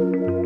Thank 0.00 0.16
you. 0.16 0.39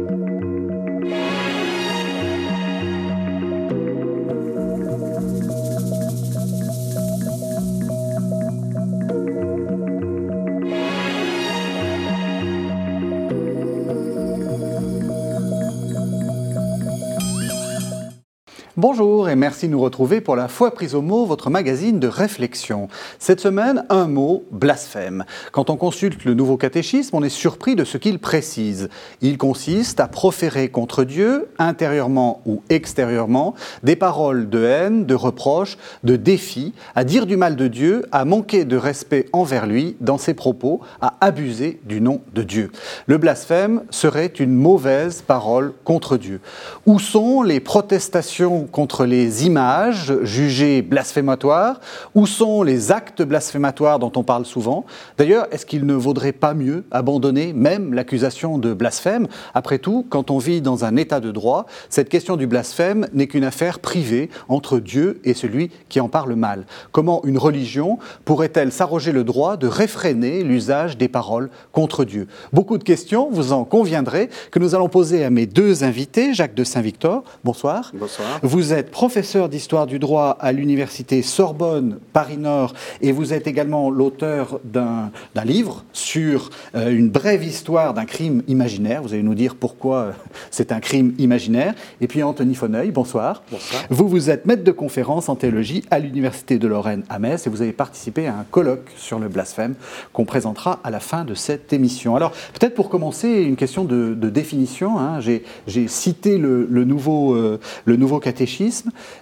Bonjour 18.77 19.29
et 19.29 19.37
merci 19.37 19.69
de 19.69 19.71
nous 19.71 19.81
retrouver 19.81 20.21
pour 20.21 20.35
la 20.35 20.49
foi 20.49 20.73
prise 20.73 20.97
au 20.97 21.01
mot, 21.01 21.27
votre 21.27 21.49
magazine 21.49 22.01
de 22.01 22.09
réflexion. 22.09 22.89
Cette 23.21 23.39
semaine, 23.39 23.85
un 23.89 24.09
mot, 24.09 24.43
blasphème. 24.51 25.25
Quand 25.53 25.71
on 25.71 25.77
consulte 25.77 26.25
le 26.25 26.35
nouveau 26.35 26.57
catéchisme, 26.57 27.15
on 27.15 27.23
est 27.23 27.29
surpris 27.29 27.77
de 27.77 27.85
ce 27.85 27.99
qu'il 27.99 28.19
précise. 28.19 28.89
Il 29.21 29.39
consiste 29.39 30.01
à 30.01 30.09
proférer 30.09 30.71
contre 30.71 31.05
Dieu, 31.05 31.47
intérieurement 31.61 32.43
ou 32.47 32.65
extérieurement, 32.69 33.55
des 33.85 33.95
paroles 33.95 34.51
de 34.51 34.65
haine, 34.65 35.07
de 35.07 35.15
reproche, 35.15 35.79
de 36.03 36.17
défi, 36.17 36.73
à 36.97 37.05
dire 37.05 37.27
du 37.27 37.37
mal 37.37 37.55
de 37.55 37.69
Dieu, 37.69 38.05
à 38.11 38.25
manquer 38.25 38.65
de 38.65 38.77
respect 38.77 39.27
envers 39.33 39.69
lui 39.69 39.95
dans 40.01 40.19
ses 40.19 40.35
propos, 40.35 40.81
à 41.01 41.15
abuser 41.21 41.79
du 41.85 42.01
nom 42.01 42.23
de 42.35 42.43
Dieu. 42.43 42.73
Le 43.07 43.19
blasphème 43.19 43.85
serait 43.91 44.27
une 44.27 44.57
mauvaise 44.57 45.23
parole 45.23 45.75
contre 45.85 46.17
Dieu. 46.17 46.41
Où 46.87 46.99
sont 46.99 47.43
les 47.43 47.61
protestations 47.61 48.65
contre 48.75 49.07
les 49.07 49.47
images 49.47 50.13
jugées 50.25 50.83
blasphématoires 50.83 51.81
Où 52.17 52.27
sont 52.27 52.65
les 52.65 52.91
actes 52.91 53.23
blasphématoires 53.23 54.01
dont 54.01 54.11
on 54.17 54.25
parle 54.25 54.45
souvent 54.45 54.85
D'ailleurs, 55.17 55.47
est-ce 55.53 55.65
qu'il 55.65 55.87
ne 55.87 55.95
vaudrait 55.95 56.33
pas 56.33 56.55
mieux 56.55 56.83
abandonner 56.91 57.53
même 57.53 57.95
l'accusation 57.95 58.59
de 58.59 58.75
blasphème? 58.75 59.29
Après 59.55 59.79
tout, 59.79 60.05
quand 60.11 60.33
on 60.33 60.39
vit 60.39 60.61
dans 60.61 60.85
un 60.85 60.97
état 60.97 61.21
de 61.21 61.31
droit, 61.31 61.67
cette 61.89 62.09
question 62.09 62.37
du 62.37 62.49
blasphème 62.49 63.07
n'est 63.13 63.29
qu'une 63.29 63.45
affaire 63.45 63.79
privée 63.79 64.29
entre 64.49 64.81
Dieu 64.81 65.21
et 65.23 65.35
celui 65.35 65.71
qui 65.89 66.01
en 66.01 66.09
parle 66.09 66.35
mal. 66.35 66.67
Comment 66.91 67.25
une 67.25 67.39
religion 67.39 68.01
pourrait-elle 68.25 68.73
s'arroger 68.73 69.13
le 69.13 69.23
droit 69.23 69.57
de 69.57 69.69
réfréner 69.69 70.43
l'usage 70.43 70.99
des 70.99 71.07
paroles 71.07 71.49
contre 71.71 72.05
Dieu? 72.05 72.27
Beaucoup 72.53 72.79
de 72.79 72.83
questions, 72.83 73.29
vous 73.31 73.53
en 73.53 73.63
conviendrez, 73.63 74.31
que 74.51 74.59
nous 74.59 74.75
allons 74.75 74.89
poser 74.89 75.25
à 75.25 75.31
mes 75.31 75.47
deux 75.47 75.85
invités, 75.85 76.35
Jacques 76.35 76.57
de 76.57 76.65
Saint-Victor. 76.65 77.23
Bonsoir. 77.45 77.93
Bonsoir. 77.95 78.41
Êtes 78.73 78.91
professeur 78.91 79.49
d'histoire 79.49 79.87
du 79.87 79.99
droit 79.99 80.37
à 80.39 80.53
l'université 80.53 81.23
Sorbonne 81.23 81.99
Paris-Nord 82.13 82.73
et 83.01 83.11
vous 83.11 83.33
êtes 83.33 83.49
également 83.49 83.91
l'auteur 83.91 84.61
d'un 84.65 85.11
livre 85.45 85.85
sur 85.93 86.51
euh, 86.77 86.91
une 86.91 87.09
brève 87.09 87.43
histoire 87.43 87.95
d'un 87.95 88.05
crime 88.05 88.43
imaginaire. 88.47 89.03
Vous 89.03 89.13
allez 89.13 89.25
nous 89.25 89.35
dire 89.35 89.57
pourquoi 89.57 89.97
euh, 89.97 90.13
c'est 90.53 90.71
un 90.71 90.79
crime 90.79 91.15
imaginaire. 91.19 91.75
Et 92.01 92.07
puis 92.07 92.23
Anthony 92.23 92.55
Fonneuil, 92.55 92.93
bonsoir. 92.93 93.43
Bonsoir. 93.51 93.83
Vous, 93.91 94.07
vous 94.07 94.31
êtes 94.31 94.47
maître 94.47 94.63
de 94.63 94.71
conférence 94.71 95.29
en 95.29 95.35
théologie 95.35 95.83
à 95.91 95.99
l'université 95.99 96.59
de 96.59 96.69
Lorraine 96.69 97.03
à 97.09 97.19
Metz 97.19 97.47
et 97.47 97.51
vous 97.51 97.61
avez 97.61 97.73
participé 97.73 98.29
à 98.29 98.39
un 98.39 98.45
colloque 98.49 98.93
sur 98.97 99.19
le 99.19 99.29
blasphème 99.29 99.75
qu'on 100.13 100.25
présentera 100.25 100.79
à 100.85 100.91
la 100.91 101.01
fin 101.01 101.25
de 101.25 101.35
cette 101.35 101.73
émission. 101.73 102.15
Alors 102.15 102.31
peut-être 102.53 102.75
pour 102.75 102.89
commencer, 102.89 103.29
une 103.29 103.57
question 103.57 103.85
de, 103.85 104.15
définition. 104.15 104.99
Hein. 104.99 105.21
J'ai 105.21 105.89
cité 105.89 106.39
le, 106.39 106.67
nouveau, 106.85 107.35
euh, 107.35 107.59
le 107.85 107.97
nouveau 107.97 108.21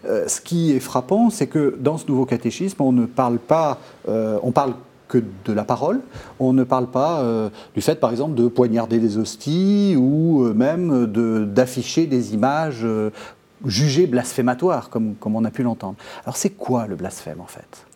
euh, 0.04 0.28
ce 0.28 0.40
qui 0.40 0.72
est 0.72 0.80
frappant, 0.80 1.30
c'est 1.30 1.46
que 1.46 1.76
dans 1.78 1.98
ce 1.98 2.06
nouveau 2.06 2.26
catéchisme, 2.26 2.80
on 2.82 2.92
ne 2.92 3.06
parle 3.06 3.38
pas, 3.38 3.78
euh, 4.08 4.38
on 4.42 4.52
parle 4.52 4.74
que 5.08 5.22
de 5.44 5.52
la 5.52 5.64
parole. 5.64 6.00
On 6.40 6.52
ne 6.52 6.64
parle 6.64 6.86
pas 6.86 7.20
euh, 7.20 7.50
du 7.74 7.82
fait, 7.82 8.00
par 8.00 8.10
exemple, 8.10 8.34
de 8.34 8.48
poignarder 8.48 8.98
des 8.98 9.18
hosties 9.18 9.94
ou 9.98 10.52
même 10.54 11.06
d'afficher 11.52 12.06
des 12.06 12.34
images 12.34 12.86
jugées 13.64 14.06
blasphématoires, 14.06 14.90
comme 14.90 15.16
on 15.22 15.44
a 15.44 15.50
pu 15.50 15.62
l'entendre. 15.62 15.96
Alors 16.24 16.36
c'est 16.36 16.50
quoi 16.50 16.86
le 16.86 16.96
blasphème 16.96 17.40
en 17.40 17.46
fait? 17.46 17.91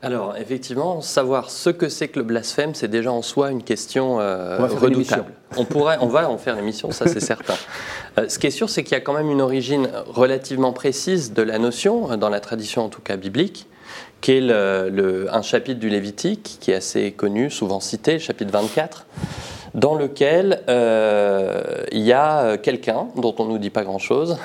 Alors, 0.00 0.36
effectivement, 0.36 1.00
savoir 1.00 1.50
ce 1.50 1.70
que 1.70 1.88
c'est 1.88 2.06
que 2.06 2.20
le 2.20 2.24
blasphème, 2.24 2.72
c'est 2.74 2.86
déjà 2.86 3.10
en 3.10 3.22
soi 3.22 3.50
une 3.50 3.64
question 3.64 4.20
euh, 4.20 4.58
redoutable. 4.58 5.32
On, 5.56 5.64
pourrait, 5.64 5.98
on 6.00 6.06
va 6.06 6.30
en 6.30 6.38
faire 6.38 6.54
l'émission, 6.54 6.92
ça 6.92 7.06
c'est 7.08 7.20
certain. 7.20 7.54
Euh, 8.16 8.28
ce 8.28 8.38
qui 8.40 8.48
est 8.48 8.50
sûr, 8.50 8.68
c'est 8.68 8.82
qu'il 8.82 8.94
y 8.94 8.96
a 8.96 9.00
quand 9.00 9.12
même 9.12 9.30
une 9.30 9.42
origine 9.42 9.90
relativement 10.06 10.72
précise 10.72 11.34
de 11.34 11.42
la 11.42 11.58
notion, 11.58 12.16
dans 12.16 12.30
la 12.30 12.40
tradition 12.40 12.84
en 12.84 12.88
tout 12.88 13.02
cas 13.02 13.16
biblique, 13.16 13.68
qui 14.20 14.32
est 14.32 14.40
le, 14.40 15.28
un 15.30 15.42
chapitre 15.42 15.78
du 15.78 15.88
Lévitique, 15.88 16.56
qui 16.58 16.72
est 16.72 16.74
assez 16.74 17.12
connu, 17.12 17.48
souvent 17.48 17.78
cité, 17.78 18.14
le 18.14 18.18
chapitre 18.18 18.50
24, 18.50 19.06
dans 19.74 19.94
lequel 19.94 20.64
euh, 20.68 21.84
il 21.92 22.00
y 22.00 22.12
a 22.12 22.56
quelqu'un, 22.56 23.06
dont 23.14 23.34
on 23.38 23.44
ne 23.44 23.50
nous 23.50 23.58
dit 23.58 23.70
pas 23.70 23.84
grand-chose, 23.84 24.38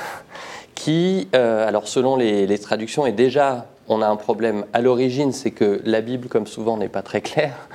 qui, 0.75 1.29
alors 1.33 1.87
selon 1.87 2.15
les, 2.15 2.45
les 2.45 2.59
traductions, 2.59 3.07
est 3.07 3.13
déjà 3.13 3.65
on 3.87 4.01
a 4.01 4.07
un 4.07 4.15
problème 4.15 4.65
à 4.73 4.81
l'origine, 4.81 5.33
c'est 5.33 5.51
que 5.51 5.81
la 5.83 6.01
Bible, 6.01 6.27
comme 6.27 6.47
souvent, 6.47 6.77
n'est 6.77 6.89
pas 6.89 7.01
très 7.01 7.21
claire. 7.21 7.67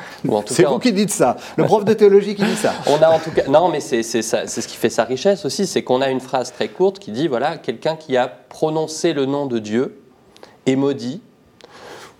C'est 0.46 0.64
vous 0.64 0.78
qui 0.78 0.92
dites 0.92 1.10
ça, 1.10 1.36
le 1.56 1.64
prof 1.64 1.84
de 1.84 1.92
théologie 1.92 2.34
qui 2.34 2.44
dit 2.44 2.56
ça. 2.56 2.72
on 2.86 3.02
a 3.02 3.10
en 3.10 3.18
tout 3.18 3.30
cas, 3.30 3.46
non, 3.48 3.68
mais 3.68 3.80
c'est 3.80 4.02
ce 4.02 4.66
qui 4.66 4.76
fait 4.76 4.90
sa 4.90 5.04
richesse 5.04 5.44
aussi, 5.44 5.66
c'est 5.66 5.82
qu'on 5.82 6.00
a 6.00 6.08
une 6.08 6.20
phrase 6.20 6.52
très 6.52 6.68
courte 6.68 6.98
qui 6.98 7.12
dit 7.12 7.28
voilà, 7.28 7.58
quelqu'un 7.58 7.96
qui 7.96 8.16
a 8.16 8.28
prononcé 8.28 9.12
le 9.12 9.26
nom 9.26 9.46
de 9.46 9.58
Dieu 9.58 10.00
est 10.66 10.76
maudit, 10.76 11.20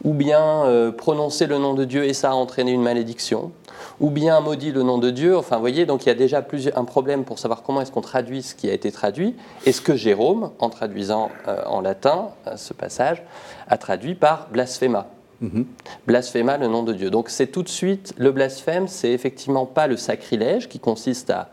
ou 0.05 0.13
bien 0.13 0.65
euh, 0.65 0.93
prononcé 0.93 1.47
le 1.47 1.59
nom 1.59 1.75
de 1.75 1.85
Dieu 1.85 2.05
et 2.05 2.13
ça 2.13 2.31
a 2.31 2.35
entraîné 2.35 2.73
une 2.73 2.83
malédiction, 2.83 3.53
ou 4.01 4.11
bien 4.11 4.41
maudit 4.41 4.73
le 4.73 4.83
nom 4.83 4.99
de 4.99 5.11
Dieu. 5.11 5.37
Enfin, 5.37 5.57
vous 5.57 5.63
voyez, 5.63 5.87
donc 5.87 6.05
il 6.05 6.09
y 6.09 6.13
a 6.13 6.15
déjà 6.15 6.45
un 6.75 6.85
problème 6.85 7.25
pour 7.25 7.39
savoir 7.39 7.63
comment 7.63 7.81
est-ce 7.81 7.93
qu'on 7.93 8.01
traduit 8.01 8.43
ce 8.43 8.55
qui 8.55 8.69
a 8.69 8.73
été 8.73 8.93
traduit. 8.93 9.35
Est-ce 9.67 9.81
que 9.81 9.97
Jérôme, 9.97 10.51
en 10.59 10.71
traduisant 10.71 11.31
euh, 11.47 11.63
en 11.67 11.81
latin 11.81 12.29
euh, 12.47 12.57
ce 12.57 12.73
passage, 12.73 13.23
a 13.69 13.77
traduit 13.77 14.15
par 14.15 14.49
blasphéma 14.51 15.09
mm-hmm. 15.43 15.65
Blasphéma, 16.07 16.59
le 16.59 16.69
nom 16.69 16.83
de 16.83 16.93
Dieu. 16.93 17.11
Donc 17.11 17.29
c'est 17.29 17.49
tout 17.49 17.63
de 17.63 17.69
suite, 17.69 18.15
le 18.17 18.31
blasphème, 18.31 18.89
c'est 18.89 19.11
effectivement 19.11 19.67
pas 19.67 19.87
le 19.87 19.97
sacrilège 19.97 20.69
qui 20.69 20.79
consiste 20.79 21.31
à, 21.31 21.51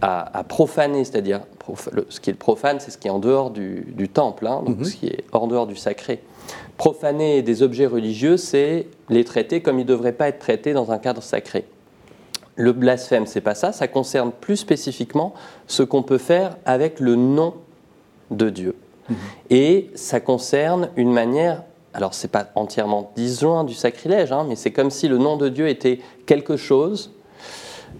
à, 0.00 0.42
profaner, 0.44 1.04
c'est-à-dire 1.04 1.42
ce 2.08 2.20
qui 2.20 2.30
est 2.30 2.32
le 2.32 2.38
profane, 2.38 2.80
c'est 2.80 2.90
ce 2.90 2.98
qui 2.98 3.08
est 3.08 3.12
en 3.12 3.18
dehors 3.18 3.50
du, 3.50 4.08
temple, 4.12 4.46
hein, 4.46 4.62
donc 4.66 4.80
mm-hmm. 4.80 4.84
ce 4.84 4.96
qui 4.96 5.06
est 5.06 5.24
hors 5.32 5.46
dehors 5.46 5.66
du 5.66 5.76
sacré. 5.76 6.20
Profaner 6.76 7.42
des 7.42 7.62
objets 7.62 7.86
religieux, 7.86 8.36
c'est 8.36 8.88
les 9.08 9.24
traiter 9.24 9.60
comme 9.60 9.78
ils 9.78 9.84
ne 9.84 9.88
devraient 9.88 10.12
pas 10.12 10.28
être 10.28 10.40
traités 10.40 10.72
dans 10.72 10.90
un 10.90 10.98
cadre 10.98 11.22
sacré. 11.22 11.64
Le 12.56 12.72
blasphème, 12.72 13.26
c'est 13.26 13.40
pas 13.40 13.54
ça, 13.54 13.72
ça 13.72 13.88
concerne 13.88 14.30
plus 14.30 14.56
spécifiquement 14.56 15.34
ce 15.66 15.82
qu'on 15.82 16.02
peut 16.02 16.18
faire 16.18 16.56
avec 16.64 17.00
le 17.00 17.16
nom 17.16 17.54
de 18.30 18.50
Dieu. 18.50 18.76
Mhm. 19.08 19.16
Et 19.50 19.90
ça 19.94 20.20
concerne 20.20 20.88
une 20.96 21.12
manière, 21.12 21.62
alors 21.92 22.14
c'est 22.14 22.28
pas 22.28 22.46
entièrement 22.54 23.12
disjoint 23.16 23.64
du 23.64 23.74
sacrilège, 23.74 24.32
hein, 24.32 24.46
mais 24.48 24.56
c'est 24.56 24.70
comme 24.70 24.90
si 24.90 25.08
le 25.08 25.18
nom 25.18 25.36
de 25.36 25.48
Dieu 25.48 25.68
était 25.68 26.00
quelque 26.26 26.56
chose 26.56 27.12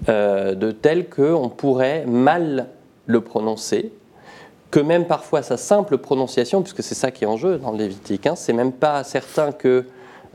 euh, 0.08 0.54
de 0.54 0.70
tel 0.70 1.08
qu'on 1.08 1.48
pourrait 1.48 2.04
mal 2.06 2.68
le 3.06 3.20
prononcer, 3.20 3.92
que 4.70 4.80
même 4.80 5.06
parfois 5.06 5.42
sa 5.42 5.56
simple 5.56 5.98
prononciation, 5.98 6.62
puisque 6.62 6.82
c'est 6.82 6.94
ça 6.94 7.10
qui 7.10 7.24
est 7.24 7.26
en 7.28 7.36
jeu 7.36 7.58
dans 7.58 7.70
le 7.70 7.78
Lévitique, 7.78 8.26
hein, 8.26 8.34
c'est 8.34 8.52
même 8.52 8.72
pas 8.72 9.04
certain 9.04 9.52
que 9.52 9.84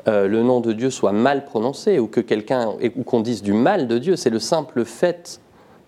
euh, 0.08 0.28
le 0.28 0.44
nom 0.44 0.62
de 0.62 0.74
Dieu 0.74 0.90
soit 0.90 1.12
mal 1.12 1.46
prononcé 1.46 2.00
ou 2.00 2.08
que 2.08 2.22
quelqu'un 2.22 2.74
ou 2.96 3.04
qu'on 3.04 3.22
dise 3.22 3.42
du 3.42 3.54
mal 3.54 3.88
de 3.88 3.98
Dieu. 3.98 4.16
C'est 4.16 4.30
le 4.30 4.40
simple 4.40 4.86
fait, 4.86 5.42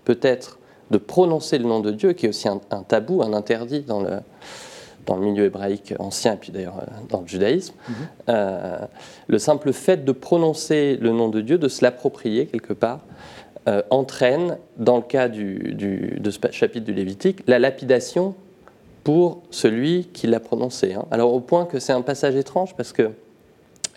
peut-être, 0.06 0.60
de 0.90 0.98
prononcer 0.98 1.58
le 1.58 1.66
nom 1.66 1.80
de 1.80 1.92
Dieu 1.92 2.14
qui 2.14 2.26
est 2.26 2.30
aussi 2.30 2.48
un, 2.48 2.60
tabou, 2.88 3.22
un 3.22 3.34
interdit 3.34 3.82
dans 3.82 4.02
le, 4.02 4.20
dans 5.06 5.16
le 5.16 5.26
milieu 5.26 5.46
hébraïque 5.46 5.94
ancien 6.00 6.34
et 6.34 6.38
puis 6.38 6.52
d'ailleurs 6.52 6.80
euh, 6.80 6.86
dans 7.10 7.22
le 7.22 7.28
judaïsme. 7.28 7.74
Mhm. 7.88 7.96
Euh, 8.30 8.78
le 9.28 9.40
simple 9.40 9.72
fait 9.72 10.04
de 10.04 10.12
prononcer 10.12 10.98
le 11.00 11.12
nom 11.12 11.30
de 11.30 11.42
Dieu, 11.42 11.58
de 11.58 11.68
se 11.68 11.84
l'approprier 11.84 12.48
quelque 12.48 12.74
part, 12.74 13.00
entraîne, 13.92 14.58
dans 14.78 14.96
le 14.98 15.04
cas 15.04 15.28
du, 15.28 15.76
de 16.20 16.32
ce 16.32 16.40
chapitre 16.50 16.84
du 16.84 16.94
Lévitique, 16.94 17.44
la 17.46 17.60
lapidation 17.60 18.34
pour 19.04 19.44
celui 19.52 20.06
qui 20.06 20.28
l'a 20.28 20.40
prononcé. 20.40 20.94
Hein. 20.94 21.06
Alors 21.12 21.34
au 21.34 21.40
point 21.40 21.66
que 21.66 21.80
c'est 21.80 21.94
un 21.94 22.02
passage 22.02 22.36
étrange 22.36 22.76
parce 22.76 22.92
que 22.92 23.12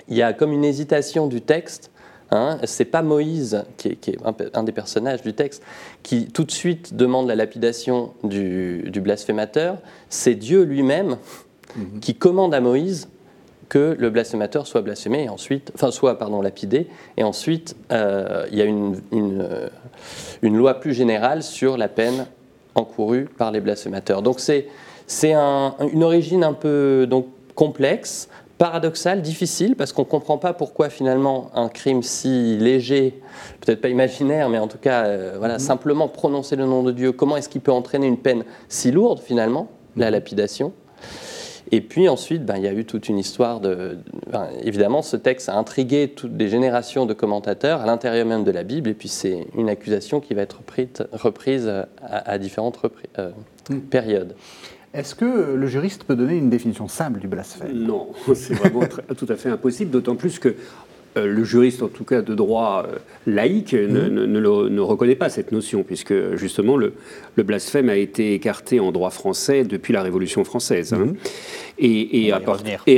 il 0.08 0.16
y 0.16 0.22
a 0.22 0.32
comme 0.32 0.52
une 0.52 0.64
hésitation 0.64 1.26
du 1.26 1.40
texte. 1.40 1.90
Hein, 2.30 2.58
c'est 2.64 2.86
pas 2.86 3.02
Moïse, 3.02 3.64
qui 3.76 3.88
est, 3.88 4.18
un, 4.54 4.62
des 4.64 4.72
personnages 4.72 5.22
du 5.22 5.34
texte, 5.34 5.62
qui 6.02 6.26
tout 6.26 6.44
de 6.44 6.50
suite 6.50 6.94
demande 6.94 7.28
la 7.28 7.36
lapidation 7.36 8.12
du, 8.24 8.90
blasphémateur. 8.96 9.78
C'est 10.08 10.34
Dieu 10.34 10.62
lui-même 10.62 11.18
mhm. 11.76 12.00
qui 12.00 12.14
commande 12.14 12.54
à 12.54 12.60
Moïse 12.60 13.08
que 13.68 13.96
le 13.98 14.10
blasphémateur 14.10 14.66
soit 14.66 14.82
blasphémé 14.82 15.24
et 15.24 15.28
ensuite, 15.28 15.70
enfin 15.74 15.90
soit 15.90 16.18
pardon 16.18 16.42
lapidé, 16.42 16.88
et 17.16 17.22
ensuite 17.22 17.76
euh, 17.92 18.46
il 18.50 18.58
y 18.58 18.62
a 18.62 18.64
une, 18.64 19.00
euh, 19.12 19.68
une, 20.42 20.56
loi 20.56 20.80
plus 20.80 20.94
générale 20.94 21.42
sur 21.42 21.76
la 21.76 21.88
peine 21.88 22.26
encourue 22.74 23.24
par 23.24 23.52
les 23.52 23.60
blasphémateurs. 23.60 24.22
Donc 24.22 24.40
c'est 24.40 24.68
c'est 25.06 25.34
une 25.34 26.02
origine 26.02 26.44
un 26.44 26.54
peu 26.54 27.06
donc 27.08 27.26
complexe 27.54 28.28
paradoxal, 28.58 29.22
difficile, 29.22 29.74
parce 29.76 29.92
qu'on 29.92 30.02
ne 30.02 30.06
comprend 30.08 30.38
pas 30.38 30.52
pourquoi 30.52 30.88
finalement 30.88 31.50
un 31.54 31.68
crime 31.68 32.02
si 32.02 32.56
léger, 32.56 33.20
peut-être 33.60 33.80
pas 33.80 33.88
imaginaire, 33.88 34.48
mais 34.48 34.58
en 34.58 34.68
tout 34.68 34.78
cas, 34.78 35.06
euh, 35.06 35.34
voilà, 35.38 35.54
mhm. 35.54 35.60
simplement 35.60 36.08
prononcer 36.08 36.56
le 36.56 36.64
nom 36.64 36.82
de 36.82 36.92
Dieu, 36.92 37.12
comment 37.12 37.36
est-ce 37.36 37.48
qu'il 37.48 37.60
peut 37.60 37.72
entraîner 37.72 38.06
une 38.06 38.18
peine 38.18 38.44
si 38.68 38.90
lourde 38.90 39.20
finalement, 39.20 39.68
la 39.96 40.06
mhm. 40.06 40.12
lapidation? 40.12 40.72
Et 41.72 41.80
puis 41.80 42.08
ensuite, 42.08 42.44
ben, 42.44 42.56
il 42.56 42.62
y 42.62 42.68
a 42.68 42.72
eu 42.72 42.84
toute 42.84 43.08
une 43.08 43.18
histoire 43.18 43.58
de... 43.58 43.98
évidemment, 44.62 45.02
ce 45.02 45.16
texte 45.16 45.48
a 45.48 45.56
intrigué 45.56 46.08
toutes 46.08 46.36
des 46.36 46.48
générations 46.48 47.06
de 47.06 47.14
commentateurs 47.14 47.80
à 47.80 47.86
l'intérieur 47.86 48.26
même 48.26 48.44
de 48.44 48.50
la 48.50 48.62
Bible, 48.62 48.90
et 48.90 48.94
puis 48.94 49.08
c'est 49.08 49.46
une 49.56 49.68
accusation 49.68 50.20
qui 50.20 50.34
va 50.34 50.42
être 50.42 50.60
reprise, 51.12 51.72
à, 52.02 52.38
différentes 52.38 52.78
euh, 53.18 53.30
mhm. 53.70 53.80
périodes. 53.80 54.36
Est-ce 54.94 55.16
que 55.16 55.54
le 55.54 55.66
juriste 55.66 56.04
peut 56.04 56.14
donner 56.14 56.36
une 56.36 56.50
définition 56.50 56.86
simple 56.86 57.18
du 57.18 57.26
blasphème? 57.26 57.72
Non, 57.72 58.10
c'est 58.34 58.54
vraiment 58.54 58.82
tout 59.16 59.26
à 59.28 59.34
fait 59.34 59.48
impossible, 59.48 59.90
d'autant 59.90 60.14
plus 60.14 60.38
que 60.38 60.54
euh, 61.16 61.26
le 61.26 61.44
juriste, 61.44 61.82
en 61.82 61.88
tout 61.88 62.04
cas 62.04 62.22
de 62.22 62.34
droit 62.34 62.86
euh, 62.88 62.98
laïque, 63.26 63.72
ne, 63.72 64.26
mmh. 64.26 64.80
reconnaît 64.80 65.16
pas 65.16 65.28
cette 65.28 65.52
notion, 65.52 65.82
puisque 65.82 66.36
justement 66.36 66.76
le, 66.76 66.92
blasphème 67.36 67.88
a 67.88 67.96
été 67.96 68.34
écarté 68.34 68.78
en 68.78 68.92
droit 68.92 69.10
français 69.10 69.64
depuis 69.64 69.92
la 69.92 70.02
Révolution 70.02 70.44
française. 70.44 70.92
Hein. 70.92 71.14
Et, 71.76 72.26
et, 72.26 72.32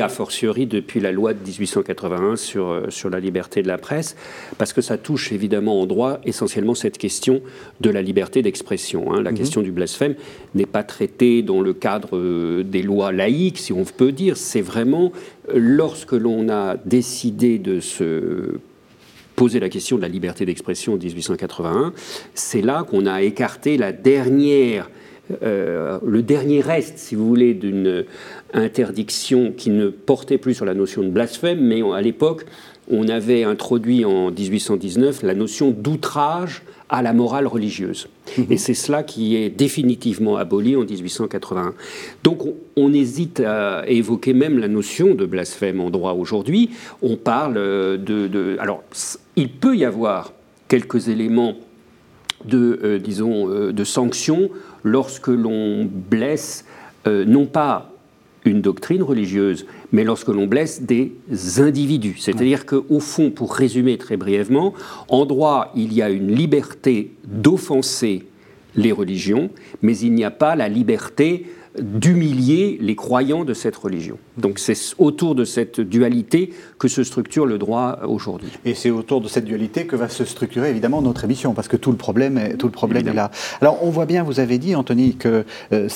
a 0.03 0.09
fortiori 0.09 0.67
depuis 0.67 1.01
la 1.01 1.11
loi 1.11 1.33
de 1.33 1.39
1881 1.39 2.37
sur, 2.37 2.69
euh, 2.69 2.87
sur 2.91 3.09
la 3.09 3.21
liberté 3.21 3.63
de 3.63 3.69
la 3.69 3.79
presse, 3.79 4.17
parce 4.59 4.75
que 4.75 4.83
ça 4.83 4.99
touche 4.99 5.33
évidemment 5.33 5.81
en 5.81 5.87
droit 5.87 6.21
essentiellement 6.25 6.75
cette 6.75 6.99
question 6.99 7.41
de 7.81 7.89
la 7.89 8.03
liberté 8.03 8.43
d'expression. 8.43 9.15
Hein. 9.15 9.23
La 9.23 9.33
mmh. 9.33 9.35
question 9.35 9.63
du 9.63 9.73
blasphème 9.73 10.15
n'est 10.55 10.67
pas 10.67 10.83
traitée 10.83 11.43
dans 11.43 11.63
le 11.63 11.73
cadre 11.73 12.63
des 12.63 12.83
lois 12.83 13.13
laïques, 13.13 13.59
si 13.59 13.73
on 13.73 13.85
peut 13.85 14.13
dire. 14.13 14.37
C'est 14.37 14.61
vraiment 14.61 15.11
lorsque 15.55 16.13
l'on 16.13 16.49
a 16.51 16.77
décidé 16.77 17.59
de 17.59 17.81
se 17.81 18.59
poser 19.37 19.61
la 19.61 19.69
question 19.69 19.97
de 19.97 20.03
la 20.03 20.09
liberté 20.09 20.45
d'expression 20.47 20.95
en 20.95 20.97
1881, 20.97 21.93
c'est 22.35 22.63
là 22.63 22.85
qu'on 22.89 23.07
a 23.07 23.23
écarté 23.23 23.77
la 23.77 23.93
dernière, 23.93 24.91
euh, 25.43 25.99
le 26.05 26.23
dernier 26.23 26.61
reste, 26.61 26.99
si 26.99 27.15
vous 27.15 27.27
voulez, 27.27 27.55
d'une 27.55 28.05
interdiction 28.53 29.53
qui 29.57 29.71
ne 29.71 29.89
portait 29.89 30.39
plus 30.39 30.55
sur 30.55 30.65
la 30.65 30.75
notion 30.75 31.03
de 31.03 31.09
blasphème, 31.09 31.61
mais 31.61 31.83
à 31.95 32.01
l'époque, 32.01 32.47
on 32.89 33.09
avait 33.09 33.45
introduit 33.45 34.05
en 34.05 34.31
1819 34.31 35.23
la 35.23 35.35
notion 35.35 35.71
d'outrage 35.71 36.63
à 36.89 37.03
la 37.03 37.13
morale 37.13 37.47
religieuse. 37.47 38.09
Mhm. 38.39 38.47
Et 38.51 38.57
c'est 38.59 38.75
cela 38.75 39.03
qui 39.03 39.37
est 39.37 39.49
définitivement 39.49 40.37
aboli 40.37 40.77
en 40.77 40.85
1881. 40.85 41.75
Donc 42.23 42.43
on, 42.77 42.93
hésite 42.93 43.41
à 43.41 43.85
évoquer 43.89 44.33
même 44.33 44.59
la 44.59 44.69
notion 44.69 45.15
de 45.15 45.27
blasphème 45.27 45.81
en 45.81 45.91
droit 45.91 46.13
aujourd'hui. 46.13 46.71
On 47.03 47.17
parle 47.17 47.57
euh, 47.57 47.97
de, 47.97 48.57
Alors, 48.61 48.85
il 49.35 49.51
peut 49.51 49.77
y 49.77 49.85
avoir 49.85 50.33
quelques 50.69 51.09
éléments 51.09 51.55
de, 52.45 52.81
euh, 52.83 52.99
disons, 52.99 53.49
euh, 53.49 53.73
de 53.73 53.85
sanctions 53.85 54.51
lorsque 54.85 55.29
l'on 55.29 55.85
blesse 55.85 56.65
non 57.09 57.47
pas 57.47 57.93
une 58.45 58.61
doctrine 58.61 59.03
religieuse, 59.03 59.65
mais 59.93 60.03
lorsque 60.03 60.27
l'on 60.27 60.49
blesse 60.49 60.83
des 60.83 61.13
individus. 61.59 62.17
C'est-à-dire 62.19 62.67
qu'au 62.67 62.99
fond, 62.99 63.31
pour 63.31 63.55
résumer 63.55 63.97
très 63.97 64.17
brièvement, 64.17 64.75
en 65.07 65.25
droit, 65.25 65.71
il 65.77 65.93
y 65.93 66.03
a 66.03 66.11
une 66.11 66.35
liberté 66.35 67.13
d'offenser 67.25 68.25
les 68.75 68.91
religions, 68.91 69.51
mais 69.83 69.97
il 69.99 70.15
n'y 70.15 70.25
a 70.25 70.33
pas 70.33 70.57
la 70.57 70.69
liberté 70.69 71.47
d'humilier 71.81 72.79
les 72.81 72.95
croyants 72.95 73.45
de 73.45 73.55
cette 73.55 73.77
religion. 73.77 74.19
Donc 74.37 74.59
c'est 74.59 74.77
autour 74.99 75.35
de 75.35 75.45
cette 75.45 75.81
dualité 75.81 76.53
que 76.79 76.89
se 76.89 77.05
structure 77.05 77.47
le 77.47 77.59
droit 77.59 78.01
aujourd'hui. 78.07 78.51
Et 78.65 78.75
c'est 78.75 78.91
autour 78.91 79.21
de 79.21 79.29
cette 79.29 79.45
dualité 79.45 79.87
que 79.87 79.97
va 79.97 80.09
se 80.09 80.25
structurer 80.25 80.71
évidemment 80.71 81.03
notre 81.03 81.25
émission, 81.25 81.55
parce 81.55 81.69
que 81.69 81.77
tout 81.77 81.91
le 81.91 81.97
problème 81.97 82.39
est, 82.39 82.57
tout 82.57 82.67
le 82.67 82.73
problème 82.73 83.09
est 83.09 83.15
là. 83.15 83.31
Alors 83.61 83.79
on 83.83 83.91
voit 83.91 84.07
bien, 84.07 84.23
vous 84.23 84.41
avez 84.41 84.59
dit, 84.59 84.75
Anthony, 84.75 85.17
que 85.17 85.45
euh, 85.73 85.89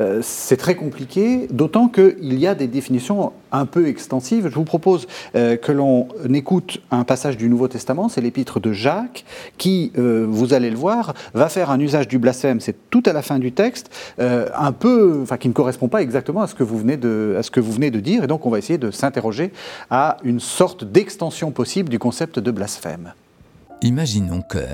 euh, 0.00 0.20
c'est 0.22 0.56
très 0.56 0.74
compliqué, 0.74 1.46
d'autant 1.50 1.88
qu'il 1.88 2.38
y 2.38 2.46
a 2.46 2.54
des 2.54 2.66
définitions 2.66 3.32
un 3.52 3.66
peu 3.66 3.88
extensives. 3.88 4.48
Je 4.48 4.54
vous 4.54 4.64
propose 4.64 5.06
euh, 5.34 5.56
que 5.56 5.72
l'on 5.72 6.08
écoute 6.32 6.80
un 6.90 7.04
passage 7.04 7.36
du 7.36 7.48
Nouveau 7.48 7.68
Testament, 7.68 8.08
c'est 8.08 8.20
l'épître 8.20 8.60
de 8.60 8.72
Jacques, 8.72 9.24
qui, 9.56 9.92
vous 9.96 10.54
allez 10.54 10.70
le 10.70 10.76
voir, 10.76 11.14
va 11.34 11.48
faire 11.48 11.70
un 11.70 11.80
usage 11.80 12.08
du 12.08 12.18
blasphème, 12.18 12.60
c'est 12.60 12.76
tout 12.90 13.02
à 13.06 13.12
la 13.12 13.22
fin 13.22 13.38
du 13.38 13.52
texte, 13.52 13.90
un 14.18 14.72
peu, 14.72 15.20
enfin 15.22 15.36
qui 15.36 15.48
ne 15.48 15.52
correspond 15.52 15.88
pas 15.88 16.02
exactement 16.02 16.42
à 16.42 16.46
ce 16.46 16.54
que 16.54 16.62
vous 16.62 16.78
venez 16.78 16.96
de, 16.96 17.36
à 17.38 17.42
ce 17.42 17.50
que 17.50 17.60
vous 17.60 17.72
venez 17.72 17.90
de 17.90 18.00
dire, 18.00 18.24
et 18.24 18.26
donc 18.26 18.46
on 18.46 18.50
va 18.50 18.58
essayer 18.58 18.78
de 18.78 18.90
s'interroger 18.90 19.52
à 19.90 20.18
une 20.24 20.40
sorte 20.40 20.84
d'extension 20.84 21.50
possible 21.50 21.88
du 21.88 21.98
concept 21.98 22.38
de 22.38 22.50
blasphème. 22.50 23.12
Imaginons 23.82 24.42
que, 24.42 24.64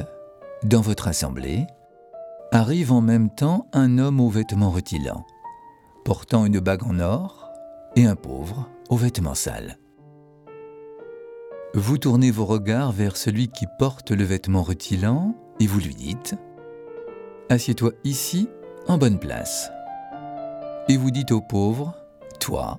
dans 0.62 0.80
votre 0.80 1.08
assemblée, 1.08 1.66
arrive 2.52 2.92
en 2.92 3.00
même 3.00 3.30
temps 3.30 3.66
un 3.72 3.98
homme 3.98 4.20
aux 4.20 4.30
vêtements 4.30 4.70
rutilants, 4.70 5.24
portant 6.04 6.46
une 6.46 6.60
bague 6.60 6.84
en 6.84 7.00
or, 7.00 7.43
et 7.96 8.06
un 8.06 8.16
pauvre 8.16 8.68
aux 8.88 8.96
vêtements 8.96 9.34
sales. 9.34 9.78
Vous 11.74 11.98
tournez 11.98 12.30
vos 12.30 12.44
regards 12.44 12.92
vers 12.92 13.16
celui 13.16 13.48
qui 13.48 13.66
porte 13.78 14.10
le 14.10 14.24
vêtement 14.24 14.62
rutilant 14.62 15.34
et 15.60 15.66
vous 15.66 15.80
lui 15.80 15.94
dites⁇ 15.94 16.34
Assieds-toi 17.48 17.92
ici, 18.04 18.48
en 18.86 18.98
bonne 18.98 19.18
place⁇ 19.18 19.70
Et 20.92 20.96
vous 20.96 21.10
dites 21.10 21.32
au 21.32 21.40
pauvre⁇ 21.40 21.94
Toi, 22.38 22.78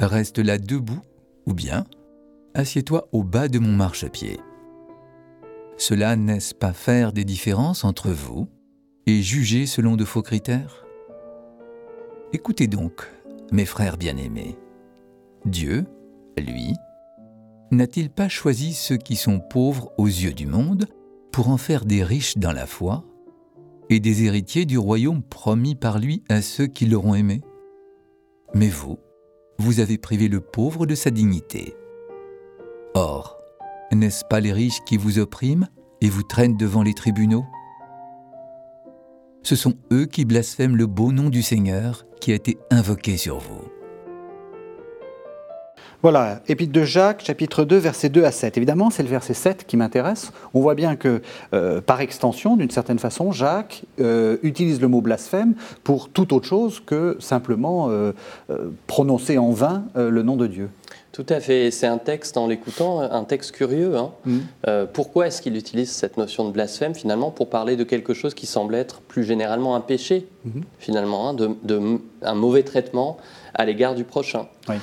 Reste 0.00 0.40
là 0.40 0.58
debout, 0.58 1.00
ou 1.46 1.54
bien 1.54 1.84
assieds-toi 2.54 3.08
au 3.12 3.22
bas 3.22 3.48
de 3.48 3.58
mon 3.58 3.72
marchepied. 3.72 4.40
Cela 5.76 6.16
n'est-ce 6.16 6.54
pas 6.54 6.72
faire 6.72 7.12
des 7.12 7.24
différences 7.24 7.84
entre 7.84 8.10
vous 8.10 8.48
et 9.06 9.22
juger 9.22 9.66
selon 9.66 9.96
de 9.96 10.04
faux 10.04 10.22
critères? 10.22 10.84
Écoutez 12.32 12.66
donc, 12.66 13.08
mes 13.52 13.66
frères 13.66 13.96
bien-aimés. 13.96 14.58
Dieu, 15.44 15.84
lui, 16.38 16.74
n'a-t-il 17.70 18.10
pas 18.10 18.28
choisi 18.28 18.72
ceux 18.72 18.96
qui 18.96 19.16
sont 19.16 19.40
pauvres 19.40 19.92
aux 19.98 20.06
yeux 20.06 20.32
du 20.32 20.46
monde 20.46 20.86
pour 21.30 21.48
en 21.48 21.56
faire 21.56 21.84
des 21.84 22.02
riches 22.02 22.38
dans 22.38 22.52
la 22.52 22.66
foi 22.66 23.04
et 23.90 24.00
des 24.00 24.24
héritiers 24.24 24.64
du 24.64 24.78
royaume 24.78 25.22
promis 25.22 25.74
par 25.74 25.98
lui 25.98 26.22
à 26.28 26.42
ceux 26.42 26.66
qui 26.66 26.86
l'auront 26.86 27.14
aimé? 27.14 27.40
Mais 28.54 28.68
vous, 28.68 28.98
vous 29.58 29.80
avez 29.80 29.98
privé 29.98 30.28
le 30.28 30.40
pauvre 30.40 30.86
de 30.86 30.94
sa 30.94 31.10
dignité. 31.10 31.74
Or, 32.94 33.38
n'est-ce 33.92 34.24
pas 34.24 34.40
les 34.40 34.52
riches 34.52 34.82
qui 34.84 34.96
vous 34.96 35.18
oppriment 35.18 35.68
et 36.00 36.08
vous 36.08 36.22
traînent 36.22 36.56
devant 36.56 36.82
les 36.82 36.94
tribunaux? 36.94 37.44
Ce 39.42 39.56
sont 39.56 39.74
eux 39.92 40.06
qui 40.06 40.24
blasphèment 40.24 40.76
le 40.76 40.86
beau 40.86 41.12
nom 41.12 41.28
du 41.28 41.42
Seigneur 41.42 42.06
qui 42.22 42.30
a 42.30 42.36
été 42.36 42.56
invoqué 42.70 43.16
sur 43.16 43.38
vous. 43.38 43.62
Voilà, 46.02 46.40
Épître 46.48 46.72
de 46.72 46.84
Jacques, 46.84 47.24
chapitre 47.24 47.64
2, 47.64 47.76
versets 47.76 48.08
2 48.08 48.24
à 48.24 48.30
7. 48.30 48.56
Évidemment, 48.56 48.90
c'est 48.90 49.02
le 49.02 49.08
verset 49.08 49.34
7 49.34 49.66
qui 49.66 49.76
m'intéresse. 49.76 50.32
On 50.54 50.60
voit 50.60 50.76
bien 50.76 50.94
que, 50.94 51.20
euh, 51.52 51.80
par 51.80 52.00
extension, 52.00 52.56
d'une 52.56 52.70
certaine 52.70 53.00
façon, 53.00 53.32
Jacques 53.32 53.82
euh, 54.00 54.36
utilise 54.42 54.80
le 54.80 54.86
mot 54.86 55.00
blasphème 55.00 55.54
pour 55.82 56.08
toute 56.08 56.32
autre 56.32 56.46
chose 56.46 56.80
que 56.84 57.16
simplement 57.18 57.88
euh, 57.90 58.12
prononcer 58.86 59.38
en 59.38 59.50
vain 59.50 59.84
le 59.96 60.22
nom 60.22 60.36
de 60.36 60.46
Dieu. 60.46 60.70
Tout 61.12 61.26
à 61.28 61.40
fait. 61.40 61.70
C'est 61.70 61.86
un 61.86 61.98
texte, 61.98 62.36
en 62.36 62.46
l'écoutant, 62.46 63.00
un 63.00 63.24
texte 63.24 63.52
curieux. 63.52 63.96
Hein. 63.96 64.12
Mm. 64.24 64.86
pourquoi 64.92 65.26
est-ce 65.26 65.42
qu'il 65.42 65.56
utilise 65.56 65.90
cette 65.90 66.16
notion 66.16 66.46
de 66.46 66.50
blasphème, 66.52 66.94
finalement, 66.94 67.30
pour 67.30 67.50
parler 67.50 67.76
de 67.76 67.84
quelque 67.84 68.14
chose 68.14 68.32
qui 68.34 68.46
semble 68.46 68.74
être 68.74 69.00
plus 69.02 69.24
généralement 69.24 69.76
un 69.76 69.80
péché, 69.80 70.26
mm-hmm. 70.46 70.62
finalement, 70.78 71.28
hein, 71.28 71.34
de, 71.34 72.00
un 72.22 72.34
mauvais 72.34 72.62
traitement 72.62 73.18
à 73.54 73.64
l'égard 73.66 73.94
du 73.94 74.04
prochain? 74.04 74.48
Oui. 74.68 74.76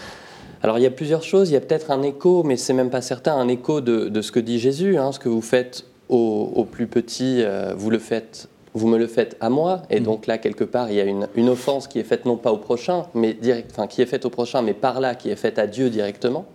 Alors 0.61 0.77
il 0.77 0.81
y 0.81 0.85
a 0.85 0.91
plusieurs 0.91 1.23
choses, 1.23 1.49
il 1.49 1.53
y 1.53 1.57
a 1.57 1.61
peut-être 1.61 1.91
un 1.91 2.01
écho, 2.01 2.43
mais 2.43 2.57
c'est 2.57 2.73
même 2.73 2.89
pas 2.89 3.01
certain, 3.01 3.33
un 3.35 3.47
écho 3.47 3.81
de, 3.81 4.21
ce 4.21 4.31
que 4.31 4.39
dit 4.39 4.59
Jésus, 4.59 4.97
hein, 4.97 5.11
ce 5.11 5.19
que 5.19 5.29
vous 5.29 5.41
faites 5.41 5.85
au, 6.09 6.67
plus 6.69 6.87
petit, 6.87 7.43
euh, 7.43 7.73
vous 7.77 7.91
le 7.91 7.99
faites, 7.99 8.49
vous 8.73 8.87
me 8.87 8.97
le 8.97 9.07
faites 9.07 9.35
à 9.39 9.49
moi, 9.49 9.81
et 9.89 9.99
mm. 9.99 10.03
donc 10.03 10.27
là 10.27 10.37
quelque 10.37 10.63
part 10.63 10.89
il 10.89 10.95
y 10.95 11.01
a 11.01 11.05
une, 11.05 11.49
offense 11.49 11.87
qui 11.87 11.99
est 11.99 12.03
faite 12.03 12.25
non 12.25 12.37
pas 12.37 12.51
au 12.51 12.57
prochain, 12.57 13.05
mais 13.13 13.33
direct, 13.33 13.71
enfin 13.71 13.87
qui 13.87 14.01
est 14.01 14.05
faite 14.05 14.25
au 14.25 14.29
prochain, 14.29 14.61
mais 14.61 14.73
par 14.73 14.99
là 14.99 15.15
qui 15.15 15.29
est 15.29 15.35
faite 15.35 15.59
à 15.59 15.67
Dieu 15.67 15.89
directement. 15.89 16.45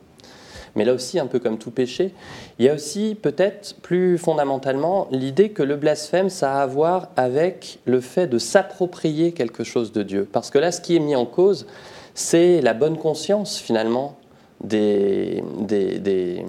Mais 0.76 0.84
là 0.84 0.92
aussi, 0.92 1.20
un 1.20 1.26
peu 1.26 1.38
comme 1.38 1.58
tout 1.58 1.70
péché, 1.70 2.12
il 2.58 2.64
y 2.64 2.68
a 2.68 2.74
aussi 2.74 3.16
peut-être 3.20 3.76
plus 3.80 4.18
fondamentalement 4.18 5.06
l'idée 5.12 5.50
que 5.50 5.62
le 5.62 5.76
blasphème, 5.76 6.28
ça 6.28 6.58
a 6.58 6.62
à 6.62 6.66
voir 6.66 7.10
avec 7.16 7.78
le 7.84 8.00
fait 8.00 8.26
de 8.26 8.38
s'approprier 8.38 9.30
quelque 9.30 9.62
chose 9.62 9.92
de 9.92 10.02
Dieu. 10.02 10.28
Parce 10.30 10.50
que 10.50 10.58
là, 10.58 10.72
ce 10.72 10.80
qui 10.80 10.96
est 10.96 11.00
mis 11.00 11.14
en 11.14 11.26
cause, 11.26 11.66
c'est 12.14 12.60
la 12.60 12.74
bonne 12.74 12.96
conscience 12.96 13.58
finalement 13.58 14.16
des, 14.62 15.42
des, 15.60 16.44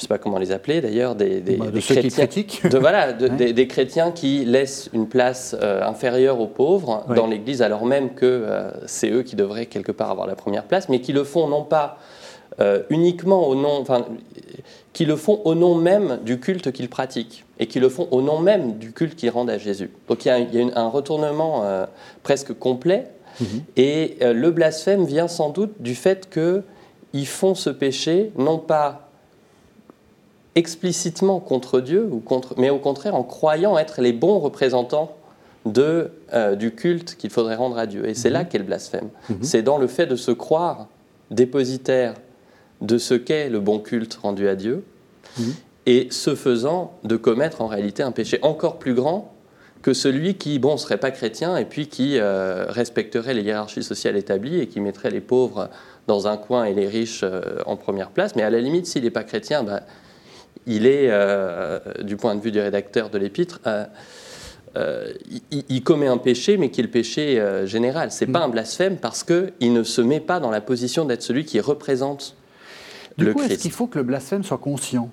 je 0.00 0.04
ne 0.04 0.08
sais 0.08 0.14
pas 0.14 0.18
comment 0.18 0.38
les 0.38 0.50
appeler 0.50 0.80
d'ailleurs, 0.80 1.14
des, 1.14 1.42
des, 1.42 1.56
Bah, 1.56 1.66
de 1.66 1.72
des 1.72 1.80
ceux 1.82 1.94
qui 1.96 2.00
chrétiens, 2.08 2.26
critiquent. 2.26 2.66
de, 2.70 2.78
voilà, 2.78 3.12
de- 3.12 3.28
Ouais. 3.28 3.36
des, 3.36 3.52
des 3.52 3.66
chrétiens 3.66 4.12
qui 4.12 4.46
laissent 4.46 4.88
une 4.94 5.06
place 5.06 5.54
euh, 5.60 5.82
inférieure 5.84 6.40
aux 6.40 6.46
pauvres 6.46 7.04
Ouais. 7.06 7.16
dans 7.16 7.26
l'Église, 7.26 7.60
alors 7.60 7.84
même 7.84 8.14
que 8.14 8.24
euh, 8.24 8.70
c'est 8.86 9.10
eux 9.10 9.22
qui 9.22 9.36
devraient 9.36 9.66
quelque 9.66 9.92
part 9.92 10.10
avoir 10.10 10.26
la 10.26 10.36
première 10.36 10.64
place, 10.64 10.88
mais 10.88 11.02
qui 11.02 11.12
le 11.12 11.22
font 11.22 11.48
non 11.48 11.64
pas 11.64 11.98
euh, 12.60 12.82
uniquement 12.88 13.46
au 13.46 13.54
nom, 13.54 13.78
enfin, 13.78 14.06
qui 14.94 15.04
le 15.04 15.16
font 15.16 15.42
au 15.44 15.54
nom 15.54 15.74
même 15.74 16.18
du 16.24 16.40
culte 16.40 16.72
qu'ils 16.72 16.88
pratiquent 16.88 17.44
et 17.58 17.66
qui 17.66 17.78
le 17.78 17.90
font 17.90 18.08
au 18.10 18.22
nom 18.22 18.38
même 18.40 18.78
du 18.78 18.92
culte 18.92 19.16
qu'ils 19.16 19.28
rendent 19.30 19.50
à 19.50 19.58
Jésus. 19.58 19.90
Donc 20.08 20.24
il 20.24 20.28
y 20.28 20.30
a, 20.30 20.38
il 20.38 20.54
y 20.54 20.56
a 20.56 20.62
une- 20.62 20.72
un 20.76 20.88
retournement 20.88 21.62
presque 22.22 22.58
complet. 22.58 23.04
Et 23.76 24.16
euh, 24.22 24.32
le 24.32 24.50
blasphème 24.50 25.04
vient 25.04 25.28
sans 25.28 25.50
doute 25.50 25.72
du 25.80 25.94
fait 25.94 26.28
que 26.30 26.62
ils 27.12 27.26
font 27.26 27.54
ce 27.54 27.68
péché 27.70 28.32
non 28.38 28.58
pas 28.58 29.09
explicitement 30.54 31.40
contre 31.40 31.80
Dieu, 31.80 32.08
ou 32.10 32.20
contre, 32.20 32.54
mais 32.58 32.70
au 32.70 32.78
contraire 32.78 33.14
en 33.14 33.22
croyant 33.22 33.78
être 33.78 34.00
les 34.00 34.12
bons 34.12 34.38
représentants 34.38 35.16
de, 35.66 36.10
euh, 36.32 36.56
du 36.56 36.74
culte 36.74 37.16
qu'il 37.16 37.30
faudrait 37.30 37.56
rendre 37.56 37.78
à 37.78 37.86
Dieu. 37.86 38.08
Et 38.08 38.14
c'est 38.14 38.30
là 38.30 38.44
qu'est 38.44 38.58
le 38.58 38.64
blasphème. 38.64 39.10
C'est 39.42 39.62
dans 39.62 39.78
le 39.78 39.86
fait 39.86 40.06
de 40.06 40.16
se 40.16 40.30
croire 40.30 40.88
dépositaire 41.30 42.14
de 42.80 42.98
ce 42.98 43.14
qu'est 43.14 43.48
le 43.50 43.60
bon 43.60 43.78
culte 43.78 44.14
rendu 44.14 44.48
à 44.48 44.56
Dieu, 44.56 44.84
et 45.86 46.08
ce 46.10 46.34
faisant 46.34 46.94
de 47.04 47.16
commettre 47.16 47.60
en 47.60 47.66
réalité 47.66 48.02
un 48.02 48.10
péché 48.10 48.38
encore 48.42 48.78
plus 48.78 48.94
grand 48.94 49.32
que 49.82 49.94
celui 49.94 50.34
qui, 50.34 50.58
bon, 50.58 50.76
serait 50.76 50.98
pas 50.98 51.10
chrétien 51.10 51.56
et 51.56 51.64
puis 51.64 51.88
qui 51.88 52.18
euh, 52.18 52.66
respecterait 52.68 53.32
les 53.32 53.42
hiérarchies 53.42 53.82
sociales 53.82 54.16
établies 54.16 54.60
et 54.60 54.66
qui 54.66 54.80
mettrait 54.80 55.10
les 55.10 55.20
pauvres 55.20 55.70
dans 56.06 56.26
un 56.26 56.36
coin 56.36 56.64
et 56.64 56.74
les 56.74 56.86
riches 56.86 57.22
euh, 57.22 57.40
en 57.64 57.76
première 57.76 58.10
place. 58.10 58.36
Mais 58.36 58.42
à 58.42 58.50
la 58.50 58.60
limite, 58.60 58.86
s'il 58.86 59.04
n'est 59.04 59.10
pas 59.10 59.24
chrétien, 59.24 59.62
bah, 59.62 59.82
il 60.66 60.86
est, 60.86 61.08
euh, 61.10 61.78
du 62.02 62.16
point 62.16 62.34
de 62.34 62.40
vue 62.40 62.50
du 62.52 62.60
rédacteur 62.60 63.10
de 63.10 63.18
l'épître, 63.18 63.60
euh, 63.66 63.84
euh, 64.76 65.12
il, 65.50 65.64
il 65.68 65.82
commet 65.82 66.06
un 66.06 66.18
péché, 66.18 66.56
mais 66.56 66.70
qui 66.70 66.80
est 66.80 66.84
le 66.84 66.90
péché 66.90 67.42
général. 67.64 68.10
C'est 68.12 68.26
pas 68.26 68.40
un 68.40 68.48
blasphème 68.48 68.96
parce 68.98 69.24
qu'il 69.24 69.72
ne 69.72 69.82
se 69.82 70.00
met 70.00 70.20
pas 70.20 70.38
dans 70.40 70.50
la 70.50 70.60
position 70.60 71.04
d'être 71.04 71.22
celui 71.22 71.44
qui 71.44 71.58
représente 71.60 72.36
Du 73.18 73.24
le 73.24 73.32
coup, 73.34 73.42
est-ce 73.42 73.58
qu'il 73.58 73.72
faut 73.72 73.86
que 73.88 73.98
le 73.98 74.04
blasphème 74.04 74.44
soit 74.44 74.58
conscient? 74.58 75.10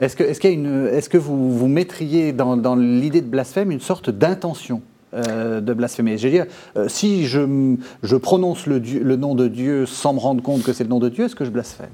Est-ce 0.00 0.14
que, 0.14 0.22
est-ce 0.22 0.38
qu'il 0.40 0.50
y 0.50 0.52
a 0.52 0.56
une, 0.56 0.86
est-ce 0.88 1.08
que 1.08 1.18
vous, 1.18 1.56
vous 1.56 1.66
mettriez 1.68 2.32
dans, 2.32 2.56
dans 2.56 2.76
l'idée 2.76 3.20
de 3.20 3.26
blasphème 3.26 3.70
une 3.72 3.80
sorte 3.80 4.10
d'intention 4.10 4.80
euh, 5.14 5.60
de 5.60 5.72
blasphémer? 5.74 6.18
Je 6.18 6.28
veux 6.28 6.32
dire, 6.32 6.46
euh, 6.76 6.86
si 6.88 7.26
je, 7.26 8.16
prononce 8.16 8.66
le, 8.66 8.78
Dieu- 8.78 9.02
le 9.02 9.16
nom 9.16 9.34
de 9.34 9.48
Dieu 9.48 9.86
sans 9.86 10.12
me 10.12 10.20
rendre 10.20 10.42
compte 10.42 10.62
que 10.62 10.72
c'est 10.72 10.84
le 10.84 10.90
nom 10.90 11.00
de 11.00 11.08
Dieu, 11.08 11.24
est-ce 11.24 11.34
que 11.34 11.44
je 11.44 11.50
blasphème? 11.50 11.88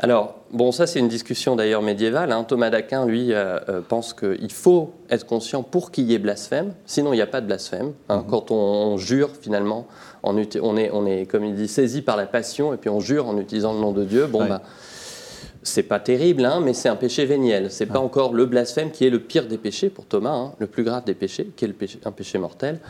Alors, 0.00 0.34
bon, 0.52 0.72
ça 0.72 0.86
c'est 0.86 0.98
une 0.98 1.08
discussion 1.08 1.54
d'ailleurs 1.54 1.82
médiévale. 1.82 2.32
hein. 2.32 2.44
Thomas 2.44 2.70
d'Aquin, 2.70 3.06
lui, 3.06 3.32
euh, 3.32 3.58
euh, 3.68 3.80
pense 3.80 4.12
qu'il 4.12 4.50
faut 4.52 4.92
être 5.08 5.24
conscient 5.24 5.62
pour 5.62 5.90
qu'il 5.92 6.04
y 6.10 6.14
ait 6.14 6.18
blasphème, 6.18 6.74
sinon 6.84 7.12
il 7.12 7.16
n'y 7.16 7.22
a 7.22 7.26
pas 7.28 7.40
de 7.40 7.46
blasphème. 7.46 7.92
hein. 8.08 8.24
Quand 8.28 8.50
on, 8.50 8.54
on 8.56 8.96
jure 8.96 9.30
finalement, 9.40 9.86
on, 10.24 10.36
est, 10.36 10.58
on 10.60 11.06
est, 11.06 11.26
comme 11.26 11.44
il 11.44 11.54
dit, 11.54 11.68
saisi 11.68 12.02
par 12.02 12.16
la 12.16 12.26
passion 12.26 12.74
et 12.74 12.76
puis 12.76 12.90
on 12.90 12.98
jure 13.00 13.28
en 13.28 13.38
utilisant 13.38 13.72
le 13.72 13.78
nom 13.80 13.92
de 13.92 14.04
Dieu. 14.04 14.26
Bon, 14.26 14.40
Ouais. 14.42 14.48
bah, 14.48 14.62
c'est 15.62 15.84
pas 15.84 15.98
terrible, 16.00 16.44
hein, 16.44 16.60
mais 16.62 16.74
c'est 16.74 16.88
un 16.90 16.96
péché 16.96 17.24
véniel. 17.24 17.70
C'est 17.70 17.86
pas 17.86 17.98
encore 18.00 18.34
le 18.34 18.44
blasphème 18.44 18.90
qui 18.90 19.06
est 19.06 19.10
le 19.10 19.20
pire 19.20 19.46
des 19.46 19.56
péchés 19.56 19.88
pour 19.88 20.04
Thomas, 20.04 20.34
hein, 20.34 20.52
le 20.58 20.66
plus 20.66 20.82
grave 20.84 21.04
des 21.04 21.14
péchés, 21.14 21.50
qui 21.56 21.64
est 21.64 21.68
le 21.68 21.72
péché- 21.74 22.00
un 22.04 22.10
péché 22.12 22.36
mortel. 22.36 22.80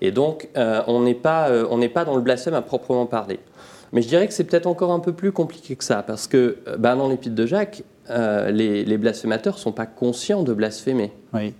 Et 0.00 0.10
donc, 0.10 0.48
euh, 0.56 0.80
on 0.86 1.00
n'est 1.00 1.14
pas, 1.14 1.48
euh, 1.50 1.66
on 1.70 1.76
n'est 1.78 1.90
pas 1.90 2.04
dans 2.06 2.14
le 2.16 2.22
blasphème 2.22 2.54
à 2.54 2.62
proprement 2.62 3.04
parler. 3.06 3.40
Mais 3.94 4.02
je 4.02 4.08
dirais 4.08 4.26
que 4.26 4.34
c'est 4.34 4.44
peut-être 4.44 4.66
encore 4.66 4.92
un 4.92 4.98
peu 4.98 5.12
plus 5.12 5.32
compliqué 5.32 5.76
que 5.76 5.84
ça, 5.84 6.02
parce 6.02 6.26
que 6.26 6.58
euh, 6.68 6.76
ben, 6.76 6.96
dans 6.96 7.08
l'épître 7.08 7.34
de 7.34 7.46
Jacques, 7.46 7.84
euh, 8.10 8.50
les, 8.50 8.84
les 8.84 8.98
blasphémateurs 8.98 9.54
ne 9.54 9.60
sont 9.60 9.72
pas 9.72 9.86
conscients 9.86 10.42
de 10.42 10.52
blasphémer. 10.52 11.12
Oui. 11.32 11.54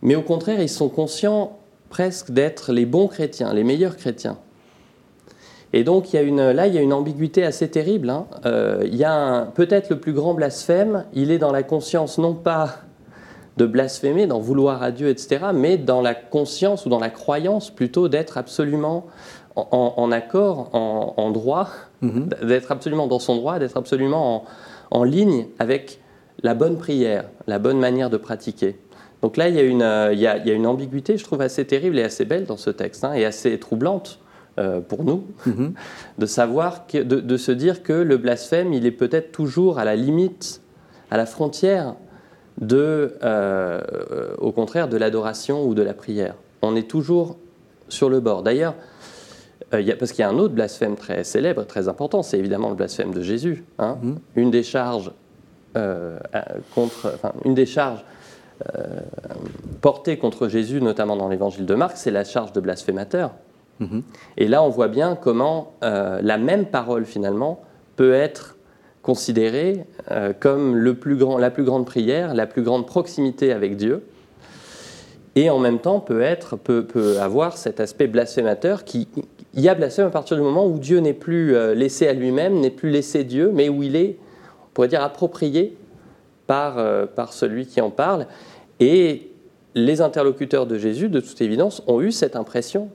Mais 0.00 0.14
au 0.14 0.22
contraire, 0.22 0.60
ils 0.60 0.68
sont 0.68 0.88
conscients 0.88 1.58
presque 1.90 2.30
d'être 2.30 2.72
les 2.72 2.86
bons 2.86 3.08
chrétiens, 3.08 3.52
les 3.52 3.64
meilleurs 3.64 3.96
chrétiens. 3.96 4.38
Et 5.72 5.82
donc, 5.82 6.12
il 6.12 6.16
y 6.16 6.18
a 6.20 6.22
une, 6.22 6.52
là, 6.52 6.68
il 6.68 6.74
y 6.74 6.78
a 6.78 6.80
une 6.80 6.92
ambiguïté 6.92 7.44
assez 7.44 7.68
terrible. 7.68 8.10
hein. 8.10 8.26
Euh, 8.46 8.82
il 8.84 8.94
y 8.94 9.02
a 9.02 9.46
peut-être 9.56 9.90
le 9.90 9.98
plus 9.98 10.12
grand 10.12 10.34
blasphème, 10.34 11.04
il 11.14 11.32
est 11.32 11.38
dans 11.38 11.50
la 11.50 11.64
conscience 11.64 12.16
non 12.16 12.34
pas 12.34 12.76
de 13.56 13.66
blasphémer, 13.66 14.28
d'en 14.28 14.38
vouloir 14.38 14.84
à 14.84 14.92
Dieu, 14.92 15.08
etc., 15.08 15.46
mais 15.52 15.78
dans 15.78 16.00
la 16.00 16.14
conscience 16.14 16.86
ou 16.86 16.90
dans 16.90 17.00
la 17.00 17.10
croyance 17.10 17.70
plutôt 17.70 18.08
d'être 18.08 18.38
absolument 18.38 19.06
en, 19.56 20.10
accord, 20.12 20.70
en, 20.72 21.14
en 21.16 21.30
droit, 21.30 21.68
Mhm. 22.02 22.28
d'être 22.42 22.72
absolument 22.72 23.06
dans 23.06 23.18
son 23.20 23.36
droit, 23.36 23.58
d'être 23.58 23.76
absolument 23.76 24.36
en, 24.36 24.98
en 25.00 25.04
ligne 25.04 25.46
avec 25.58 26.00
la 26.42 26.54
bonne 26.54 26.76
prière, 26.76 27.24
la 27.46 27.58
bonne 27.58 27.78
manière 27.78 28.10
de 28.10 28.16
pratiquer. 28.16 28.76
Donc 29.22 29.36
là, 29.36 29.48
il 29.48 29.54
y, 29.54 29.58
a 29.58 29.62
une, 29.62 29.80
euh, 29.82 30.12
il, 30.12 30.18
y 30.18 30.26
a, 30.26 30.36
il 30.36 30.46
y 30.46 30.50
a 30.50 30.54
une 30.54 30.66
ambiguïté, 30.66 31.16
je 31.16 31.24
trouve, 31.24 31.40
assez 31.40 31.64
terrible 31.64 31.98
et 31.98 32.02
assez 32.02 32.24
belle 32.26 32.44
dans 32.44 32.56
ce 32.58 32.68
texte, 32.70 33.04
hein, 33.04 33.14
et 33.14 33.24
assez 33.24 33.58
troublante 33.58 34.18
euh, 34.58 34.80
pour 34.80 35.04
nous, 35.04 35.24
Mhm. 35.46 35.72
de 36.18 36.26
savoir, 36.26 36.86
que, 36.86 36.98
de, 36.98 37.20
de 37.20 37.36
se 37.36 37.52
dire 37.52 37.82
que 37.82 37.92
le 37.92 38.16
blasphème, 38.18 38.72
il 38.72 38.84
est 38.86 38.90
peut-être 38.90 39.32
toujours 39.32 39.78
à 39.78 39.84
la 39.84 39.96
limite, 39.96 40.60
à 41.10 41.16
la 41.16 41.26
frontière 41.26 41.94
de, 42.60 43.14
euh, 43.22 43.80
au 44.38 44.52
contraire, 44.52 44.88
de 44.88 44.96
l'adoration 44.96 45.64
ou 45.64 45.74
de 45.74 45.82
la 45.82 45.94
prière. 45.94 46.34
On 46.62 46.76
est 46.76 46.88
toujours 46.88 47.36
sur 47.88 48.08
le 48.10 48.20
bord. 48.20 48.42
D'ailleurs, 48.42 48.74
parce 49.98 50.12
qu'il 50.12 50.20
y 50.20 50.24
a 50.24 50.28
un 50.28 50.38
autre 50.38 50.54
blasphème 50.54 50.96
très 50.96 51.24
célèbre, 51.24 51.64
très 51.64 51.88
important, 51.88 52.22
c'est 52.22 52.38
évidemment 52.38 52.70
le 52.70 52.76
blasphème 52.76 53.12
de 53.12 53.22
Jésus. 53.22 53.64
hein. 53.78 53.98
Mhm. 54.02 54.18
Une 54.36 54.50
des 54.50 54.62
charges 54.62 55.12
euh, 55.76 56.18
contre, 56.74 57.10
enfin, 57.14 57.32
une 57.44 57.54
des 57.54 57.66
charges 57.66 58.04
euh, 58.76 59.00
portées 59.80 60.16
contre 60.16 60.48
Jésus, 60.48 60.80
notamment 60.80 61.16
dans 61.16 61.28
l'évangile 61.28 61.66
de 61.66 61.74
Marc, 61.74 61.96
c'est 61.96 62.12
la 62.12 62.24
charge 62.24 62.52
de 62.52 62.60
blasphémateur. 62.60 63.32
Et 64.36 64.46
là, 64.46 64.62
on 64.62 64.68
voit 64.68 64.88
bien 64.88 65.18
comment 65.20 65.72
euh, 65.82 66.20
la 66.22 66.38
même 66.38 66.66
parole, 66.66 67.04
finalement, 67.04 67.60
peut 67.96 68.14
être 68.14 68.56
considérée 69.02 69.84
euh, 70.10 70.32
comme 70.38 70.76
le 70.76 70.94
plus 70.94 71.16
grand, 71.16 71.38
la 71.38 71.50
plus 71.50 71.64
grande 71.64 71.84
prière, 71.84 72.34
la 72.34 72.46
plus 72.46 72.62
grande 72.62 72.86
proximité 72.86 73.52
avec 73.52 73.76
Dieu, 73.76 74.04
et 75.36 75.50
en 75.50 75.58
même 75.58 75.78
temps 75.80 76.00
peut, 76.00 76.22
être, 76.22 76.56
peut, 76.56 76.84
peut 76.84 77.18
avoir 77.18 77.56
cet 77.56 77.80
aspect 77.80 78.06
blasphémateur 78.06 78.84
qui... 78.84 79.08
Il 79.54 79.60
y 79.60 79.68
a 79.68 79.74
blasphème 79.74 80.06
à 80.06 80.10
partir 80.10 80.36
du 80.36 80.42
moment 80.42 80.66
où 80.66 80.78
Dieu 80.78 80.98
n'est 80.98 81.12
plus 81.12 81.54
euh, 81.54 81.74
laissé 81.74 82.08
à 82.08 82.12
lui-même, 82.12 82.60
n'est 82.60 82.70
plus 82.70 82.90
laissé 82.90 83.22
Dieu, 83.24 83.50
mais 83.52 83.68
où 83.68 83.82
il 83.82 83.94
est, 83.94 84.16
on 84.64 84.74
pourrait 84.74 84.88
dire, 84.88 85.02
approprié 85.02 85.76
par, 86.46 86.78
euh, 86.78 87.06
par 87.06 87.32
celui 87.32 87.66
qui 87.66 87.80
en 87.80 87.90
parle. 87.90 88.26
Et 88.80 89.30
les 89.74 90.00
interlocuteurs 90.00 90.66
de 90.66 90.76
Jésus, 90.76 91.08
de 91.08 91.20
toute 91.20 91.40
évidence, 91.40 91.82
ont 91.86 92.00
eu 92.00 92.10
cette 92.10 92.36
impression 92.36 92.88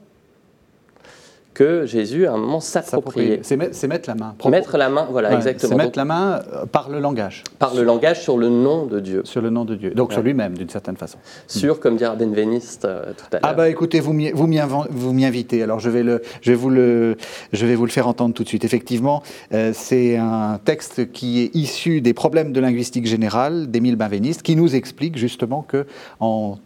que 1.59 1.85
Jésus, 1.85 2.25
à 2.25 2.31
un 2.31 2.37
moment, 2.37 2.61
s'appropriait. 2.61 3.41
C'est 3.43 3.57
met- 3.57 3.73
c'est 3.73 3.89
mettre 3.89 4.07
la 4.09 4.15
main. 4.15 4.33
Mettre 4.49 4.77
la 4.77 4.87
main, 4.87 5.05
voilà, 5.11 5.29
Ouais, 5.31 5.35
exactement. 5.35 5.71
C'est 5.71 5.75
mettre 5.75 5.99
la 5.99 6.05
main 6.05 6.39
euh, 6.53 6.65
par 6.65 6.89
le 6.89 7.01
langage, 7.01 7.43
Par 7.59 7.75
le 7.75 7.83
langage 7.83 8.21
sur 8.21 8.37
le 8.37 8.47
nom 8.47 8.85
de 8.85 9.01
Dieu. 9.01 9.23
sur 9.25 9.41
le 9.41 9.49
nom 9.49 9.65
de 9.65 9.75
Dieu. 9.75 9.89
Donc 9.91 10.13
sur 10.13 10.21
lui-même, 10.21 10.57
d'une 10.57 10.69
certaine 10.69 10.95
façon. 10.95 11.17
Sur, 11.47 11.81
comme 11.81 11.97
dira 11.97 12.15
Benveniste 12.15 12.85
euh, 12.85 13.11
tout 13.17 13.25
à 13.33 13.35
l'heure. 13.35 13.41
Ah 13.43 13.53
bah 13.53 13.67
écoutez, 13.67 13.99
vous 13.99 14.13
m'y 14.13 14.31
vous 14.31 15.23
invitez, 15.25 15.61
alors 15.61 15.79
je 15.79 15.89
vais, 15.89 16.03
le, 16.03 16.21
je, 16.41 16.51
vais 16.51 16.55
vous 16.57 16.69
le, 16.69 17.17
je 17.51 17.65
vais 17.65 17.75
vous 17.75 17.85
le 17.85 17.91
faire 17.91 18.07
entendre 18.07 18.33
tout 18.33 18.43
de 18.43 18.47
suite. 18.47 18.63
Effectivement, 18.63 19.21
euh, 19.53 19.71
c'est 19.73 20.15
un 20.15 20.61
texte 20.63 21.11
qui 21.11 21.41
est 21.41 21.53
issu 21.55 21.99
des 21.99 22.13
problèmes 22.13 22.53
de 22.53 22.59
linguistique 22.61 23.05
générale 23.05 23.69
d'Émile 23.69 23.97
Benveniste, 23.97 24.43
qui 24.43 24.55
nous 24.55 24.75
explique 24.75 25.17
justement 25.17 25.61
que 25.61 25.85
en 26.21 26.57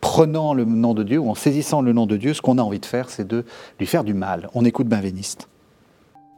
prenant 0.00 0.54
le 0.54 0.64
nom 0.64 0.94
de 0.94 1.02
Dieu 1.02 1.18
ou 1.18 1.30
en 1.30 1.34
saisissant 1.34 1.82
le 1.82 1.92
nom 1.92 2.06
de 2.06 2.16
Dieu, 2.16 2.34
ce 2.34 2.42
qu'on 2.42 2.58
a 2.58 2.62
envie 2.62 2.80
de 2.80 2.86
faire, 2.86 3.10
c'est 3.10 3.26
de 3.26 3.44
lui 3.78 3.86
faire 3.86 4.04
du 4.04 4.14
mal. 4.14 4.48
On 4.54 4.64
écoute 4.64 4.88
Benveniste. 4.88 5.48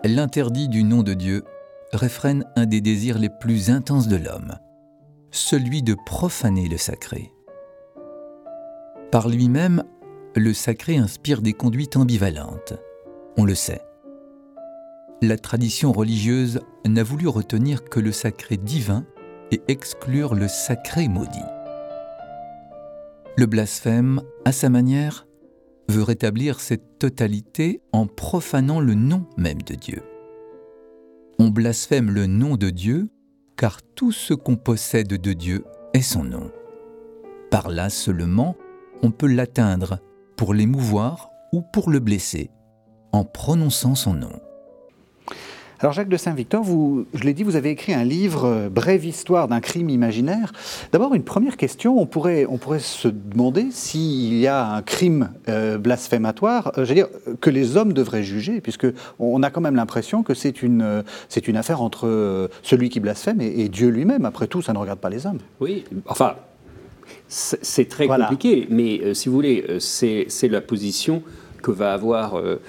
L'interdit 0.04 0.68
du 0.68 0.82
nom 0.82 1.02
de 1.02 1.14
Dieu 1.14 1.44
réfrène 1.92 2.44
un 2.56 2.66
des 2.66 2.80
désirs 2.80 3.18
les 3.18 3.28
plus 3.28 3.70
intenses 3.70 4.08
de 4.08 4.16
l'homme, 4.16 4.54
celui 5.30 5.82
de 5.82 5.94
profaner 6.06 6.68
le 6.68 6.78
sacré. 6.78 7.32
Par 9.10 9.28
lui-même, 9.28 9.82
le 10.36 10.54
sacré 10.54 10.96
inspire 10.96 11.42
des 11.42 11.52
conduites 11.52 11.96
ambivalentes. 11.96 12.74
On 13.36 13.44
le 13.44 13.54
sait. 13.54 13.82
La 15.20 15.36
tradition 15.36 15.92
religieuse 15.92 16.60
n'a 16.86 17.02
voulu 17.02 17.28
retenir 17.28 17.84
que 17.84 18.00
le 18.00 18.12
sacré 18.12 18.56
divin 18.56 19.04
et 19.50 19.60
exclure 19.68 20.34
le 20.34 20.48
sacré 20.48 21.08
maudit. 21.08 21.38
Le 23.40 23.46
blasphème, 23.46 24.20
à 24.44 24.52
sa 24.52 24.68
manière, 24.68 25.26
veut 25.88 26.02
rétablir 26.02 26.60
cette 26.60 26.98
totalité 26.98 27.80
en 27.90 28.06
profanant 28.06 28.80
le 28.80 28.92
nom 28.92 29.24
même 29.38 29.62
de 29.62 29.76
Dieu. 29.76 30.02
On 31.38 31.48
blasphème 31.48 32.10
le 32.10 32.26
nom 32.26 32.58
de 32.58 32.68
Dieu 32.68 33.08
car 33.56 33.80
tout 33.80 34.12
ce 34.12 34.34
qu'on 34.34 34.56
possède 34.56 35.08
de 35.08 35.32
Dieu 35.32 35.64
est 35.94 36.02
son 36.02 36.22
nom. 36.22 36.50
Par 37.50 37.70
là 37.70 37.88
seulement, 37.88 38.56
on 39.02 39.10
peut 39.10 39.32
l'atteindre 39.32 40.00
pour 40.36 40.52
l'émouvoir 40.52 41.30
ou 41.54 41.62
pour 41.62 41.88
le 41.88 42.00
blesser, 42.00 42.50
en 43.10 43.24
prononçant 43.24 43.94
son 43.94 44.12
nom. 44.12 44.38
Alors 45.82 45.94
Jacques 45.94 46.10
de 46.10 46.16
Saint-Victor, 46.18 46.62
vous, 46.62 47.06
je 47.14 47.24
l'ai 47.24 47.32
dit, 47.32 47.42
vous 47.42 47.56
avez 47.56 47.70
écrit 47.70 47.94
un 47.94 48.04
livre, 48.04 48.44
euh, 48.44 48.68
Brève 48.68 49.06
histoire 49.06 49.48
d'un 49.48 49.60
crime 49.60 49.88
imaginaire. 49.88 50.52
D'abord, 50.92 51.14
une 51.14 51.22
première 51.22 51.56
question, 51.56 51.98
on 51.98 52.04
pourrait, 52.04 52.44
on 52.50 52.58
pourrait 52.58 52.80
se 52.80 53.08
demander 53.08 53.68
s'il 53.70 54.38
y 54.38 54.46
a 54.46 54.74
un 54.74 54.82
crime 54.82 55.30
euh, 55.48 55.78
blasphématoire, 55.78 56.72
euh, 56.76 56.84
dire, 56.84 57.06
que 57.40 57.48
les 57.48 57.78
hommes 57.78 57.94
devraient 57.94 58.22
juger, 58.22 58.60
puisque 58.60 58.88
on 59.18 59.42
a 59.42 59.48
quand 59.48 59.62
même 59.62 59.74
l'impression 59.74 60.22
que 60.22 60.34
c'est 60.34 60.60
une, 60.60 61.02
c'est 61.30 61.48
une 61.48 61.56
affaire 61.56 61.80
entre 61.80 62.50
celui 62.62 62.90
qui 62.90 63.00
blasphème 63.00 63.40
et, 63.40 63.70
Dieu 63.70 63.88
lui-même. 63.88 64.26
Après 64.26 64.48
tout, 64.48 64.60
ça 64.60 64.74
ne 64.74 64.78
regarde 64.78 64.98
pas 64.98 65.08
les 65.08 65.24
hommes. 65.26 65.38
Oui, 65.60 65.84
enfin, 66.04 66.34
c'est 67.26 67.88
très 67.88 68.06
compliqué, 68.06 68.66
mais 68.68 69.14
si 69.14 69.30
vous 69.30 69.34
voulez, 69.34 69.78
c'est 69.78 70.48
la 70.48 70.60
position 70.60 71.22
que 71.60 71.70
va 71.70 71.92
avoir 71.92 72.38
euh, 72.38 72.60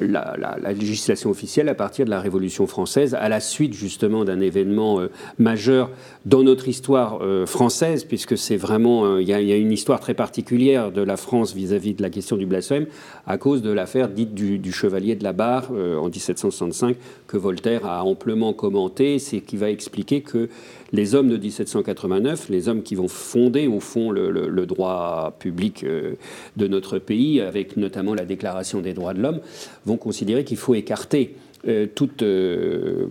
la, 0.00 0.36
législation 0.72 1.30
officielle 1.30 1.68
à 1.68 1.74
partir 1.74 2.04
de 2.04 2.10
la 2.10 2.20
Révolution 2.20 2.66
française, 2.66 3.14
à 3.14 3.28
la 3.28 3.40
suite 3.40 3.74
justement 3.74 4.24
d'un 4.24 4.40
événement 4.40 5.00
euh, 5.00 5.10
majeur 5.38 5.90
dans 6.24 6.42
notre 6.42 6.68
histoire 6.68 7.20
euh, 7.22 7.46
française, 7.46 8.04
puisque 8.04 8.36
c'est 8.36 8.56
vraiment, 8.56 9.18
il 9.18 9.28
y, 9.28 9.32
a 9.32 9.56
une 9.56 9.72
histoire 9.72 10.00
très 10.00 10.14
particulière 10.14 10.92
de 10.92 11.02
la 11.02 11.16
France 11.16 11.54
vis-à-vis 11.54 11.94
de 11.94 12.02
la 12.02 12.10
question 12.10 12.36
du 12.36 12.46
blasphème, 12.46 12.86
à 13.26 13.38
cause 13.38 13.62
de 13.62 13.70
l'affaire 13.70 14.08
dite 14.08 14.34
du, 14.34 14.72
Chevalier 14.72 15.16
de 15.16 15.24
la 15.24 15.32
Barre 15.32 15.70
en 15.70 16.08
1765, 16.08 16.96
que 17.26 17.36
Voltaire 17.36 17.86
a 17.86 18.04
amplement 18.04 18.52
commenté, 18.52 19.18
c'est 19.18 19.40
qui 19.40 19.56
va 19.56 19.70
expliquer 19.70 20.20
que 20.20 20.48
les 20.92 21.14
hommes 21.14 21.28
de 21.28 21.36
1789, 21.36 22.48
les 22.48 22.68
hommes 22.68 22.82
qui 22.82 22.94
vont 22.94 23.08
fonder 23.08 23.66
au 23.66 23.80
fond 23.80 24.10
le, 24.10 24.66
droit 24.66 25.34
public 25.38 25.84
euh, 25.84 26.14
de 26.56 26.66
notre 26.66 26.98
pays, 26.98 27.40
avec 27.40 27.76
notamment 27.76 28.14
la 28.14 28.24
Déclaration 28.24 28.80
des 28.80 28.92
droits 28.92 29.14
de 29.14 29.22
l'homme, 29.22 29.40
vont 29.86 29.96
considérer 29.96 30.44
qu'il 30.44 30.56
faut 30.56 30.74
écarter 30.74 31.34
euh, 31.68 31.86
toute 31.94 32.22
euh, 32.22 33.06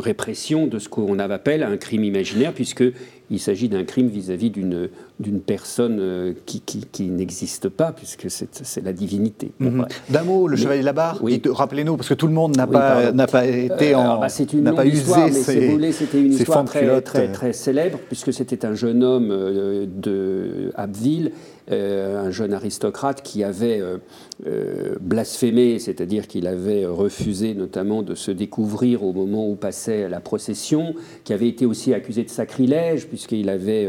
répression 0.00 0.66
de 0.66 0.80
ce 0.80 0.88
qu'on 0.88 1.20
appelle 1.20 1.62
un 1.62 1.76
crime 1.76 2.02
imaginaire, 2.02 2.52
puisqu'il 2.52 3.38
s'agit 3.38 3.68
d'un 3.68 3.84
crime 3.84 4.08
vis-à-vis 4.08 4.50
d'une, 4.50 4.88
d'une 5.20 5.40
personne 5.40 5.98
euh, 6.00 6.32
qui, 6.46 6.62
qui, 6.62 7.04
n'existe 7.04 7.68
pas, 7.68 7.92
puisque 7.92 8.28
c'est, 8.28 8.82
la 8.82 8.92
divinité. 8.92 9.52
Mhm. 9.60 9.86
D'un 10.08 10.24
mot, 10.24 10.48
le 10.48 10.56
chevalier 10.56 10.80
de 10.80 10.84
la 10.84 10.92
barre, 10.92 11.20
oui. 11.22 11.40
rappelez-nous, 11.46 11.96
parce 11.96 12.08
que 12.08 12.14
tout 12.14 12.26
le 12.26 12.32
monde 12.32 12.56
n'a, 12.56 12.66
pas, 12.66 13.12
n'a 13.12 13.28
pas 13.28 13.46
été 13.46 13.94
en. 13.94 14.18
Bah, 14.18 14.28
c'est 14.28 14.52
une 14.52 14.64
n'a 14.64 14.72
pas 14.72 14.84
histoire, 14.84 15.28
usé 15.28 15.76
mais 15.78 15.92
c'était 15.92 16.20
une 16.20 16.32
histoire 16.32 16.64
très, 16.64 17.00
très, 17.02 17.30
très, 17.30 17.52
célèbre, 17.52 18.00
puisque 18.08 18.32
c'était 18.32 18.66
un 18.66 18.74
jeune 18.74 19.04
homme 19.04 19.28
de 19.28 20.72
Abbeville 20.74 21.30
un 21.70 22.30
jeune 22.30 22.52
aristocrate 22.52 23.22
qui 23.22 23.44
avait 23.44 23.80
euh, 23.80 23.98
euh, 24.46 24.94
blasphémé, 25.00 25.78
c'est-à-dire 25.78 26.26
qu'il 26.26 26.46
avait 26.46 26.86
refusé 26.86 27.54
notamment 27.54 28.02
de 28.02 28.14
se 28.14 28.30
découvrir 28.30 29.04
au 29.04 29.12
moment 29.12 29.48
où 29.48 29.54
passait 29.54 30.08
la 30.08 30.20
procession, 30.20 30.94
qui 31.24 31.32
avait 31.32 31.48
été 31.48 31.66
aussi 31.66 31.94
accusé 31.94 32.24
de 32.24 32.28
sacrilège, 32.28 33.06
puisqu'il 33.06 33.48
avait 33.48 33.88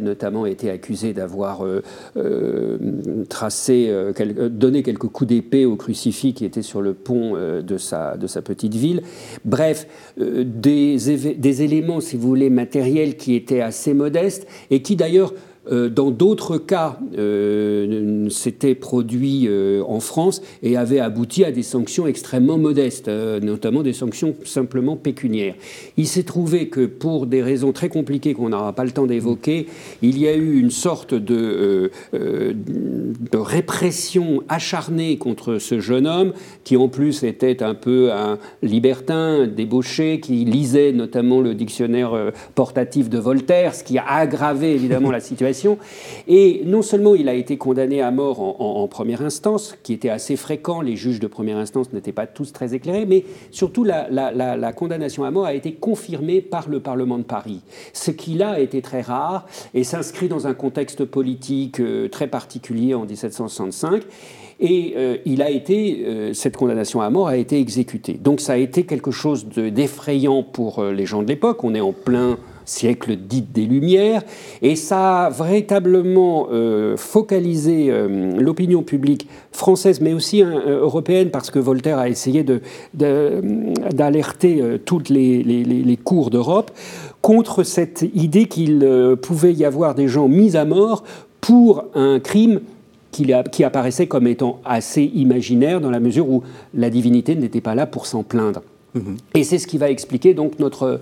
notamment 0.00 0.46
été 0.46 0.70
accusé 0.70 1.12
d'avoir 1.12 1.64
tracé, 3.28 3.92
donné 4.50 4.82
quelques 4.82 5.08
coups 5.08 5.28
d'épée 5.28 5.64
au 5.64 5.76
crucifix 5.76 6.34
qui 6.34 6.44
était 6.44 6.62
sur 6.62 6.82
le 6.82 6.94
pont 6.94 7.34
de, 7.34 7.78
sa, 7.78 8.16
petite 8.44 8.74
ville. 8.74 9.02
Bref, 9.44 9.86
des, 10.18 10.96
des 10.96 11.62
éléments, 11.62 12.00
si 12.00 12.16
vous 12.16 12.28
voulez, 12.28 12.50
matériels 12.50 13.16
qui 13.16 13.34
étaient 13.34 13.60
assez 13.60 13.94
modestes 13.94 14.46
et 14.70 14.82
qui 14.82 14.96
d'ailleurs 14.96 15.32
euh, 15.32 15.49
dans 15.68 16.10
d'autres 16.10 16.56
cas, 16.56 16.98
euh, 17.18 18.28
s'était 18.30 18.74
produit 18.74 19.46
euh, 19.46 19.82
en 19.86 20.00
France 20.00 20.40
et 20.62 20.76
avait 20.76 21.00
abouti 21.00 21.44
à 21.44 21.52
des 21.52 21.62
sanctions 21.62 22.06
extrêmement 22.06 22.56
modestes, 22.56 23.08
notamment 23.08 23.82
des 23.82 23.92
sanctions 23.92 24.34
simplement 24.44 24.96
pécuniaires. 24.96 25.54
Il 25.96 26.06
s'est 26.06 26.22
trouvé 26.22 26.68
que 26.68 26.86
pour 26.86 27.26
des 27.26 27.42
raisons 27.42 27.72
très 27.72 27.88
compliquées 27.88 28.32
qu'on 28.32 28.48
n'aura 28.48 28.72
pas 28.72 28.84
le 28.84 28.90
temps 28.90 29.06
d'évoquer, 29.06 29.66
il 30.00 30.18
y 30.18 30.28
a 30.28 30.34
eu 30.34 30.58
une 30.58 30.70
sorte 30.70 31.14
de, 31.14 31.90
répression 33.34 34.42
acharnée 34.48 35.18
contre 35.18 35.58
ce 35.58 35.80
jeune 35.80 36.06
homme, 36.06 36.32
qui 36.64 36.76
en 36.76 36.88
plus 36.88 37.22
était 37.24 37.62
un 37.62 37.74
peu 37.74 38.12
un 38.12 38.38
libertin, 38.62 39.46
débauché, 39.46 40.20
qui 40.20 40.44
lisait 40.44 40.92
notamment 40.92 41.40
le 41.40 41.54
dictionnaire 41.54 42.12
portatif 42.54 43.10
de 43.10 43.18
Voltaire, 43.18 43.74
ce 43.74 43.84
qui 43.84 43.98
a 43.98 44.06
aggravé 44.06 44.74
évidemment 44.74 45.10
la 45.10 45.20
situation 45.20 45.50
et 46.28 46.62
non 46.64 46.82
seulement 46.82 47.14
il 47.14 47.28
a 47.28 47.34
été 47.34 47.56
condamné 47.56 48.00
à 48.00 48.10
mort 48.10 48.40
en, 48.40 48.86
première 48.88 49.22
instance, 49.22 49.76
qui 49.82 49.92
était 49.92 50.08
assez 50.08 50.36
fréquent, 50.36 50.80
les 50.80 50.96
juges 50.96 51.20
de 51.20 51.26
première 51.26 51.56
instance 51.56 51.92
n'étaient 51.92 52.12
pas 52.12 52.26
tous 52.26 52.52
très 52.52 52.74
éclairés, 52.74 53.06
mais 53.06 53.24
surtout 53.50 53.84
la, 53.84 54.72
condamnation 54.72 55.24
à 55.24 55.30
mort 55.30 55.46
a 55.46 55.54
été 55.54 55.72
confirmée 55.72 56.40
par 56.40 56.68
le 56.68 56.80
Parlement 56.80 57.18
de 57.18 57.24
Paris. 57.24 57.62
Ce 57.92 58.10
qui 58.10 58.34
là 58.34 58.60
été 58.60 58.82
très 58.82 59.00
rare 59.00 59.46
et 59.74 59.84
s'inscrit 59.84 60.28
dans 60.28 60.46
un 60.46 60.54
contexte 60.54 61.04
politique 61.04 61.80
euh, 61.80 62.08
très 62.08 62.26
particulier 62.28 62.94
en 62.94 63.04
1765. 63.04 64.02
Et 64.62 64.92
euh, 64.96 65.16
il 65.24 65.40
a 65.40 65.50
été, 65.50 66.04
euh, 66.04 66.34
cette 66.34 66.56
condamnation 66.56 67.00
à 67.00 67.08
mort 67.08 67.28
a 67.28 67.36
été 67.36 67.58
exécutée. 67.58 68.14
Donc 68.14 68.40
ça 68.40 68.52
a 68.54 68.56
été 68.56 68.84
quelque 68.84 69.10
chose 69.10 69.46
d'effrayant 69.46 70.42
pour 70.42 70.84
les 70.84 71.06
gens 71.06 71.22
de 71.22 71.28
l'époque. 71.28 71.64
On 71.64 71.74
est 71.74 71.80
en 71.80 71.92
plein 71.92 72.38
siècle 72.70 73.16
dit 73.16 73.42
des 73.42 73.66
Lumières, 73.66 74.22
et 74.62 74.76
ça 74.76 75.26
a 75.26 75.30
véritablement 75.30 76.48
euh, 76.50 76.96
focalisé 76.96 77.90
euh, 77.90 78.38
l'opinion 78.38 78.82
publique 78.82 79.28
française, 79.52 80.00
mais 80.00 80.12
aussi 80.12 80.42
hein, 80.42 80.62
euh, 80.66 80.80
européenne, 80.80 81.30
parce 81.30 81.50
que 81.50 81.58
Voltaire 81.58 81.98
a 81.98 82.08
essayé 82.08 82.44
d'alerter 82.94 84.62
de, 84.62 84.76
toutes 84.78 85.08
les, 85.08 85.42
les 85.42 85.96
cours 85.96 86.30
d'Europe 86.30 86.70
contre 87.20 87.64
cette 87.64 88.04
idée 88.14 88.46
qu'il 88.46 88.86
pouvait 89.20 89.52
y 89.52 89.64
avoir 89.64 89.94
des 89.94 90.08
gens 90.08 90.28
mis 90.28 90.56
à 90.56 90.64
mort 90.64 91.04
pour 91.40 91.84
un 91.94 92.20
crime 92.20 92.60
qui, 93.10 93.32
qui 93.50 93.64
apparaissait 93.64 94.06
comme 94.06 94.26
étant 94.26 94.60
assez 94.64 95.02
imaginaire 95.02 95.80
dans 95.80 95.90
la 95.90 96.00
mesure 96.00 96.28
où 96.28 96.42
la 96.74 96.90
divinité 96.90 97.34
n'était 97.34 97.60
pas 97.60 97.74
là 97.74 97.86
pour 97.86 98.06
s'en 98.06 98.22
plaindre. 98.22 98.62
Mhm. 98.94 99.16
Et 99.34 99.44
c'est 99.44 99.58
ce 99.58 99.66
qui 99.66 99.78
va 99.78 99.90
expliquer 99.90 100.34
donc 100.34 100.58
notre, 100.58 101.00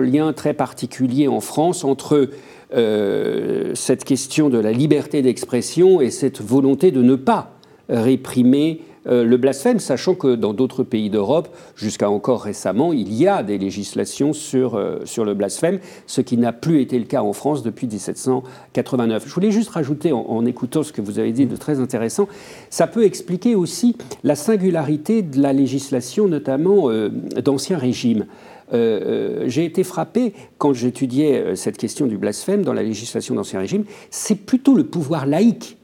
lien 0.00 0.32
très 0.32 0.54
particulier 0.54 1.28
en 1.28 1.40
France 1.40 1.84
entre 1.84 2.30
euh, 2.74 3.72
cette 3.74 4.04
question 4.04 4.48
de 4.48 4.58
la 4.58 4.72
liberté 4.72 5.22
d'expression 5.22 6.00
et 6.00 6.10
cette 6.10 6.40
volonté 6.40 6.90
de 6.90 7.02
ne 7.02 7.14
pas 7.14 7.52
réprimer 7.88 8.80
euh, 9.08 9.24
le 9.24 9.36
blasphème, 9.36 9.78
sachant 9.78 10.14
que 10.14 10.34
dans 10.34 10.52
d'autres 10.52 10.82
pays 10.82 11.10
d'Europe, 11.10 11.48
jusqu'à 11.76 12.10
encore 12.10 12.42
récemment, 12.42 12.92
il 12.92 13.12
y 13.14 13.28
a 13.28 13.42
des 13.42 13.58
législations 13.58 14.32
sur, 14.32 14.74
euh, 14.74 15.00
sur 15.04 15.24
le 15.24 15.34
blasphème, 15.34 15.78
ce 16.06 16.20
qui 16.20 16.36
n'a 16.36 16.52
plus 16.52 16.80
été 16.80 16.98
le 16.98 17.04
cas 17.04 17.22
en 17.22 17.32
France 17.32 17.62
depuis 17.62 17.86
1789. 17.86 19.24
Je 19.26 19.32
voulais 19.32 19.50
juste 19.50 19.70
rajouter, 19.70 20.12
en, 20.12 20.44
écoutant 20.46 20.82
ce 20.82 20.92
que 20.92 21.00
vous 21.00 21.18
avez 21.18 21.32
dit 21.32 21.46
de 21.46 21.56
très 21.56 21.80
intéressant, 21.80 22.28
ça 22.70 22.86
peut 22.86 23.04
expliquer 23.04 23.54
aussi 23.54 23.96
la 24.24 24.34
singularité 24.34 25.22
de 25.22 25.40
la 25.40 25.52
législation, 25.52 26.28
notamment 26.28 26.90
euh, 26.90 27.08
d'ancien 27.08 27.78
régime. 27.78 28.26
j'ai 28.72 29.64
été 29.64 29.84
frappé 29.84 30.34
quand 30.58 30.72
j'étudiais 30.72 31.54
cette 31.54 31.78
question 31.78 32.06
du 32.06 32.18
blasphème 32.18 32.62
dans 32.62 32.72
la 32.72 32.82
législation 32.82 33.36
d'Ancien 33.36 33.60
Régime, 33.60 33.84
c'est 34.10 34.34
plutôt 34.34 34.74
le 34.74 34.84
pouvoir 34.84 35.24
laïque 35.26 35.75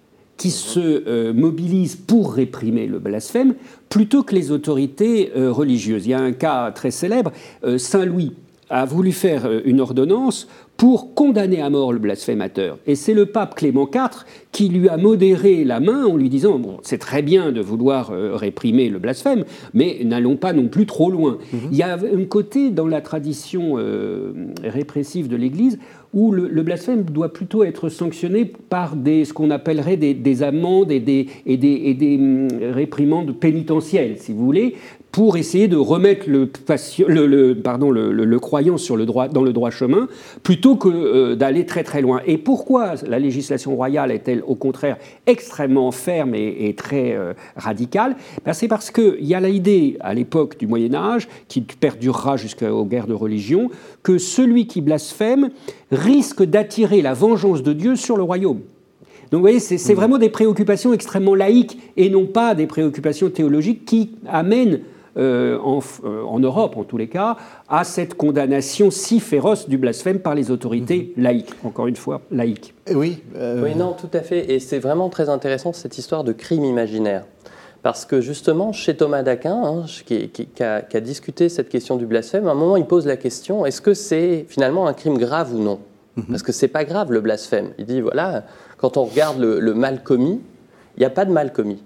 qui 0.43 0.51
se 0.51 0.81
euh, 0.81 1.33
mobilisent 1.33 1.95
pour 1.95 2.35
réprimer 2.35 2.89
le 2.89 2.99
blasphème 2.99 3.55
plutôt 3.89 4.25
que 4.25 4.35
les 4.35 4.51
autorités 4.51 5.31
euh, 5.37 5.53
religieuses. 5.53 6.05
Il 6.05 6.11
y 6.11 6.15
a 6.15 6.21
un 6.21 6.33
cas 6.33 6.73
très 6.73 6.91
célèbre, 6.91 7.31
euh, 7.63 7.79
Saint 7.79 8.05
Louis 8.05 8.33
a 8.69 8.85
voulu 8.85 9.13
faire 9.13 9.49
une 9.65 9.81
ordonnance 9.81 10.49
pour 10.77 11.15
condamner 11.15 11.61
à 11.61 11.71
mort 11.71 11.93
le 11.93 12.01
blasphémateur. 12.01 12.79
Et 12.89 12.97
c'est 12.97 13.15
le 13.15 13.27
pape 13.27 13.55
Clément 13.55 13.89
IV 13.89 14.25
qui 14.51 14.69
lui 14.69 14.89
a 14.89 14.97
modéré 14.97 15.63
la 15.63 15.79
main 15.79 16.07
en 16.07 16.17
lui 16.17 16.29
disant 16.29 16.59
bon, 16.59 16.79
c'est 16.83 16.99
très 16.99 17.23
bien 17.23 17.53
de 17.53 17.61
vouloir 17.61 18.09
réprimer 18.09 18.89
le 18.89 18.99
blasphème, 18.99 19.45
mais 19.75 20.01
n'allons 20.05 20.37
pas 20.37 20.55
non 20.55 20.69
plus 20.69 20.87
trop 20.87 21.11
loin. 21.11 21.37
Mhm. 21.53 21.61
Il 21.71 21.77
y 21.77 21.83
a 21.83 21.99
un 21.99 22.25
côté 22.25 22.71
dans 22.71 22.87
la 22.87 23.03
tradition 23.03 23.77
répressive 24.65 25.29
de 25.29 25.37
l'Église 25.37 25.79
où 26.13 26.31
le, 26.31 26.63
blasphème 26.63 27.05
doit 27.05 27.33
plutôt 27.33 27.65
être 27.65 27.89
sanctionné 27.89 28.45
par 28.45 28.97
des, 28.97 29.25
ce 29.25 29.33
qu'on 29.33 29.51
appellerait 29.51 29.97
des, 29.97 30.43
amendes 30.43 30.93
et 30.93 31.01
des, 31.01 31.29
et 31.47 31.57
des, 31.57 32.17
hum, 32.19 32.49
réprimandes 32.73 33.35
pénitentielles, 33.39 34.19
si 34.19 34.33
vous 34.33 34.45
voulez, 34.45 34.75
pour 35.13 35.37
essayer 35.37 35.69
de 35.69 35.77
remettre 35.77 36.29
le, 36.29 36.51
le, 37.07 37.53
pardon, 37.55 37.91
le, 37.91 38.39
croyant 38.39 38.79
sur 38.79 38.97
le 38.97 39.05
droit, 39.05 39.29
dans 39.29 39.43
le 39.43 39.53
droit 39.53 39.71
chemin, 39.71 40.09
plutôt 40.43 40.77
que 40.77 40.89
euh, 40.89 41.37
d'aller 41.37 41.67
très 41.67 41.85
très 41.85 42.01
loin. 42.01 42.23
Et 42.27 42.39
pourquoi 42.39 42.95
la 43.07 43.19
législation 43.19 43.77
royale 43.77 44.11
est-elle 44.11 44.43
au 44.47 44.55
contraire 44.55 44.97
extrêmement 45.27 45.93
ferme 45.93 46.35
et, 46.35 46.75
très 46.77 47.13
euh, 47.13 47.35
radicale? 47.57 48.17
Ben, 48.47 48.55
C'est 48.55 48.69
parce 48.69 48.91
qu'il 48.91 49.25
y 49.25 49.35
a 49.35 49.41
l'idée, 49.41 49.99
à 50.01 50.15
l'époque 50.15 50.59
du 50.59 50.67
Moyen 50.67 50.95
Âge, 50.95 51.29
qui 51.47 51.61
perdurera 51.61 52.39
jusqu'aux 52.39 52.87
guerres 52.87 53.07
de 53.07 53.15
religion, 53.15 53.71
que 54.03 54.17
celui 54.17 54.67
qui 54.67 54.81
blasphème 54.81 55.51
risque 55.91 56.43
d'attirer 56.43 57.03
la 57.03 57.13
vengeance 57.13 57.63
de 57.63 57.75
Dieu 57.75 57.97
sur 57.97 58.17
le 58.17 58.23
royaume. 58.23 58.61
Donc 59.31 59.39
vous 59.39 59.45
voyez, 59.45 59.61
c'est 59.61 59.77
mmh. 59.77 59.97
vraiment 59.97 60.19
des 60.19 60.29
préoccupations 60.31 60.93
extrêmement 60.95 61.35
laïques 61.35 61.79
et 61.99 62.09
non 62.09 62.27
pas 62.27 62.55
des 62.55 62.67
préoccupations 62.67 63.29
théologiques 63.31 63.85
qui 63.85 64.13
amènent 64.27 64.81
euh, 65.17 65.59
en, 65.59 65.81
euh, 66.05 66.23
en, 66.25 66.39
Europe 66.41 66.77
en 66.77 66.85
tous 66.85 66.97
les 66.97 67.09
cas, 67.09 67.37
à 67.69 67.85
cette 67.85 68.15
condamnation 68.15 68.91
si 68.91 69.21
féroce 69.21 69.69
du 69.69 69.79
blasphème 69.79 70.21
par 70.21 70.35
les 70.35 70.51
autorités 70.51 71.13
mhm. 71.17 71.23
laïques, 71.23 71.55
encore 71.65 71.87
une 71.87 71.97
fois 71.97 72.23
laïques. 72.31 72.75
Oui, 72.93 73.23
oui, 73.35 73.75
non, 73.77 73.93
tout 73.93 74.11
à 74.13 74.21
fait. 74.21 74.53
Et 74.53 74.61
c'est 74.61 74.79
vraiment 74.79 75.09
très 75.09 75.29
intéressant 75.29 75.73
cette 75.73 75.99
histoire 75.99 76.25
de 76.25 76.33
crime 76.33 76.65
imaginaire. 76.65 77.25
Parce 77.83 78.05
que 78.05 78.21
justement, 78.21 78.73
chez 78.73 78.97
Thomas 78.97 79.23
d'Aquin, 79.23 79.61
hein, 79.65 79.85
qui, 80.07 80.29
qui, 80.29 80.63
a, 80.63 80.83
qui, 80.83 80.97
a, 80.97 81.01
discuté 81.01 81.49
cette 81.49 81.69
question 81.69 81.97
du 81.97 82.07
blasphème, 82.07 82.47
à 82.47 82.53
un 82.53 82.55
moment, 82.55 82.77
il 82.77 82.87
pose 82.87 83.07
la 83.07 83.17
question 83.17 83.67
est-ce 83.67 83.81
que 83.81 83.93
c'est 83.93 84.47
finalement 84.49 84.87
un 84.87 84.93
crime 84.93 85.19
grave 85.19 85.53
ou 85.55 85.59
non? 85.59 85.81
Mhm. 86.17 86.27
Parce 86.29 86.43
que 86.43 86.53
c'est 86.53 86.69
pas 86.69 86.85
grave 86.85 87.13
le 87.13 87.21
blasphème. 87.21 87.73
Il 87.79 87.87
dit 87.87 88.01
voilà, 88.01 88.45
quand 88.77 88.97
on 88.97 89.05
regarde 89.05 89.41
le, 89.41 89.75
mal 89.75 90.03
commis, 90.03 90.41
il 90.97 91.01
n'y 91.01 91.07
a 91.07 91.11
pas 91.11 91.25
de 91.25 91.33
mal 91.33 91.53
commis. 91.53 91.83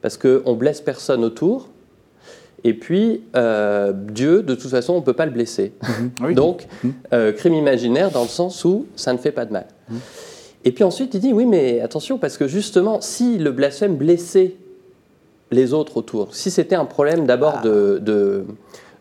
Parce 0.00 0.16
qu'on 0.16 0.54
blesse 0.54 0.80
personne 0.80 1.24
autour. 1.24 1.68
Et 2.64 2.74
puis, 2.74 3.22
euh, 3.36 3.92
Dieu, 3.94 4.42
de 4.42 4.54
toute 4.54 4.70
façon, 4.70 4.94
on 4.94 5.00
ne 5.00 5.04
peut 5.04 5.12
pas 5.12 5.26
le 5.26 5.32
blesser. 5.32 5.72
Mhm. 6.20 6.34
Donc, 6.34 6.66
mhm. 6.82 6.92
euh, 7.12 7.32
crime 7.32 7.54
imaginaire 7.54 8.10
dans 8.10 8.22
le 8.22 8.28
sens 8.28 8.64
où 8.64 8.86
ça 8.96 9.12
ne 9.12 9.18
fait 9.18 9.32
pas 9.32 9.44
de 9.44 9.52
mal. 9.52 9.66
Et 10.64 10.72
puis 10.72 10.82
ensuite, 10.82 11.14
il 11.14 11.20
dit 11.20 11.32
oui, 11.32 11.46
mais 11.46 11.80
attention, 11.80 12.18
parce 12.18 12.36
que 12.36 12.48
justement, 12.48 13.00
si 13.00 13.38
le 13.38 13.52
blasphème 13.52 13.96
blessait 13.96 14.56
les 15.50 15.72
autres 15.72 15.96
autour. 15.96 16.34
Si 16.34 16.50
c'était 16.50 16.74
un 16.74 16.84
problème 16.84 17.26
d'abord 17.26 17.56
ah. 17.58 17.62
de, 17.62 18.02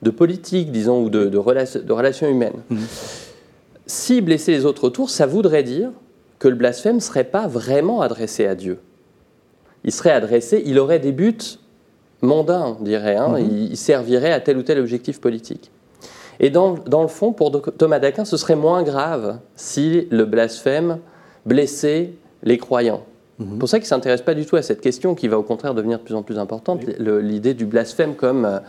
de, 0.02 0.10
politique, 0.12 0.72
disons, 0.72 1.04
ou 1.04 1.10
de, 1.10 1.26
de, 1.26 1.38
relations 1.38 2.30
humaines, 2.30 2.62
mhm. 2.70 2.78
si 3.88 4.22
blesser 4.22 4.52
les 4.52 4.66
autres 4.66 4.84
autour, 4.86 5.10
ça 5.10 5.26
voudrait 5.26 5.64
dire 5.64 5.90
que 6.40 6.48
le 6.48 6.56
blasphème 6.56 6.98
ne 6.98 7.02
serait 7.02 7.24
pas 7.24 7.48
vraiment 7.48 8.02
adressé 8.02 8.46
à 8.46 8.56
Dieu. 8.56 8.80
Il 9.84 9.92
serait 9.92 10.12
adressé, 10.12 10.62
il 10.66 10.80
aurait 10.80 11.00
des 11.00 11.12
buts 11.12 11.38
mondains, 12.26 12.78
on 12.80 12.84
dirait, 12.84 13.16
hein. 13.16 13.30
mhm. 13.30 13.68
il, 13.72 13.78
servirait 13.78 14.32
à 14.32 14.40
tel 14.40 14.58
ou 14.58 14.64
tel 14.64 14.80
objectif 14.80 15.20
politique. 15.20 15.72
Et 16.40 16.50
dans, 16.50 16.76
dans 16.86 17.02
le 17.02 17.08
fond, 17.08 17.32
pour 17.32 17.52
Thomas 17.78 18.00
d'Aquin, 18.00 18.26
ce 18.26 18.38
serait 18.38 18.56
moins 18.56 18.84
grave 18.84 19.38
si 19.56 20.08
le 20.12 20.26
blasphème 20.26 21.00
blessait 21.46 22.12
les 22.44 22.58
croyants. 22.58 23.04
C'est 23.40 23.46
mhm. 23.46 23.58
pour 23.58 23.68
ça 23.68 23.80
qu'il 23.80 23.86
ne 23.86 23.90
s'intéresse 23.90 24.22
pas 24.22 24.34
du 24.34 24.46
tout 24.46 24.56
à 24.56 24.62
cette 24.62 24.80
question 24.80 25.14
qui 25.14 25.28
va 25.28 25.38
au 25.38 25.44
contraire 25.44 25.74
devenir 25.74 26.00
de 26.00 26.04
plus 26.04 26.16
en 26.16 26.24
plus 26.24 26.40
importante, 26.40 26.82
l'idée 27.00 27.54
du 27.54 27.66
blasphème 27.66 28.16
comme 28.16 28.46
euh, 28.46 28.60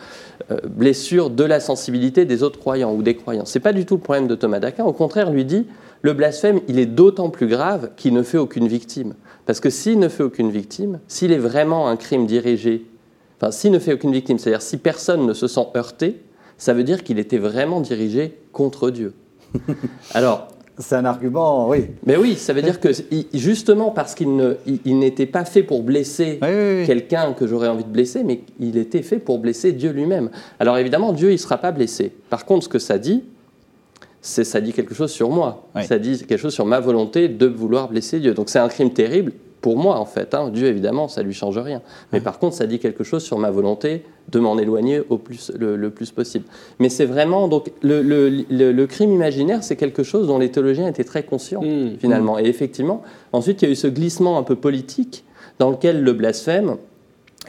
euh, 0.50 0.58
blessure 0.68 1.30
de 1.30 1.44
la 1.44 1.60
sensibilité 1.60 2.24
des 2.24 2.42
autres 2.42 2.58
croyants 2.58 2.92
ou 2.92 3.02
des 3.02 3.14
croyants. 3.14 3.44
Ce 3.44 3.58
n'est 3.58 3.62
pas 3.62 3.72
du 3.72 3.86
tout 3.86 3.94
le 3.94 4.00
problème 4.00 4.26
de 4.26 4.34
Thomas 4.34 4.58
d'Aquin, 4.58 4.84
au 4.84 4.92
contraire, 4.92 5.30
lui 5.30 5.44
dit, 5.44 5.66
le 6.02 6.12
blasphème, 6.14 6.60
il 6.68 6.78
est 6.78 6.86
d'autant 6.86 7.30
plus 7.30 7.46
grave 7.46 7.90
qu'il 7.96 8.12
ne 8.12 8.22
fait 8.22 8.38
aucune 8.38 8.66
victime. 8.66 9.14
Parce 9.46 9.60
que 9.60 9.70
s'il 9.70 9.98
ne 10.00 10.08
fait 10.08 10.24
aucune 10.24 10.50
victime, 10.50 10.98
s'il 11.06 11.32
est 11.32 11.38
vraiment 11.38 11.88
un 11.88 11.96
crime 11.96 12.26
dirigé, 12.26 12.84
enfin 13.38 13.50
s'il 13.50 13.72
ne 13.72 13.78
fait 13.78 13.92
aucune 13.92 14.12
victime, 14.12 14.38
c'est-à-dire 14.38 14.62
si 14.62 14.76
personne 14.76 15.26
ne 15.26 15.32
se 15.32 15.46
sent 15.46 15.66
heurté, 15.76 16.20
ça 16.58 16.72
veut 16.72 16.84
dire 16.84 17.04
qu'il 17.04 17.18
était 17.18 17.38
vraiment 17.38 17.80
dirigé 17.80 18.38
contre 18.52 18.90
Dieu. 18.90 19.14
Alors, 20.14 20.48
c'est 20.78 20.96
un 20.96 21.04
argument, 21.06 21.68
oui. 21.68 21.86
Mais 22.04 22.16
oui, 22.16 22.36
ça 22.36 22.52
veut 22.52 22.60
dire 22.60 22.80
que 22.80 22.90
justement 23.32 23.90
parce 23.90 24.14
qu'il 24.14 24.56
n'était 24.84 25.26
pas 25.26 25.44
fait 25.44 25.62
pour 25.62 25.82
blesser 25.82 26.38
quelqu'un 26.86 27.32
que 27.32 27.46
j'aurais 27.46 27.68
envie 27.68 27.84
de 27.84 27.88
blesser, 27.88 28.24
mais 28.24 28.42
il 28.60 28.76
était 28.76 29.02
fait 29.02 29.18
pour 29.18 29.38
blesser 29.38 29.72
Dieu 29.72 29.90
lui-même. 29.90 30.30
Alors 30.60 30.76
évidemment, 30.76 31.12
Dieu, 31.12 31.30
il 31.30 31.34
ne 31.34 31.38
sera 31.38 31.58
pas 31.58 31.72
blessé. 31.72 32.12
Par 32.28 32.44
contre, 32.44 32.64
ce 32.64 32.68
que 32.68 32.78
ça 32.78 32.98
dit, 32.98 33.24
c'est 34.20 34.44
ça 34.44 34.60
dit 34.60 34.72
quelque 34.72 34.94
chose 34.94 35.10
sur 35.10 35.30
moi. 35.30 35.66
Ça 35.82 35.98
dit 35.98 36.18
quelque 36.18 36.40
chose 36.40 36.52
sur 36.54 36.66
ma 36.66 36.80
volonté 36.80 37.28
de 37.28 37.46
vouloir 37.46 37.88
blesser 37.88 38.20
Dieu. 38.20 38.34
Donc 38.34 38.50
c'est 38.50 38.58
un 38.58 38.68
crime 38.68 38.92
terrible 38.92 39.32
pour 39.66 39.76
moi, 39.76 39.98
en 39.98 40.04
fait. 40.04 40.32
Hein. 40.32 40.50
Dieu, 40.50 40.68
évidemment, 40.68 41.08
ça 41.08 41.24
lui 41.24 41.34
change 41.34 41.58
rien. 41.58 41.82
Mais 42.12 42.20
par 42.20 42.38
contre, 42.38 42.54
ça 42.54 42.68
dit 42.68 42.78
quelque 42.78 43.02
chose 43.02 43.24
sur 43.24 43.36
ma 43.36 43.50
volonté 43.50 44.04
de 44.30 44.38
m'en 44.38 44.56
éloigner 44.58 45.02
au 45.08 45.18
plus, 45.18 45.50
le, 45.58 45.90
plus 45.90 46.12
possible. 46.12 46.44
Mais 46.78 46.88
c'est 46.88 47.04
vraiment. 47.04 47.48
Donc, 47.48 47.72
le, 47.82 48.00
le, 48.00 48.86
crime 48.86 49.10
imaginaire, 49.10 49.64
c'est 49.64 49.74
quelque 49.74 50.04
chose 50.04 50.28
dont 50.28 50.38
les 50.38 50.52
théologiens 50.52 50.86
étaient 50.86 51.02
très 51.02 51.24
conscients, 51.24 51.64
mmh. 51.64 51.96
finalement. 51.98 52.38
Et 52.38 52.44
effectivement, 52.44 53.02
ensuite, 53.32 53.60
il 53.60 53.64
y 53.64 53.68
a 53.68 53.72
eu 53.72 53.74
ce 53.74 53.88
glissement 53.88 54.38
un 54.38 54.44
peu 54.44 54.54
politique 54.54 55.24
dans 55.58 55.70
lequel 55.70 56.00
le 56.00 56.12
blasphème 56.12 56.76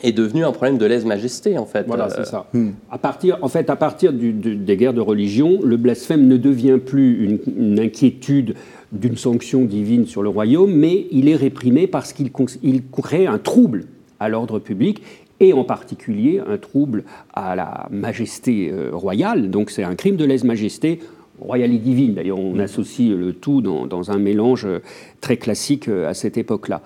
est 0.03 0.11
devenu 0.11 0.45
un 0.45 0.51
problème 0.51 0.77
de 0.77 0.85
lèse-majesté, 0.85 1.57
en 1.57 1.65
fait. 1.65 1.85
Voilà, 1.87 2.09
c'est 2.09 2.25
ça. 2.25 2.47
Mmh. 2.53 2.69
À 2.91 2.97
partir, 2.97 3.37
en 3.41 3.47
fait, 3.47 3.69
à 3.69 3.75
partir 3.75 4.13
du, 4.13 4.31
des 4.31 4.77
guerres 4.77 4.93
de 4.93 5.01
religion, 5.01 5.59
le 5.63 5.77
blasphème 5.77 6.27
ne 6.27 6.37
devient 6.37 6.79
plus 6.83 7.23
une, 7.23 7.39
une 7.57 7.79
inquiétude 7.79 8.55
d'une 8.91 9.17
sanction 9.17 9.65
divine 9.65 10.05
sur 10.05 10.23
le 10.23 10.29
royaume, 10.29 10.73
mais 10.73 11.07
il 11.11 11.27
est 11.27 11.35
réprimé 11.35 11.87
parce 11.87 12.13
qu'il 12.13 12.31
crée 12.31 13.27
un 13.27 13.37
trouble 13.37 13.85
à 14.19 14.29
l'ordre 14.29 14.59
public 14.59 15.01
et 15.39 15.53
en 15.53 15.63
particulier 15.63 16.41
un 16.45 16.57
trouble 16.57 17.03
à 17.33 17.55
la 17.55 17.87
majesté 17.91 18.71
euh, 18.71 18.89
royale. 18.91 19.49
Donc 19.49 19.69
c'est 19.69 19.83
un 19.83 19.95
crime 19.95 20.15
de 20.15 20.25
lèse-majesté 20.25 20.99
royale 21.39 21.73
et 21.73 21.77
divine. 21.77 22.15
D'ailleurs, 22.15 22.39
on 22.39 22.57
associe 22.59 23.11
le 23.15 23.33
tout 23.33 23.61
dans, 23.61 24.11
un 24.11 24.17
mélange 24.17 24.65
euh, 24.65 24.79
très 25.21 25.37
classique 25.37 25.87
euh, 25.87 26.09
à 26.09 26.13
cette 26.13 26.37
époque-là. 26.37 26.81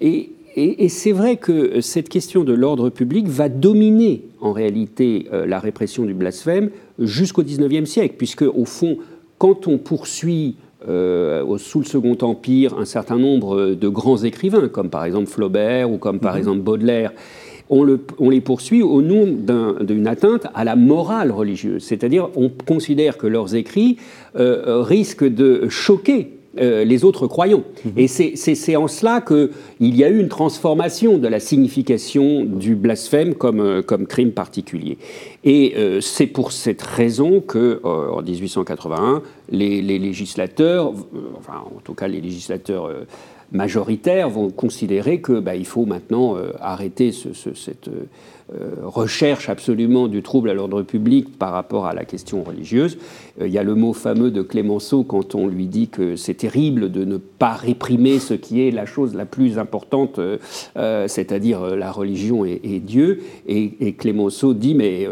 Et, 0.00 0.30
c'est 0.88 1.12
vrai 1.12 1.36
que 1.36 1.80
cette 1.80 2.08
question 2.08 2.44
de 2.44 2.52
l'ordre 2.52 2.90
public 2.90 3.28
va 3.28 3.48
dominer 3.48 4.22
en 4.40 4.52
réalité 4.52 5.28
la 5.46 5.58
répression 5.58 6.04
du 6.04 6.14
blasphème 6.14 6.70
jusqu'au 6.98 7.42
XIXe 7.42 7.88
siècle, 7.88 8.14
puisque 8.18 8.42
au 8.42 8.64
fond, 8.64 8.98
quand 9.38 9.66
on 9.66 9.78
poursuit 9.78 10.56
euh, 10.88 11.58
sous 11.58 11.80
le 11.80 11.84
Second 11.84 12.16
Empire 12.22 12.78
un 12.78 12.84
certain 12.84 13.18
nombre 13.18 13.74
de 13.74 13.88
grands 13.88 14.18
écrivains, 14.18 14.68
comme 14.68 14.90
par 14.90 15.04
exemple 15.04 15.26
Flaubert 15.26 15.90
ou 15.90 15.98
comme 15.98 16.20
par 16.20 16.34
mhm. 16.34 16.38
exemple 16.38 16.60
Baudelaire. 16.60 17.12
On, 17.70 17.84
les 18.30 18.40
poursuit 18.40 18.82
au 18.82 19.02
nom 19.02 19.26
d'une 19.26 20.06
atteinte 20.06 20.46
à 20.54 20.64
la 20.64 20.74
morale 20.74 21.30
religieuse. 21.30 21.82
C'est-à-dire, 21.82 22.30
on 22.34 22.48
considère 22.48 23.18
que 23.18 23.26
leurs 23.26 23.54
écrits 23.56 23.98
euh, 24.36 24.80
risquent 24.80 25.28
de 25.28 25.68
choquer 25.68 26.37
euh, 26.60 26.84
les 26.84 27.04
autres 27.04 27.26
croyants. 27.26 27.64
Mhm. 27.84 27.92
Et 27.96 28.08
c'est 28.08 28.76
en 28.76 28.88
cela 28.88 29.20
qu'il 29.20 29.96
y 29.96 30.04
a 30.04 30.08
eu 30.08 30.18
une 30.18 30.28
transformation 30.28 31.18
de 31.18 31.28
la 31.28 31.40
signification 31.40 32.44
du 32.44 32.74
blasphème 32.74 33.34
comme, 33.34 33.60
euh, 33.60 33.82
comme 33.82 34.06
crime 34.06 34.32
particulier. 34.32 34.98
Et 35.44 35.74
euh, 35.76 36.00
c'est 36.00 36.26
pour 36.26 36.52
cette 36.52 36.82
raison 36.82 37.40
que, 37.40 37.80
en 37.84 38.22
1881, 38.22 39.22
les, 39.50 39.82
les 39.82 39.98
législateurs, 39.98 40.92
enfin 41.38 41.62
en 41.64 41.80
tout 41.80 41.94
cas 41.94 42.08
les 42.08 42.20
législateurs 42.20 42.90
majoritaires, 43.52 44.28
vont 44.28 44.50
considérer 44.50 45.22
qu'il 45.22 45.40
bah, 45.40 45.52
faut 45.64 45.86
maintenant 45.86 46.36
arrêter 46.60 47.12
ce, 47.12 47.28
cette 47.54 47.88
euh, 48.54 48.76
recherche 48.82 49.50
absolument 49.50 50.08
du 50.08 50.22
trouble 50.22 50.48
à 50.48 50.54
l'ordre 50.54 50.80
public 50.80 51.38
par 51.38 51.52
rapport 51.52 51.84
à 51.84 51.92
la 51.92 52.06
question 52.06 52.42
religieuse. 52.42 52.96
Euh, 53.40 53.46
il 53.46 53.52
y 53.52 53.58
a 53.58 53.62
le 53.62 53.74
mot 53.74 53.92
fameux 53.92 54.30
de 54.30 54.42
Clémenceau 54.42 55.04
quand 55.04 55.34
on 55.34 55.46
lui 55.46 55.66
dit 55.66 55.88
que 55.88 56.16
c'est 56.16 56.34
terrible 56.34 56.90
de 56.90 57.04
ne 57.04 57.16
pas 57.16 57.52
réprimer 57.52 58.18
ce 58.18 58.34
qui 58.34 58.66
est 58.66 58.70
la 58.70 58.86
chose 58.86 59.14
la 59.14 59.26
plus 59.26 59.58
importante, 59.58 60.18
euh, 60.18 61.08
c'est-à-dire 61.08 61.76
la 61.76 61.92
religion 61.92 62.44
et, 62.44 62.82
Dieu. 62.84 63.20
Et, 63.46 63.94
Clémenceau 63.94 64.54
dit 64.54 64.74
mais 64.74 65.08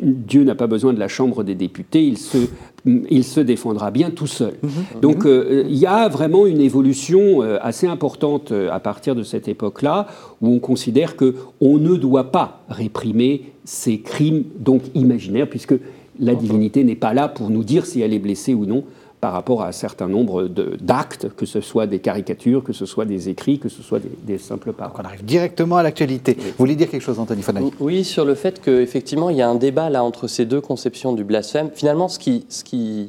Dieu 0.00 0.44
n'a 0.44 0.54
pas 0.54 0.66
besoin 0.66 0.92
de 0.92 0.98
la 0.98 1.08
Chambre 1.08 1.44
des 1.44 1.54
députés, 1.54 2.04
il 2.04 2.18
se 2.18 2.38
il 2.86 3.24
se 3.24 3.40
défendra 3.40 3.90
bien 3.90 4.10
tout 4.10 4.28
seul. 4.28 4.54
Mhm. 4.62 5.00
Donc 5.00 5.24
il 5.26 5.76
y 5.76 5.86
a 5.86 6.08
vraiment 6.08 6.46
une 6.46 6.60
évolution 6.60 7.42
assez 7.60 7.86
importante 7.86 8.52
à 8.52 8.80
partir 8.80 9.14
de 9.14 9.22
cette 9.22 9.48
époque-là, 9.48 10.06
où 10.40 10.48
on 10.48 10.58
considère 10.58 11.16
que 11.16 11.34
on 11.60 11.78
ne 11.78 11.96
doit 11.96 12.30
pas 12.30 12.64
réprimer 12.68 13.52
ces 13.64 14.00
crimes 14.00 14.44
donc 14.58 14.82
imaginaires, 14.94 15.48
puisque 15.48 15.74
la 16.18 16.34
divinité 16.34 16.84
n'est 16.84 16.96
pas 16.96 17.14
là 17.14 17.28
pour 17.28 17.50
nous 17.50 17.64
dire 17.64 17.86
si 17.86 18.00
elle 18.00 18.12
est 18.12 18.18
blessée 18.18 18.54
ou 18.54 18.66
non 18.66 18.84
par 19.20 19.32
rapport 19.32 19.62
à 19.62 19.68
un 19.68 19.72
certain 19.72 20.08
nombre 20.08 20.44
d'actes, 20.44 21.28
que 21.36 21.46
ce 21.46 21.60
soit 21.60 21.86
des 21.86 22.00
caricatures, 22.00 22.62
que 22.62 22.72
ce 22.72 22.84
soit 22.84 23.06
des 23.06 23.28
écrits, 23.28 23.58
que 23.58 23.68
ce 23.68 23.82
soit 23.82 24.00
des, 24.22 24.38
simples 24.38 24.72
paroles. 24.72 25.00
on 25.02 25.04
arrive 25.04 25.24
directement 25.24 25.76
à 25.78 25.82
l'actualité. 25.82 26.36
Vous 26.38 26.52
voulez 26.58 26.76
dire 26.76 26.90
quelque 26.90 27.02
chose, 27.02 27.18
Anthony 27.18 27.42
Fonay 27.42 27.62
Oui, 27.80 28.04
sur 28.04 28.24
le 28.24 28.34
fait 28.34 28.60
qu'effectivement, 28.60 29.30
il 29.30 29.36
y 29.36 29.42
a 29.42 29.48
un 29.48 29.54
débat 29.54 29.88
là 29.88 30.04
entre 30.04 30.28
ces 30.28 30.44
deux 30.44 30.60
conceptions 30.60 31.12
du 31.12 31.24
blasphème. 31.24 31.70
Finalement, 31.74 32.08
ce 32.08 32.18
qui, 32.18 32.44
ce 32.50 32.62
qui, 32.62 33.08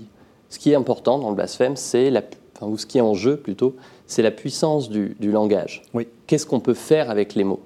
ce 0.49 0.59
qui 0.59 0.71
est 0.71 0.75
important 0.75 1.19
dans 1.19 1.29
le 1.29 1.35
blasphème, 1.35 1.75
c'est 1.75 2.09
la, 2.09 2.23
ou 2.61 2.77
ce 2.77 2.85
qui 2.85 2.99
est 2.99 3.01
en 3.01 3.13
jeu 3.13 3.37
plutôt, 3.37 3.75
c'est 4.07 4.21
la 4.21 4.31
puissance 4.31 4.89
du, 4.89 5.15
du 5.19 5.31
langage. 5.31 5.83
Oui. 5.93 6.07
Qu'est-ce 6.25 6.45
qu'on 6.45 6.61
peut 6.61 6.73
faire 6.73 7.11
avec 7.11 7.35
les 7.35 7.43
mots? 7.43 7.61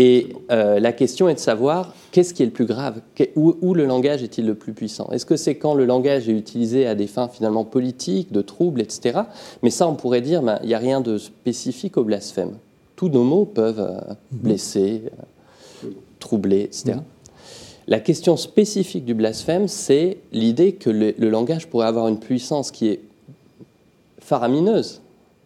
Et 0.00 0.28
euh, 0.52 0.78
la 0.78 0.92
question 0.92 1.28
est 1.28 1.34
de 1.34 1.40
savoir 1.40 1.92
qu'est-ce 2.12 2.32
qui 2.32 2.44
est 2.44 2.46
le 2.46 2.52
plus 2.52 2.66
grave, 2.66 3.00
où, 3.34 3.74
le 3.74 3.84
langage 3.84 4.22
est-il 4.22 4.46
le 4.46 4.54
plus 4.54 4.72
puissant? 4.72 5.08
Est-ce 5.10 5.26
que 5.26 5.36
c'est 5.36 5.56
quand 5.56 5.74
le 5.74 5.86
langage 5.86 6.28
est 6.28 6.32
utilisé 6.38 6.86
à 6.86 6.94
des 6.94 7.08
fins 7.08 7.26
finalement 7.26 7.64
politiques, 7.64 8.30
de 8.30 8.40
troubles, 8.40 8.80
etc. 8.80 9.22
Mais 9.64 9.70
ça, 9.70 9.88
on 9.88 9.96
pourrait 9.96 10.20
dire, 10.20 10.40
ben, 10.40 10.60
il 10.62 10.68
n'y 10.68 10.74
a 10.74 10.78
rien 10.78 11.00
de 11.00 11.18
spécifique 11.18 11.96
au 11.96 12.04
blasphème. 12.04 12.52
Tous 12.94 13.08
nos 13.08 13.24
mots 13.24 13.44
peuvent 13.44 13.80
euh, 13.80 14.14
mhm. 14.30 14.38
blesser, 14.38 15.02
euh, 15.84 15.88
troubler, 16.20 16.60
etc. 16.60 16.92
Mhm. 16.94 17.02
La 17.88 17.98
question 17.98 18.36
spécifique 18.36 19.04
du 19.04 19.14
blasphème, 19.14 19.66
c'est 19.66 20.18
l'idée 20.30 20.74
que 20.74 20.90
le, 20.90 21.12
le 21.18 21.28
langage 21.28 21.66
pourrait 21.66 21.88
avoir 21.88 22.06
une 22.06 22.20
puissance 22.20 22.70
qui 22.70 22.86
est 22.86 23.00
faramineuse, 24.20 25.00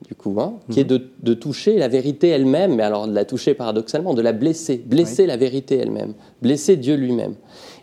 du 0.07 0.15
coup, 0.15 0.37
hein, 0.41 0.55
qui 0.71 0.81
est 0.81 0.85
de, 0.85 1.11
de, 1.23 1.35
toucher 1.35 1.79
la 1.79 1.89
vérité 1.89 2.29
elle-même, 2.29 2.75
mais 2.75 2.83
alors 2.83 3.07
de 3.07 3.15
la 3.15 3.25
toucher 3.25 3.55
paradoxalement, 3.55 4.15
de 4.15 4.23
la 4.23 4.33
blesser, 4.33 4.83
blesser 4.85 5.27
la 5.27 5.37
vérité 5.37 5.77
elle-même, 5.77 6.15
blesser 6.41 6.77
Dieu 6.77 6.95
lui-même. 6.95 7.35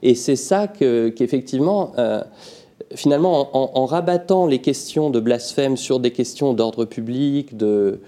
Et 0.04 0.16
c'est 0.16 0.36
ça 0.36 0.68
qu'effectivement, 0.68 1.94
euh, 1.98 2.22
finalement, 2.96 3.50
en, 3.54 3.86
rabattant 3.86 4.48
les 4.48 4.60
questions 4.60 5.10
de 5.10 5.20
blasphème 5.20 5.78
sur 5.78 6.00
des 6.00 6.12
questions 6.12 6.54
d'ordre 6.54 6.86
public, 6.86 7.58
de, 7.58 8.00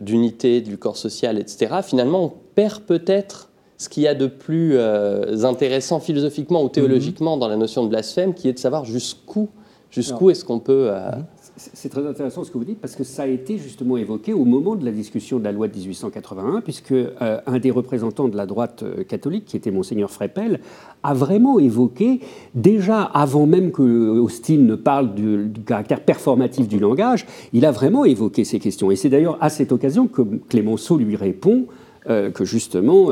d'unité 0.00 0.60
du 0.60 0.78
corps 0.78 0.96
social, 0.96 1.38
etc., 1.38 1.76
finalement, 1.82 2.24
on 2.24 2.32
perd 2.54 2.82
peut-être 2.82 3.50
ce 3.76 3.88
qu'il 3.88 4.04
y 4.04 4.08
a 4.08 4.14
de 4.14 4.26
plus 4.26 4.76
euh, 4.76 5.44
intéressant 5.44 6.00
philosophiquement 6.00 6.62
ou 6.62 6.68
théologiquement 6.68 7.36
dans 7.36 7.48
la 7.48 7.56
notion 7.56 7.84
de 7.84 7.88
blasphème, 7.88 8.32
qui 8.32 8.48
est 8.48 8.52
de 8.52 8.58
savoir 8.58 8.84
jusqu'où 8.84 9.48
jusqu'où 9.94 10.30
est-ce 10.30 10.44
qu'on 10.44 10.60
peut... 10.60 10.88
Euh. 10.90 11.10
C'est 11.56 11.88
très 11.88 12.04
intéressant 12.04 12.42
ce 12.42 12.50
que 12.50 12.58
vous 12.58 12.64
dites 12.64 12.80
parce 12.80 12.96
que 12.96 13.04
ça 13.04 13.22
a 13.22 13.26
été 13.28 13.58
justement 13.58 13.96
évoqué 13.96 14.32
au 14.32 14.44
moment 14.44 14.74
de 14.74 14.84
la 14.84 14.90
discussion 14.90 15.38
de 15.38 15.44
la 15.44 15.52
loi 15.52 15.68
de 15.68 15.76
1881, 15.76 16.62
puisque 16.62 16.90
euh, 16.90 17.12
un 17.46 17.58
des 17.60 17.70
représentants 17.70 18.26
de 18.26 18.36
la 18.36 18.44
droite 18.44 18.82
euh, 18.82 19.04
catholique, 19.04 19.44
qui 19.44 19.56
était 19.56 19.70
monseigneur 19.70 20.10
Freppel, 20.10 20.58
a 21.04 21.14
vraiment 21.14 21.60
évoqué, 21.60 22.18
déjà 22.56 23.02
avant 23.02 23.46
même 23.46 23.70
que 23.70 23.82
Austin 24.18 24.58
ne 24.58 24.74
parle 24.74 25.14
du, 25.14 25.52
caractère 25.64 26.00
performatif 26.00 26.66
du 26.66 26.80
langage, 26.80 27.24
il 27.52 27.64
a 27.64 27.70
vraiment 27.70 28.04
évoqué 28.04 28.42
ces 28.42 28.58
questions. 28.58 28.90
Et 28.90 28.96
c'est 28.96 29.08
d'ailleurs 29.08 29.38
à 29.40 29.48
cette 29.48 29.70
occasion 29.70 30.08
que 30.08 30.22
Clémenceau 30.48 30.98
lui 30.98 31.14
répond 31.14 31.66
euh, 32.08 32.32
que 32.32 32.44
justement, 32.44 33.10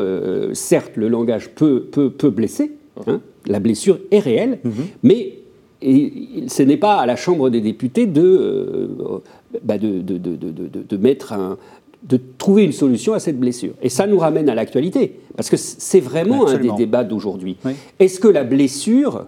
certes, 0.52 0.96
le 0.96 1.08
langage 1.08 1.50
peut, 1.50 1.84
peut, 1.92 2.10
peut 2.10 2.30
blesser, 2.30 2.72
hein, 3.06 3.20
la 3.46 3.60
blessure 3.60 4.00
est 4.10 4.18
réelle, 4.18 4.58
mhm. 4.64 4.72
mais 5.04 5.41
et 5.82 6.44
ce 6.48 6.62
n'est 6.62 6.76
pas 6.76 6.96
à 6.96 7.06
la 7.06 7.16
Chambre 7.16 7.50
des 7.50 7.60
députés 7.60 8.06
de, 8.06 8.22
euh, 8.22 9.18
bah 9.62 9.78
de, 9.78 10.00
de, 10.00 10.18
de, 10.18 10.96
mettre 10.96 11.32
un, 11.32 11.58
de 12.04 12.18
trouver 12.38 12.64
une 12.64 12.72
solution 12.72 13.12
à 13.12 13.18
cette 13.18 13.38
blessure. 13.38 13.74
Et 13.82 13.88
ça 13.88 14.06
nous 14.06 14.18
ramène 14.18 14.48
à 14.48 14.54
l'actualité, 14.54 15.18
parce 15.36 15.50
que 15.50 15.56
c'est 15.56 16.00
vraiment 16.00 16.46
un 16.46 16.58
des 16.58 16.72
débats 16.76 17.04
d'aujourd'hui. 17.04 17.56
Est-ce 17.98 18.20
que 18.20 18.28
la 18.28 18.44
blessure, 18.44 19.26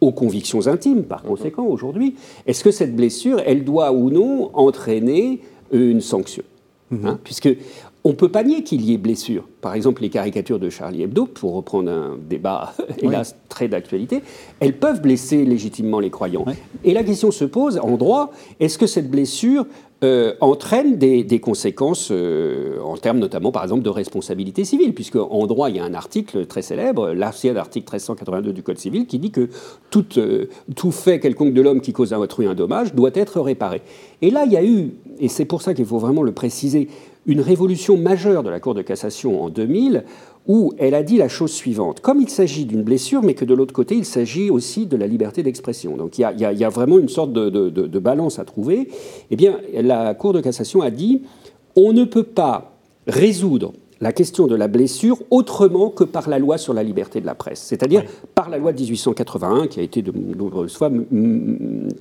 aux 0.00 0.12
convictions 0.12 0.66
intimes 0.66 1.04
par 1.04 1.22
conséquent 1.22 1.64
aujourd'hui, 1.64 2.16
est-ce 2.46 2.64
que 2.64 2.70
cette 2.70 2.94
blessure, 2.94 3.40
elle 3.46 3.64
doit 3.64 3.92
ou 3.92 4.10
non 4.10 4.50
entraîner 4.54 5.40
une 5.72 6.00
sanction? 6.00 6.42
Mhm. 6.90 7.06
hein? 7.06 7.18
Puisque 7.24 7.48
on 8.04 8.10
ne 8.10 8.14
peut 8.14 8.30
pas 8.30 8.42
nier 8.42 8.64
qu'il 8.64 8.82
y 8.82 8.92
ait 8.94 8.98
blessure. 8.98 9.44
Par 9.60 9.74
exemple, 9.74 10.02
les 10.02 10.10
caricatures 10.10 10.58
de 10.58 10.70
Charlie 10.70 11.02
Hebdo, 11.02 11.26
pour 11.26 11.54
reprendre 11.54 11.90
un 11.90 12.18
débat, 12.28 12.74
hélas, 12.98 13.36
très 13.48 13.68
d'actualité, 13.68 14.22
elles 14.60 14.76
peuvent 14.76 15.00
blesser 15.00 15.44
légitimement 15.44 16.00
les 16.00 16.10
croyants. 16.10 16.44
Et 16.84 16.94
la 16.94 17.04
question 17.04 17.30
se 17.30 17.44
pose, 17.44 17.78
en 17.78 17.96
droit, 17.96 18.32
est-ce 18.58 18.76
que 18.76 18.86
cette 18.86 19.10
blessure 19.10 19.66
euh, 20.02 20.34
entraîne 20.40 20.96
des, 20.98 21.38
conséquences 21.38 22.08
euh, 22.10 22.80
en 22.80 22.96
termes 22.96 23.20
notamment, 23.20 23.52
par 23.52 23.62
exemple, 23.62 23.82
de 23.82 23.88
responsabilité 23.88 24.64
civile, 24.64 24.94
puisque 24.94 25.14
en 25.14 25.46
droit, 25.46 25.70
il 25.70 25.76
y 25.76 25.78
a 25.78 25.84
un 25.84 25.94
article 25.94 26.46
très 26.46 26.62
célèbre, 26.62 27.12
l'ancien 27.12 27.54
article 27.54 27.84
1382 27.84 28.52
du 28.52 28.64
Code 28.64 28.78
civil, 28.78 29.06
qui 29.06 29.20
dit 29.20 29.30
que 29.30 29.48
tout, 29.90 30.18
euh, 30.18 30.46
tout 30.74 30.90
fait 30.90 31.20
quelconque 31.20 31.54
de 31.54 31.62
l'homme 31.62 31.80
qui 31.80 31.92
cause 31.92 32.12
à 32.12 32.18
autrui 32.18 32.46
un 32.46 32.54
dommage 32.54 32.94
doit 32.94 33.12
être 33.14 33.40
réparé. 33.40 33.82
Et 34.22 34.30
là, 34.30 34.42
il 34.44 34.50
y 34.52 34.56
a 34.56 34.64
eu, 34.64 34.90
et 35.20 35.28
c'est 35.28 35.44
pour 35.44 35.62
ça 35.62 35.72
qu'il 35.72 35.86
faut 35.86 35.98
vraiment 35.98 36.24
le 36.24 36.32
préciser, 36.32 36.88
une 37.26 37.40
révolution 37.40 37.96
majeure 37.96 38.42
de 38.42 38.50
la 38.50 38.60
Cour 38.60 38.74
de 38.74 38.82
cassation 38.82 39.42
en 39.42 39.48
2000 39.48 40.04
où 40.48 40.72
elle 40.78 40.94
a 40.94 41.02
dit 41.02 41.18
la 41.18 41.28
chose 41.28 41.52
suivante. 41.52 42.00
Comme 42.00 42.20
il 42.20 42.28
s'agit 42.28 42.64
d'une 42.64 42.82
blessure, 42.82 43.22
mais 43.22 43.34
que 43.34 43.44
de 43.44 43.54
l'autre 43.54 43.72
côté, 43.72 43.94
il 43.94 44.04
s'agit 44.04 44.50
aussi 44.50 44.86
de 44.86 44.96
la 44.96 45.06
liberté 45.06 45.42
d'expression. 45.42 45.96
Donc 45.96 46.18
il 46.18 46.22
y, 46.22 46.44
a, 46.64 46.68
vraiment 46.68 46.98
une 46.98 47.08
sorte 47.08 47.32
de, 47.32 47.98
balance 47.98 48.38
à 48.38 48.44
trouver. 48.44 48.88
Eh 49.30 49.36
bien, 49.36 49.58
la 49.72 50.14
Cour 50.14 50.32
de 50.32 50.40
cassation 50.40 50.82
a 50.82 50.90
dit 50.90 51.22
on 51.76 51.92
ne 51.92 52.04
peut 52.04 52.24
pas 52.24 52.72
résoudre 53.06 53.72
la 54.00 54.12
question 54.12 54.48
de 54.48 54.56
la 54.56 54.66
blessure 54.66 55.18
autrement 55.30 55.88
que 55.88 56.02
par 56.02 56.28
la 56.28 56.40
loi 56.40 56.58
sur 56.58 56.74
la 56.74 56.82
liberté 56.82 57.20
de 57.20 57.26
la 57.26 57.36
presse, 57.36 57.60
c'est-à-dire 57.60 58.02
par 58.34 58.50
la 58.50 58.58
loi 58.58 58.72
de 58.72 58.80
1881 58.80 59.68
qui 59.68 59.78
a 59.78 59.82
été 59.84 60.02
de 60.02 60.12
nombreuses 60.36 60.76
fois 60.76 60.90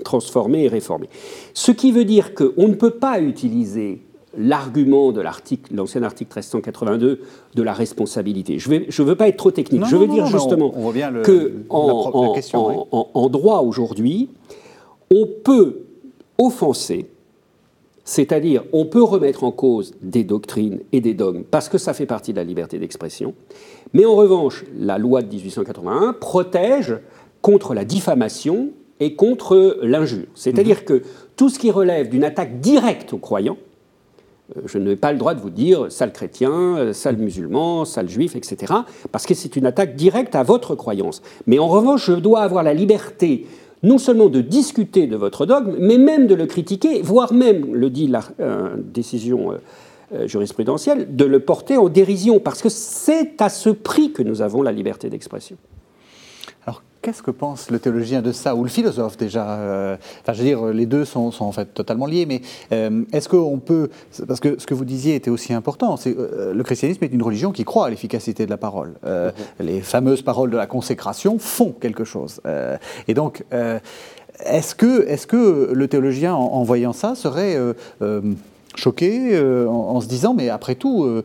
transformée 0.03 0.63
et 0.63 0.67
réformée. 0.67 1.09
Ce 1.53 1.71
qui 1.71 1.91
veut 1.91 2.05
dire 2.05 2.33
qu'on 2.33 2.67
ne 2.67 2.73
peut 2.73 2.95
pas 2.95 3.21
utiliser 3.21 4.01
l'argument 4.37 5.11
de 5.11 5.21
l'article, 5.21 5.75
l'ancien 5.75 6.03
article 6.03 6.29
1382 6.29 7.21
de 7.53 7.63
la 7.63 7.73
responsabilité. 7.73 8.59
Je 8.59 8.71
ne 8.71 8.79
je 8.87 9.03
veux 9.03 9.15
pas 9.15 9.27
être 9.27 9.37
trop 9.37 9.51
technique. 9.51 9.85
je 9.85 9.95
veux 9.95 10.07
dire 10.07 10.25
justement 10.25 10.71
que 11.23 11.53
en, 11.69 13.29
droit 13.29 13.59
aujourd'hui, 13.59 14.29
on 15.09 15.27
peut 15.43 15.81
offenser, 16.37 17.07
c'est-à-dire 18.05 18.63
on 18.71 18.85
peut 18.85 19.03
remettre 19.03 19.43
en 19.43 19.51
cause 19.51 19.93
des 20.01 20.23
doctrines 20.23 20.79
et 20.91 21.01
des 21.01 21.13
dogmes 21.13 21.43
parce 21.43 21.67
que 21.67 21.77
ça 21.77 21.93
fait 21.93 22.05
partie 22.05 22.31
de 22.31 22.37
la 22.37 22.43
liberté 22.43 22.79
d'expression, 22.79 23.33
mais 23.93 24.05
en 24.05 24.15
revanche, 24.15 24.63
la 24.77 24.97
loi 24.97 25.21
de 25.21 25.27
1881 25.27 26.13
protège 26.13 26.97
contre 27.41 27.73
la 27.73 27.83
diffamation 27.83 28.69
et 29.01 29.15
contre 29.15 29.79
l'injure. 29.81 30.27
C'est-à-dire 30.35 30.77
mhm. 30.77 30.85
que 30.85 31.01
tout 31.35 31.49
ce 31.49 31.59
qui 31.59 31.71
relève 31.71 32.07
d'une 32.07 32.23
attaque 32.23 32.61
directe 32.61 33.13
aux 33.13 33.17
croyants, 33.17 33.57
je 34.65 34.77
n'ai 34.77 34.95
pas 34.95 35.11
le 35.11 35.17
droit 35.17 35.33
de 35.33 35.39
vous 35.39 35.49
dire 35.49 35.91
sale 35.91 36.11
chrétien, 36.11 36.51
euh, 36.51 36.93
sale 36.93 37.17
musulman, 37.17 37.85
sale 37.85 38.09
juif, 38.09 38.35
etc., 38.35 38.73
parce 39.11 39.25
que 39.25 39.33
c'est 39.33 39.55
une 39.55 39.65
attaque 39.65 39.95
directe 39.95 40.35
à 40.35 40.43
votre 40.43 40.75
croyance. 40.75 41.21
Mais 41.47 41.59
en 41.59 41.67
revanche, 41.67 42.07
je 42.07 42.13
dois 42.13 42.41
avoir 42.41 42.63
la 42.63 42.73
liberté 42.73 43.47
non 43.83 43.97
seulement 43.97 44.29
de 44.29 44.41
discuter 44.41 45.07
de 45.07 45.15
votre 45.15 45.45
dogme, 45.45 45.75
mais 45.79 45.97
même 45.97 46.27
de 46.27 46.35
le 46.35 46.45
critiquer, 46.45 47.01
voire 47.01 47.33
même, 47.33 47.73
le 47.73 47.89
dit 47.89 48.07
la 48.07 48.21
euh, 48.39 48.75
décision 48.77 49.53
jurisprudentielle, 50.25 51.15
de 51.15 51.23
le 51.23 51.39
porter 51.39 51.77
en 51.77 51.87
dérision, 51.87 52.41
parce 52.41 52.61
que 52.61 52.67
c'est 52.67 53.41
à 53.41 53.47
ce 53.47 53.69
prix 53.69 54.11
que 54.11 54.21
nous 54.21 54.41
avons 54.41 54.61
la 54.61 54.73
liberté 54.73 55.09
d'expression. 55.09 55.55
Qu'est-ce 57.01 57.23
que 57.23 57.31
pense 57.31 57.71
le 57.71 57.79
théologien 57.79 58.21
de 58.21 58.31
ça, 58.31 58.55
ou 58.55 58.63
le 58.63 58.69
philosophe 58.69 59.17
déjà 59.17 59.55
euh, 59.55 59.97
Enfin, 60.21 60.33
je 60.33 60.37
veux 60.37 60.45
dire, 60.45 60.65
les 60.67 60.85
deux 60.85 61.03
sont, 61.03 61.31
en 61.39 61.51
fait 61.51 61.73
totalement 61.73 62.05
liés, 62.05 62.27
mais 62.27 62.41
euh, 62.71 63.03
est-ce 63.11 63.27
qu'on 63.27 63.57
peut... 63.57 63.89
Parce 64.27 64.39
que 64.39 64.59
ce 64.59 64.67
que 64.67 64.75
vous 64.75 64.85
disiez 64.85 65.15
était 65.15 65.31
aussi 65.31 65.51
important, 65.51 65.97
c'est 65.97 66.15
euh, 66.15 66.53
le 66.53 66.63
christianisme 66.63 67.03
est 67.03 67.07
une 67.07 67.23
religion 67.23 67.51
qui 67.51 67.63
croit 67.63 67.87
à 67.87 67.89
l'efficacité 67.89 68.45
de 68.45 68.51
la 68.51 68.57
parole. 68.57 68.93
Mhm. 69.03 69.31
Les 69.61 69.81
fameuses 69.81 70.21
paroles 70.21 70.51
de 70.51 70.57
la 70.57 70.67
consécration 70.67 71.39
font 71.39 71.71
quelque 71.71 72.03
chose. 72.03 72.39
et 73.07 73.13
donc, 73.13 73.43
est-ce 74.45 74.75
que, 74.75 75.07
est 75.07 75.25
que 75.25 75.71
le 75.73 75.87
théologien, 75.87 76.35
en, 76.35 76.63
voyant 76.63 76.93
ça, 76.93 77.15
serait 77.15 77.57
choqué 78.75 79.39
en, 79.67 80.01
se 80.01 80.07
disant, 80.07 80.33
mais 80.33 80.49
après 80.49 80.75
tout, 80.75 81.23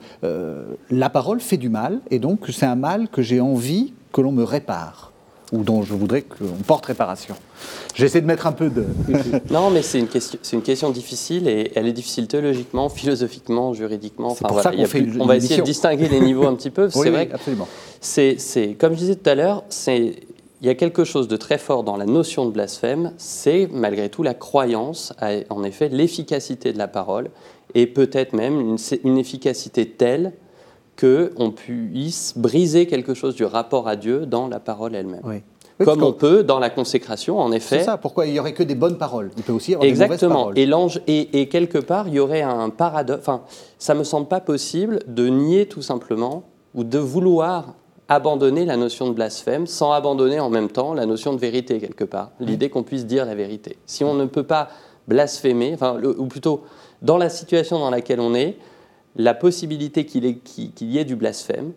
la 0.91 1.11
parole 1.11 1.41
fait 1.41 1.59
du 1.59 1.69
mal, 1.69 2.01
et 2.11 2.19
donc 2.19 2.47
c'est 2.51 2.67
un 2.67 2.77
mal 2.77 3.09
que 3.09 3.21
j'ai 3.21 3.41
envie 3.41 3.93
que 4.12 4.21
l'on 4.21 4.33
me 4.33 4.45
répare 4.45 5.12
ou 5.53 5.63
dont 5.63 5.83
je 5.83 5.95
voudrais 5.95 6.23
qu'on 6.23 6.63
porte 6.67 6.87
réparation. 6.87 7.35
J'essaie 7.95 8.21
de 8.21 8.27
mettre 8.27 8.47
un 8.47 8.53
peu 8.53 8.69
de... 8.69 8.85
non, 9.51 9.71
mais 9.71 9.83
c'est 9.83 9.99
une, 9.99 10.09
question, 10.09 10.39
c'est 10.43 10.57
une 10.57 10.63
question 10.63 10.91
difficile 10.91 11.49
et 11.49 11.73
elle 11.75 11.87
est 11.87 11.93
difficile 11.93 12.27
théologiquement, 12.27 12.89
philosophiquement, 12.89 13.73
juridiquement. 13.73 14.31
C'est 14.31 14.47
pour 14.47 14.61
ça 14.61 14.73
qu'on 14.73 14.85
fait 14.87 15.07
On 15.21 15.27
va 15.27 15.37
essayer 15.37 15.59
de 15.59 15.63
distinguer 15.63 16.09
les 16.09 16.21
niveaux 16.21 16.47
un 16.47 16.55
petit 16.55 16.71
peu. 16.71 16.89
c'est 16.91 17.11
vrai 17.11 17.29
absolument. 17.33 17.69
C'est, 18.01 18.37
c'est, 18.39 18.75
comme 18.75 18.93
je 18.95 18.99
disais 18.99 19.17
tout 19.17 19.31
à 19.31 19.35
l'heure, 19.35 19.65
c'est, 19.69 20.17
il 20.61 20.67
y 20.67 20.71
a 20.71 20.75
quelque 20.75 21.05
chose 21.05 21.29
de 21.29 21.37
très 21.37 21.59
fort 21.59 21.85
dans 21.85 21.97
la 21.97 22.07
notion 22.07 22.45
de 22.47 22.51
blasphème, 22.51 23.13
c'est 23.19 23.69
malgré 23.73 24.09
tout 24.09 24.23
la 24.23 24.35
croyance 24.35 25.13
à, 25.21 25.31
en 25.51 25.63
effet, 25.65 25.89
l'efficacité 25.89 26.73
de 26.73 26.79
la 26.79 26.89
parole 26.89 27.31
et 27.75 27.87
peut-être 27.87 28.33
même 28.33 28.61
une, 28.61 28.77
une 29.05 29.19
efficacité 29.19 29.87
telle 29.87 30.33
qu'on 30.99 31.51
puisse 31.51 32.35
briser 32.37 32.87
quelque 32.87 33.15
chose 33.15 33.35
du 33.35 33.45
rapport 33.45 33.89
à 33.89 33.97
Dieu 33.97 34.27
dans 34.27 34.49
la 34.49 34.61
parole 34.61 34.95
elle-même. 34.95 35.23
Comme 35.85 36.03
on 36.03 36.13
peut 36.13 36.43
dans 36.43 36.59
la 36.59 36.71
consécration, 36.71 37.39
en 37.39 37.53
effet. 37.53 37.81
C'est 37.81 37.85
ça, 37.85 37.99
pourquoi 37.99 38.27
il 38.27 38.33
n'y 38.33 38.41
aurait 38.41 38.55
que 38.55 38.63
des 38.63 38.75
bonnes 38.75 38.97
paroles 38.97 39.31
Il 39.37 39.43
peut 39.43 39.53
aussi 39.53 39.73
y 39.73 39.75
avoir 39.75 39.87
Exactement. 39.87 40.17
des 40.17 40.25
mauvaises 40.25 40.39
paroles. 40.39 40.59
Et, 40.59 40.67
l'ange, 40.67 41.01
et, 41.07 41.49
quelque 41.49 41.79
part, 41.79 42.09
il 42.09 42.15
y 42.15 42.19
aurait 42.19 42.41
un 42.41 42.71
paradoxe. 42.71 43.21
Enfin, 43.21 43.43
ça 43.79 43.93
ne 43.93 43.99
me 43.99 44.05
semble 44.05 44.27
pas 44.27 44.41
possible 44.41 45.01
de 45.07 45.29
nier 45.29 45.67
tout 45.67 45.83
simplement, 45.83 46.45
ou 46.75 46.83
de 46.83 46.99
vouloir 46.99 47.75
abandonner 48.09 48.65
la 48.65 48.77
notion 48.77 49.09
de 49.09 49.13
blasphème 49.13 49.67
sans 49.67 49.93
abandonner 49.93 50.39
en 50.41 50.49
même 50.49 50.69
temps 50.69 50.95
la 50.95 51.07
notion 51.07 51.35
de 51.35 51.41
vérité, 51.41 51.79
quelque 51.79 52.05
part. 52.05 52.31
L'idée 52.41 52.71
qu'on 52.71 52.83
puisse 52.83 53.05
dire 53.05 53.27
la 53.27 53.35
vérité. 53.35 53.77
Si 53.87 54.05
on 54.05 54.15
ne 54.15 54.27
peut 54.27 54.45
pas 54.45 54.69
blasphémer, 55.09 55.73
enfin, 55.75 56.01
ou 56.03 56.27
plutôt, 56.27 56.63
dans 57.03 57.19
la 57.19 57.29
situation 57.29 57.79
dans 57.79 57.91
laquelle 57.91 58.21
on 58.21 58.35
est, 58.35 58.57
la 59.17 59.35
possibilité 59.35 60.05
qu'il 60.05 60.25
y 60.81 60.99
ait 60.99 61.05
du 61.05 61.17
blasphème 61.17 61.73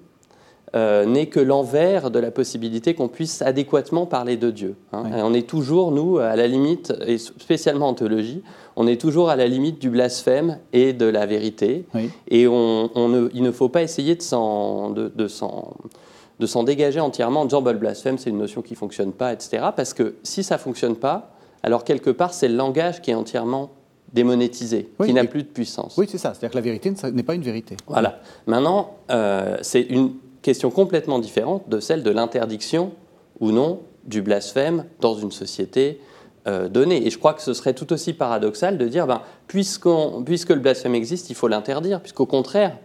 euh, 0.75 1.05
n'est 1.05 1.25
que 1.25 1.39
l'envers 1.39 2.11
de 2.11 2.19
la 2.19 2.29
possibilité 2.29 2.93
qu'on 2.93 3.07
puisse 3.07 3.41
adéquatement 3.41 4.05
parler 4.05 4.37
de 4.37 4.51
Dieu. 4.51 4.75
Hein. 4.93 5.03
On 5.23 5.33
est 5.33 5.47
toujours, 5.49 5.91
nous, 5.91 6.19
à 6.19 6.35
la 6.35 6.45
limite, 6.45 6.93
et 7.07 7.17
spécialement 7.17 7.87
en 7.87 7.93
théologie, 7.95 8.43
on 8.75 8.85
est 8.85 9.01
toujours 9.01 9.31
à 9.31 9.35
la 9.35 9.47
limite 9.47 9.79
du 9.79 9.89
blasphème 9.89 10.59
et 10.71 10.93
de 10.93 11.05
la 11.05 11.25
vérité. 11.25 11.85
Et 12.27 12.47
on, 12.47 12.89
il 13.33 13.41
ne 13.41 13.51
faut 13.51 13.69
pas 13.69 13.81
essayer 13.81 14.15
de 14.15 14.21
s'en, 14.21 14.91
de, 14.91 15.27
s'en 15.27 16.63
dégager 16.63 16.99
entièrement 16.99 17.41
en 17.41 17.45
disant 17.45 17.63
bah, 17.63 17.73
le 17.73 17.79
blasphème, 17.79 18.19
c'est 18.19 18.29
une 18.29 18.37
notion 18.37 18.61
qui 18.61 18.73
ne 18.73 18.77
fonctionne 18.77 19.11
pas, 19.11 19.33
etc. 19.33 19.69
Parce 19.75 19.95
que 19.95 20.17
si 20.21 20.43
ça 20.43 20.55
ne 20.55 20.59
fonctionne 20.59 20.95
pas, 20.95 21.31
alors 21.63 21.83
quelque 21.83 22.11
part, 22.11 22.31
c'est 22.31 22.47
le 22.47 22.55
langage 22.55 23.01
qui 23.01 23.09
est 23.09 23.15
entièrement 23.15 23.71
démonétisé, 24.13 24.89
Oui, 24.99 25.07
qui 25.07 25.13
n'a 25.13 25.25
plus 25.25 25.43
de 25.43 25.47
puissance. 25.47 25.95
Oui, 25.97 26.07
c'est 26.09 26.17
ça. 26.17 26.29
C'est-à-dire 26.33 26.51
que 26.51 26.55
la 26.55 26.61
vérité 26.61 26.91
ne- 26.91 27.09
n'est 27.11 27.23
pas 27.23 27.35
une 27.35 27.41
vérité. 27.43 27.77
Voilà. 27.87 28.19
Maintenant, 28.47 28.97
euh, 29.11 29.57
c'est 29.61 29.81
une 29.81 30.13
question 30.41 30.71
complètement 30.71 31.19
différente 31.19 31.69
de 31.69 31.79
celle 31.79 32.03
de 32.03 32.09
l'interdiction 32.11 32.91
ou 33.39 33.51
non 33.51 33.81
du 34.05 34.21
blasphème 34.21 34.85
dans 34.99 35.15
une 35.15 35.31
société 35.31 35.99
euh, 36.47 36.69
donnée. 36.69 37.05
Et 37.05 37.09
je 37.11 37.19
crois 37.19 37.33
que 37.33 37.41
ce 37.41 37.53
serait 37.53 37.73
tout 37.73 37.91
aussi 37.93 38.13
paradoxal 38.13 38.77
de 38.77 38.87
dire, 38.87 39.05
ben, 39.05 39.21
puisque 39.47 39.85
le 39.85 40.55
blasphème 40.59 40.95
existe, 40.95 41.29
il 41.29 41.35
faut 41.35 41.47
l'interdire, 41.47 42.01
puisqu'au 42.01 42.25
contraire, 42.25 42.77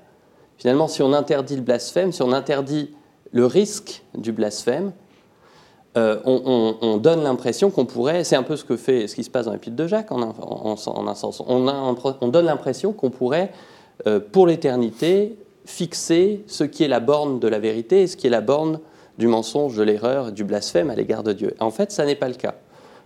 finalement, 0.59 0.89
si 0.89 1.03
on 1.03 1.13
interdit 1.13 1.57
le 1.57 1.63
blasphème, 1.63 2.13
si 2.13 2.23
on 2.23 2.33
interdit 2.33 2.91
le 3.33 3.47
risque 3.47 4.03
du 4.17 4.33
blasphème, 4.33 4.93
euh, 5.97 6.19
on, 6.25 6.43
on- 6.45 6.87
on 6.87 6.97
donne 6.97 7.23
l'impression 7.23 7.71
qu'on 7.71 7.85
pourrait, 7.87 8.25
c'est 8.25 8.37
un 8.37 8.43
peu 8.43 8.57
ce 8.57 8.65
que 8.65 8.77
fait, 8.77 9.07
ce 9.09 9.15
qui 9.15 9.25
se 9.25 9.31
passe 9.31 9.47
dans 9.47 9.53
l'épître 9.53 9.77
de 9.77 9.87
Jacques 9.87 10.11
en 10.13 10.23
un, 10.23 10.35
en- 10.41 10.75
en 10.87 11.07
un 11.07 11.15
sens, 11.15 11.43
on, 11.47 12.29
donne 12.29 12.47
l'impression 12.47 12.93
qu'on 12.93 13.11
pourrait, 13.11 13.53
euh, 14.07 14.19
pour 14.21 14.47
l'éternité, 14.47 15.37
fixer 15.67 16.43
ce 16.47 16.65
qui 16.65 16.85
est 16.85 16.89
la 16.89 17.01
borne 17.01 17.39
de 17.41 17.49
la 17.49 17.59
vérité 17.59 18.03
et 18.03 18.07
ce 18.07 18.17
qui 18.17 18.27
est 18.27 18.31
la 18.31 18.41
borne 18.41 18.81
du 19.19 19.29
mensonge, 19.29 19.77
de 19.77 19.83
l'erreur, 19.83 20.33
du 20.33 20.45
blasphème 20.45 20.91
à 20.91 20.95
l'égard 20.95 21.23
de 21.23 21.33
Dieu. 21.33 21.55
En 21.61 21.71
fait, 21.71 21.93
ça 21.93 22.05
n'est 22.05 22.17
pas 22.17 22.29
le 22.29 22.35
cas. 22.35 22.55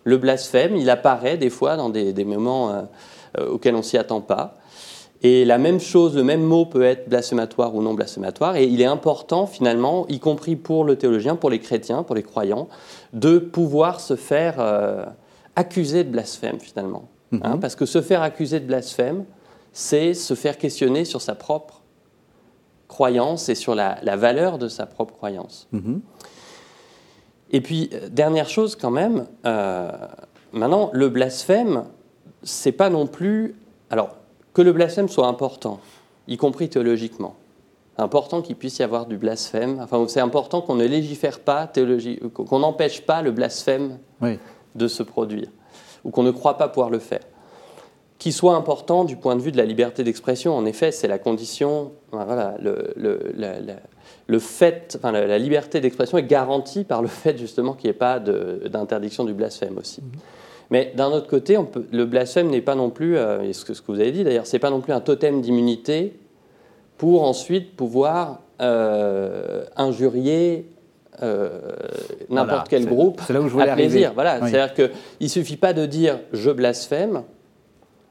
Le 0.04 0.16
blasphème, 0.16 0.74
il 0.76 0.88
apparaît 0.90 1.36
des 1.36 1.50
fois 1.50 1.76
dans 1.76 1.90
des, 1.90 2.24
moments 2.24 2.70
euh, 3.38 3.48
auxquels 3.50 3.74
on 3.74 3.82
s'y 3.82 3.98
attend 3.98 4.20
pas. 4.22 4.57
Et 5.22 5.44
la 5.44 5.58
même 5.58 5.80
chose, 5.80 6.14
le 6.16 6.22
même 6.22 6.42
mot 6.42 6.64
peut 6.64 6.84
être 6.84 7.08
blasphématoire 7.08 7.74
ou 7.74 7.82
non 7.82 7.94
blasphématoire. 7.94 8.56
Et 8.56 8.64
il 8.64 8.80
est 8.80 8.86
important, 8.86 9.46
finalement, 9.46 10.06
y 10.08 10.20
compris 10.20 10.54
pour 10.54 10.84
le 10.84 10.96
théologien, 10.96 11.34
pour 11.34 11.50
les 11.50 11.58
chrétiens, 11.58 12.04
pour 12.04 12.14
les 12.14 12.22
croyants, 12.22 12.68
de 13.12 13.38
pouvoir 13.38 14.00
se 14.00 14.14
faire 14.14 14.56
euh, 14.58 15.04
accuser 15.56 16.04
de 16.04 16.10
blasphème, 16.10 16.60
finalement. 16.60 17.08
Hein, 17.42 17.58
parce 17.58 17.74
que 17.74 17.84
se 17.84 18.00
faire 18.00 18.22
accuser 18.22 18.58
de 18.58 18.66
blasphème, 18.66 19.24
c'est 19.72 20.14
se 20.14 20.34
faire 20.34 20.56
questionner 20.56 21.04
sur 21.04 21.20
sa 21.20 21.34
propre 21.34 21.82
croyance 22.86 23.50
et 23.50 23.54
sur 23.54 23.74
la, 23.74 23.98
la 24.02 24.16
valeur 24.16 24.56
de 24.56 24.68
sa 24.68 24.86
propre 24.86 25.14
croyance. 25.14 25.68
Mhm. 25.72 26.00
Et 27.50 27.60
puis, 27.60 27.90
euh, 27.92 28.08
dernière 28.08 28.48
chose 28.48 28.76
quand 28.76 28.90
même, 28.90 29.26
euh, 29.46 29.90
maintenant, 30.52 30.90
le 30.92 31.08
blasphème, 31.08 31.84
c'est 32.42 32.72
pas 32.72 32.90
non 32.90 33.06
plus. 33.06 33.56
Alors, 33.90 34.16
que 34.58 34.62
le 34.62 34.72
blasphème 34.72 35.08
soit 35.08 35.28
important, 35.28 35.78
y 36.26 36.36
compris 36.36 36.68
théologiquement, 36.68 37.36
important 37.96 38.42
qu'il 38.42 38.56
puisse 38.56 38.80
y 38.80 38.82
avoir 38.82 39.06
du 39.06 39.16
blasphème, 39.16 39.78
enfin, 39.80 40.04
c'est 40.08 40.18
important 40.18 40.62
qu'on 40.62 40.74
ne 40.74 40.84
légifère 40.84 41.38
pas, 41.38 41.68
théologie, 41.68 42.18
qu'on 42.34 42.58
n'empêche 42.58 43.02
pas 43.02 43.22
le 43.22 43.30
blasphème 43.30 43.98
Oui. 44.20 44.36
de 44.74 44.88
se 44.88 45.04
produire, 45.04 45.46
ou 46.02 46.10
qu'on 46.10 46.24
ne 46.24 46.32
croit 46.32 46.58
pas 46.58 46.66
pouvoir 46.66 46.90
le 46.90 46.98
faire. 46.98 47.20
Qui 48.18 48.32
soit 48.32 48.56
important 48.56 49.04
du 49.04 49.14
point 49.14 49.36
de 49.36 49.40
vue 49.42 49.52
de 49.52 49.56
la 49.58 49.64
liberté 49.64 50.02
d'expression, 50.02 50.56
en 50.56 50.64
effet, 50.66 50.90
c'est 50.90 51.06
la 51.06 51.20
condition, 51.20 51.92
voilà, 52.10 52.56
le, 52.60 52.92
le- 52.96 53.30
la- 53.36 53.60
la- 53.60 53.76
le 54.26 54.38
fait, 54.40 54.96
enfin, 54.98 55.12
la, 55.12 55.24
la 55.28 55.38
liberté 55.38 55.80
d'expression 55.80 56.18
est 56.18 56.24
garantie 56.24 56.82
par 56.82 57.00
le 57.00 57.06
fait 57.06 57.38
justement 57.38 57.74
qu'il 57.74 57.90
n'y 57.90 57.94
ait 57.94 57.98
pas 57.98 58.18
d'interdiction 58.18 59.22
du 59.24 59.34
blasphème 59.34 59.78
aussi. 59.78 60.02
Mais 60.70 60.92
d'un 60.96 61.08
autre 61.12 61.28
côté, 61.28 61.56
on 61.56 61.64
peut- 61.64 61.86
le 61.92 62.04
blasphème 62.04 62.50
n'est 62.50 62.60
pas 62.60 62.74
non 62.74 62.90
plus, 62.90 63.16
euh, 63.16 63.42
et 63.42 63.52
ce 63.52 63.64
que, 63.64 63.72
ce 63.74 63.80
que 63.80 63.90
vous 63.90 64.00
avez 64.00 64.12
dit 64.12 64.22
d'ailleurs, 64.24 64.46
c'est 64.46 64.58
pas 64.58 64.70
non 64.70 64.80
plus 64.80 64.92
un 64.92 65.00
totem 65.00 65.40
d'immunité 65.40 66.18
pour 66.98 67.22
ensuite 67.22 67.74
pouvoir 67.76 68.40
euh, 68.60 69.64
injurier 69.76 70.68
euh, 71.22 71.60
n'importe 72.28 72.48
Voilà, 72.48 72.64
quel 72.68 72.86
groupe 72.86 73.20
c'est 73.26 73.32
là 73.32 73.40
où 73.40 73.48
je 73.48 73.52
voulais 73.52 73.68
à 73.70 73.74
plaisir. 73.74 74.12
Voilà, 74.14 74.40
Oui. 74.42 74.50
c'est-à-dire 74.50 74.74
qu'il 74.74 74.90
ne 75.22 75.28
suffit 75.28 75.56
pas 75.56 75.72
de 75.72 75.86
dire 75.86 76.20
je 76.32 76.50
blasphème 76.50 77.22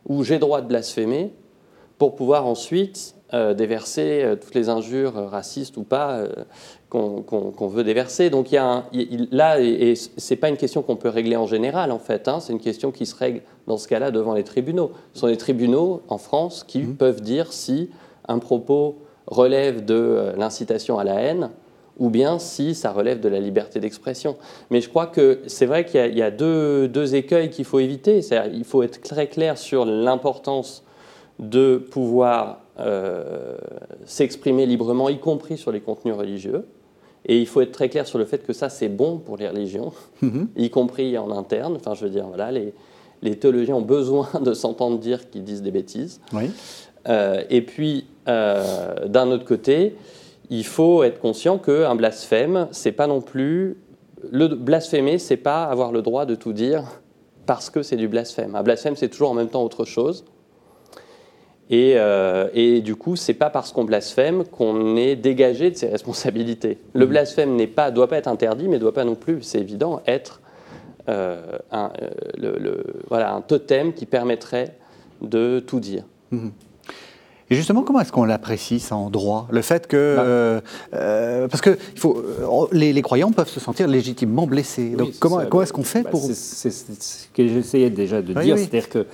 ou 0.07 0.23
j'ai 0.23 0.39
droit 0.39 0.61
de 0.61 0.67
blasphémer 0.67 1.33
pour 1.97 2.15
pouvoir 2.15 2.45
ensuite 2.47 3.15
euh, 3.33 3.53
déverser 3.53 4.21
euh, 4.23 4.35
toutes 4.35 4.55
les 4.55 4.69
injures 4.69 5.17
euh, 5.17 5.27
racistes 5.27 5.75
ou 5.77 5.83
pas 5.83 6.23
qu'on 6.89 7.67
veut 7.67 7.83
déverser. 7.83 8.29
Donc 8.29 8.51
il 8.51 8.55
y 8.55 8.57
a 8.57 8.65
un- 8.65 8.83
il- 8.93 9.27
là, 9.31 9.59
et, 9.59 9.91
et 9.91 9.95
c'est 9.95 10.37
pas 10.37 10.49
une 10.49 10.55
question 10.57 10.81
qu'on 10.81 10.95
peut 10.95 11.09
régler 11.09 11.35
en 11.35 11.45
général 11.45 11.91
en 11.91 11.99
fait. 11.99 12.27
hein, 12.27 12.39
c'est 12.39 12.53
une 12.53 12.59
question 12.61 12.91
qui 12.91 13.05
se 13.05 13.15
règle 13.15 13.41
dans 13.67 13.77
ce 13.77 13.87
cas-là 13.89 14.11
devant 14.11 14.33
les 14.33 14.43
tribunaux. 14.43 14.91
Ce 15.13 15.19
sont 15.21 15.27
les 15.27 15.37
tribunaux 15.37 16.01
en 16.07 16.17
France 16.17 16.63
qui 16.65 16.79
peuvent 16.83 17.21
dire 17.21 17.51
si 17.51 17.89
un 18.27 18.39
propos 18.39 18.95
relève 19.27 19.83
de 19.83 20.31
l'incitation 20.37 20.97
à 20.97 21.03
la 21.03 21.15
haine 21.15 21.49
ou 21.99 22.09
bien 22.09 22.39
si 22.39 22.75
ça 22.75 22.91
relève 22.91 23.19
de 23.19 23.27
la 23.27 23.39
liberté 23.39 23.79
d'expression. 23.79 24.37
Mais 24.69 24.79
je 24.81 24.87
crois 24.87 25.07
que 25.07 25.39
c'est 25.47 25.65
vrai 25.65 25.83
qu'il 25.83 26.13
y 26.13 26.19
y 26.19 26.21
a 26.21 26.31
deux, 26.31 26.87
deux 26.87 27.15
écueils 27.15 27.49
qu'il 27.49 27.65
faut 27.65 27.79
éviter. 27.79 28.21
Il 28.53 28.63
faut 28.63 28.83
être 28.83 29.01
très 29.01 29.27
clair 29.27 29.57
sur 29.57 29.83
l'importance 29.83 30.83
de 31.39 31.77
pouvoir 31.77 32.59
s'exprimer 34.05 34.65
librement, 34.65 35.09
y 35.09 35.19
compris 35.19 35.57
sur 35.57 35.71
les 35.71 35.81
contenus 35.81 36.15
religieux. 36.15 36.65
Et 37.25 37.39
il 37.39 37.45
faut 37.47 37.61
être 37.61 37.71
très 37.71 37.89
clair 37.89 38.07
sur 38.07 38.17
le 38.19 38.25
fait 38.25 38.45
que 38.45 38.53
ça, 38.53 38.69
c'est 38.69 38.87
bon 38.89 39.17
pour 39.17 39.37
les 39.37 39.47
religions, 39.49 39.91
Mhm. 40.21 40.47
y 40.55 40.69
compris 40.69 41.17
en 41.17 41.29
interne. 41.31 41.75
Enfin, 41.75 41.93
je 41.93 42.05
veux 42.05 42.09
dire, 42.11 42.25
voilà, 42.27 42.51
les, 42.51 42.73
les 43.21 43.35
théologiens 43.37 43.75
ont 43.75 43.81
besoin 43.81 44.29
de 44.41 44.53
s'entendre 44.53 44.97
dire 44.99 45.29
qu'ils 45.29 45.43
disent 45.43 45.61
des 45.61 45.71
bêtises. 45.71 46.21
Oui. 46.33 46.51
Euh, 47.09 47.43
et 47.49 47.61
puis, 47.61 48.05
euh, 48.27 49.07
d'un 49.07 49.29
autre 49.31 49.45
côté, 49.45 49.95
il 50.49 50.65
faut 50.65 51.03
être 51.03 51.19
conscient 51.19 51.57
qu'un 51.57 51.95
blasphème, 51.95 52.67
c'est 52.71 52.91
pas 52.93 53.07
non 53.07 53.21
plus. 53.21 53.77
Le 54.31 54.47
blasphémer, 54.47 55.17
c'est 55.19 55.37
pas 55.37 55.65
avoir 55.65 55.91
le 55.91 56.01
droit 56.01 56.25
de 56.25 56.35
tout 56.35 56.53
dire 56.53 56.83
parce 57.45 57.69
que 57.69 57.83
c'est 57.83 57.95
du 57.97 58.07
blasphème. 58.07 58.55
Un 58.55 58.63
blasphème, 58.63 58.95
c'est 58.95 59.09
toujours 59.09 59.31
en 59.31 59.33
même 59.33 59.49
temps 59.49 59.63
autre 59.63 59.85
chose. 59.85 60.25
Et, 61.69 61.93
euh, 61.97 62.47
et 62.53 62.80
du 62.82 62.95
coup, 62.95 63.15
c'est 63.17 63.34
pas 63.34 63.49
parce 63.49 63.71
qu'on 63.73 63.84
blasphème 63.84 64.45
qu'on 64.45 64.95
est 64.95 65.15
dégagé 65.17 65.69
de 65.69 65.75
ses 65.75 65.88
responsabilités. 65.88 66.77
Le 66.93 67.06
blasphème 67.06 67.56
n'est 67.56 67.67
pas, 67.67 67.91
doit 67.91 68.08
pas 68.08 68.17
être 68.17 68.30
interdit, 68.30 68.67
mais 68.69 68.80
doit 68.80 68.93
pas 68.93 69.03
non 69.03 69.15
plus, 69.15 69.41
c'est 69.43 69.60
évident, 69.60 70.01
être 70.08 70.39
euh, 71.10 71.41
un, 71.71 71.91
euh, 72.01 72.10
le- 72.38 72.58
le- 72.58 72.84
voilà, 73.10 73.34
un 73.34 73.41
totem 73.41 73.93
qui 73.93 74.06
permettrait 74.06 74.75
de 75.21 75.60
tout 75.60 75.80
dire. 75.82 76.03
Et 77.49 77.56
justement, 77.56 77.84
comment 77.84 78.01
est-ce 78.01 78.12
qu'on 78.12 78.25
l'apprécie 78.25 78.80
ça 78.82 78.95
en 78.97 79.10
droit? 79.10 79.47
Le 79.51 79.62
fait 79.62 79.88
que. 79.88 79.95
euh, 79.97 80.60
euh, 80.93 81.47
parce 81.47 81.62
que 81.62 81.77
il 81.93 81.99
faut, 81.99 82.21
les, 82.73 82.91
les 82.91 83.01
croyants 83.01 83.32
peuvent 83.32 83.47
se 83.49 83.60
sentir 83.62 83.88
légitimement 83.88 84.45
blessés. 84.47 84.89
Donc, 84.91 85.08
Oui, 85.10 85.15
comment, 85.19 85.45
comment 85.49 85.63
est-ce 85.63 85.71
qu'on 85.73 85.84
fait 85.84 86.03
Bah, 86.03 86.10
pour. 86.12 86.21
c'est- 86.23 86.69
ce 86.69 87.27
que 87.34 87.47
j'essayais 87.47 87.89
déjà 87.89 88.21
de 88.21 88.34
Oui, 88.34 88.43
dire, 88.43 88.56
oui. 88.56 88.62
c'est-à-dire 88.62 88.89
que, 88.89 89.06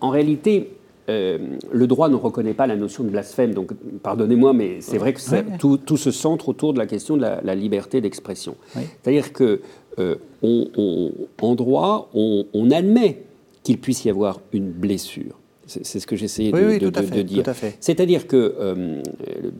en 0.00 0.10
réalité, 0.10 0.70
euh, 1.08 1.38
le 1.72 1.86
droit 1.86 2.08
ne 2.08 2.14
reconnaît 2.14 2.54
pas 2.54 2.66
la 2.66 2.76
notion 2.76 3.04
de 3.04 3.10
blasphème. 3.10 3.52
Donc, 3.54 3.72
pardonnez-moi, 4.02 4.52
mais 4.52 4.80
c'est 4.80 4.98
vrai 4.98 5.12
que 5.12 5.20
ça- 5.20 5.42
tout, 5.58 5.76
tout 5.76 5.96
se 5.96 6.10
centre 6.10 6.48
autour 6.48 6.72
de 6.72 6.78
la 6.78 6.86
question 6.86 7.16
de 7.16 7.22
la, 7.22 7.40
la 7.42 7.54
liberté 7.54 8.00
d'expression. 8.00 8.54
Oui. 8.76 8.82
C'est-à-dire 9.02 9.32
que, 9.32 9.60
euh, 9.98 10.16
on- 10.42 10.68
on- 10.76 11.12
en 11.42 11.54
droit, 11.54 12.08
on, 12.14 12.46
on 12.54 12.70
admet 12.70 13.22
qu'il 13.62 13.78
puisse 13.78 14.04
y 14.04 14.10
avoir 14.10 14.40
une 14.52 14.70
blessure. 14.70 15.38
C'est 15.66 15.98
ce 15.98 16.06
que 16.06 16.14
j'essayais 16.16 16.52
de, 16.52 16.56
oui, 16.58 16.78
de- 16.78 16.90
de- 16.90 17.00
de 17.00 17.22
dire. 17.22 17.44
C'est-à-dire 17.80 18.26
que 18.26 18.54
euh, 18.60 19.00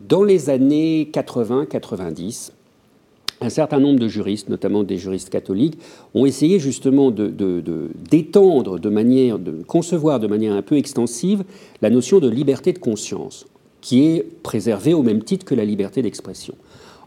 dans 0.06 0.22
les 0.22 0.50
années 0.50 1.08
80-90, 1.10 2.52
un 3.40 3.50
certain 3.50 3.80
nombre 3.80 3.98
de 3.98 4.08
juristes, 4.08 4.48
notamment 4.48 4.84
des 4.84 4.96
juristes 4.96 5.28
catholiques, 5.28 5.78
ont 6.14 6.24
essayé 6.24 6.58
justement 6.58 7.10
de- 7.10 7.26
de- 7.28 7.60
de- 7.60 7.90
d'étendre, 8.10 8.78
de, 8.78 8.88
manière, 8.88 9.38
de 9.38 9.52
concevoir 9.66 10.20
de 10.20 10.26
manière 10.26 10.54
un 10.54 10.62
peu 10.62 10.76
extensive 10.76 11.44
la 11.82 11.90
notion 11.90 12.20
de 12.20 12.28
liberté 12.28 12.72
de 12.72 12.78
conscience, 12.78 13.46
qui 13.80 14.04
est 14.06 14.24
préservée 14.42 14.94
au 14.94 15.02
même 15.02 15.22
titre 15.22 15.44
que 15.44 15.54
la 15.54 15.64
liberté 15.64 16.00
d'expression, 16.00 16.54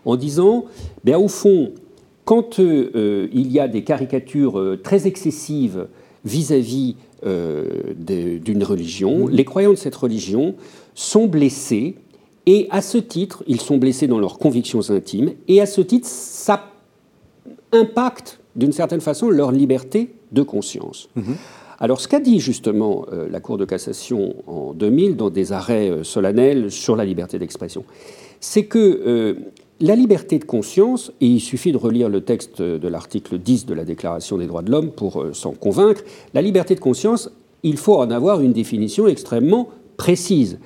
en 0.06 0.15
disant, 0.15 0.65
ben, 1.03 1.15
au 1.17 1.27
fond, 1.27 1.71
quand 2.25 2.60
euh, 2.60 2.91
euh, 2.95 3.27
il 3.34 3.51
y 3.51 3.60
a 3.60 3.67
des 3.67 3.84
caricatures 3.84 4.60
euh, 4.60 4.77
très 4.82 5.08
excessives 5.08 5.88
vis-à-vis 6.25 6.95
euh, 7.25 7.65
d'une 7.97 8.63
religion, 8.63 9.27
les 9.27 9.45
croyants 9.45 9.71
de 9.71 9.75
cette 9.77 9.95
religion 9.95 10.56
sont 10.93 11.25
blessés 11.25 11.95
et 12.47 12.67
à 12.71 12.81
ce 12.81 12.97
titre, 12.97 13.43
ils 13.45 13.60
sont 13.60 13.77
blessés 13.77 14.07
dans 14.07 14.19
leurs 14.19 14.39
convictions 14.39 14.89
intimes, 14.89 15.33
et 15.49 15.62
à 15.62 15.65
ce 15.65 15.81
titre, 15.81 16.07
ça 16.07 16.71
impacte 17.73 18.39
d'une 18.55 18.71
certaine 18.71 19.01
façon 19.01 19.29
leur 19.29 19.51
liberté 19.51 20.15
de 20.31 20.41
conscience. 20.41 21.10
Alors 21.80 22.01
ce 22.01 22.07
qu'a 22.07 22.22
dit 22.22 22.39
justement 22.39 23.05
euh, 23.13 23.28
la 23.30 23.39
Cour 23.39 23.57
de 23.57 23.65
cassation 23.65 24.36
en 24.47 24.74
2000 24.74 25.15
dans 25.15 25.30
des 25.30 25.51
arrêts 25.51 25.91
euh, 25.91 26.03
solennels 26.03 26.72
sur 26.72 26.95
la 26.95 27.05
liberté 27.05 27.38
d'expression, 27.38 27.84
c'est 28.39 28.63
que 28.63 28.80
euh, 28.80 29.34
la 29.80 29.95
liberté 29.95 30.39
de 30.39 30.45
conscience, 30.45 31.11
et 31.22 31.28
il 31.28 31.39
suffit 31.39 31.72
de 31.72 31.78
relire 31.78 32.09
le 32.09 32.22
texte 32.22 32.61
de 32.63 32.88
l'article 32.88 33.38
10 33.38 33.67
de 33.67 33.76
la 33.76 33.84
Déclaration 33.84 34.38
des 34.38 34.47
droits 34.47 34.63
de 34.63 34.72
l'homme 34.72 34.89
pour 34.89 35.24
s'en 35.34 35.51
convaincre, 35.51 36.01
la 36.34 36.41
liberté 36.41 36.74
de 36.74 36.80
conscience, 36.80 37.30
il 37.61 37.78
faut 37.78 37.97
en 37.97 38.09
avoir 38.09 38.41
une 38.41 38.53
définition 38.53 39.07
extrêmement 39.07 39.69
précise 39.97 40.59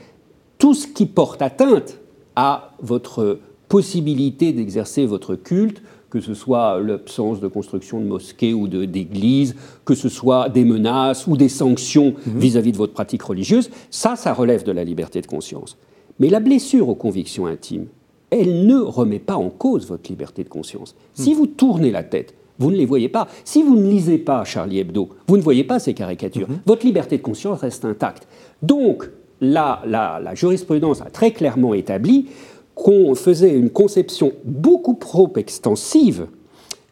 tout 0.62 0.76
ce 0.76 0.86
qui 0.86 1.08
porte 1.08 1.42
atteinte 1.42 1.98
à 2.36 2.76
votre 2.82 3.40
possibilité 3.68 4.54
d'exercer 4.54 5.08
votre 5.08 5.34
culte, 5.34 5.82
que 6.12 6.22
ce 6.22 6.36
soit 6.36 6.80
l'absence 6.80 7.40
de 7.40 7.48
construction 7.48 8.00
de 8.00 8.06
mosquées 8.06 8.54
ou 8.54 8.68
d'églises, 8.68 9.56
que 9.86 9.96
ce 9.96 10.08
soit 10.08 10.50
des 10.50 10.64
menaces 10.64 11.26
ou 11.26 11.36
des 11.36 11.50
sanctions 11.50 12.14
mhm. 12.28 12.38
vis-à-vis 12.38 12.74
de 12.74 12.78
votre 12.78 12.94
pratique 12.94 13.24
religieuse, 13.24 13.72
ça, 13.90 14.16
ça 14.16 14.34
relève 14.34 14.64
de 14.64 14.72
la 14.72 14.84
liberté 14.84 15.20
de 15.22 15.26
conscience. 15.26 15.78
Mais 16.20 16.30
la 16.30 16.40
blessure 16.40 16.90
aux 16.90 16.96
convictions 16.96 17.48
intimes, 17.48 17.88
elle 18.30 18.68
ne 18.68 18.78
remet 18.78 19.20
pas 19.20 19.38
en 19.38 19.50
cause 19.50 19.88
votre 19.88 20.12
liberté 20.12 20.44
de 20.44 20.50
conscience. 20.50 20.96
Si 21.16 21.32
mhm. 21.32 21.38
vous 21.38 21.48
tournez 21.48 21.90
la 21.90 22.04
tête, 22.04 22.36
vous 22.60 22.70
ne 22.70 22.78
les 22.78 22.86
voyez 22.86 23.10
pas. 23.10 23.28
Si 23.46 23.64
vous 23.64 23.76
ne 23.76 23.90
lisez 23.90 24.20
pas 24.20 24.44
Charlie 24.44 24.78
Hebdo, 24.78 25.10
vous 25.28 25.38
ne 25.38 25.42
voyez 25.42 25.64
pas 25.64 25.80
ces 25.80 25.96
caricatures. 25.96 26.48
Mhm. 26.48 26.60
Votre 26.68 26.86
liberté 26.86 27.18
de 27.18 27.24
conscience 27.24 27.62
reste 27.62 27.84
intacte. 27.84 28.28
Donc, 28.62 29.10
la, 29.42 29.82
la 29.86 30.36
jurisprudence 30.36 31.02
a 31.02 31.10
très 31.10 31.32
clairement 31.32 31.74
établi 31.74 32.28
qu'on 32.76 33.16
faisait 33.16 33.54
une 33.54 33.70
conception 33.70 34.32
beaucoup 34.46 34.94
trop 35.00 35.32
extensive 35.36 36.28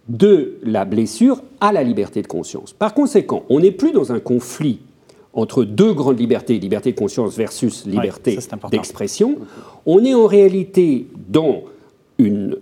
de 0.08 0.58
la 0.64 0.86
blessure 0.86 1.42
à 1.62 1.72
la 1.72 1.84
liberté 1.84 2.22
de 2.22 2.28
conscience. 2.28 2.74
Par 2.74 2.94
conséquent, 2.94 3.44
on 3.50 3.60
n'est 3.60 3.72
plus 3.72 3.92
dans 3.92 4.12
un 4.12 4.20
conflit 4.20 4.80
entre 5.34 5.64
deux 5.64 5.94
grandes 5.94 6.20
libertés, 6.20 6.60
liberté 6.60 6.92
de 6.92 6.98
conscience 6.98 7.38
versus 7.38 7.86
liberté 7.86 8.40
d'expression. 8.72 9.38
On 9.86 10.04
est 10.04 10.16
en 10.16 10.26
réalité 10.26 11.08
dans 11.30 11.64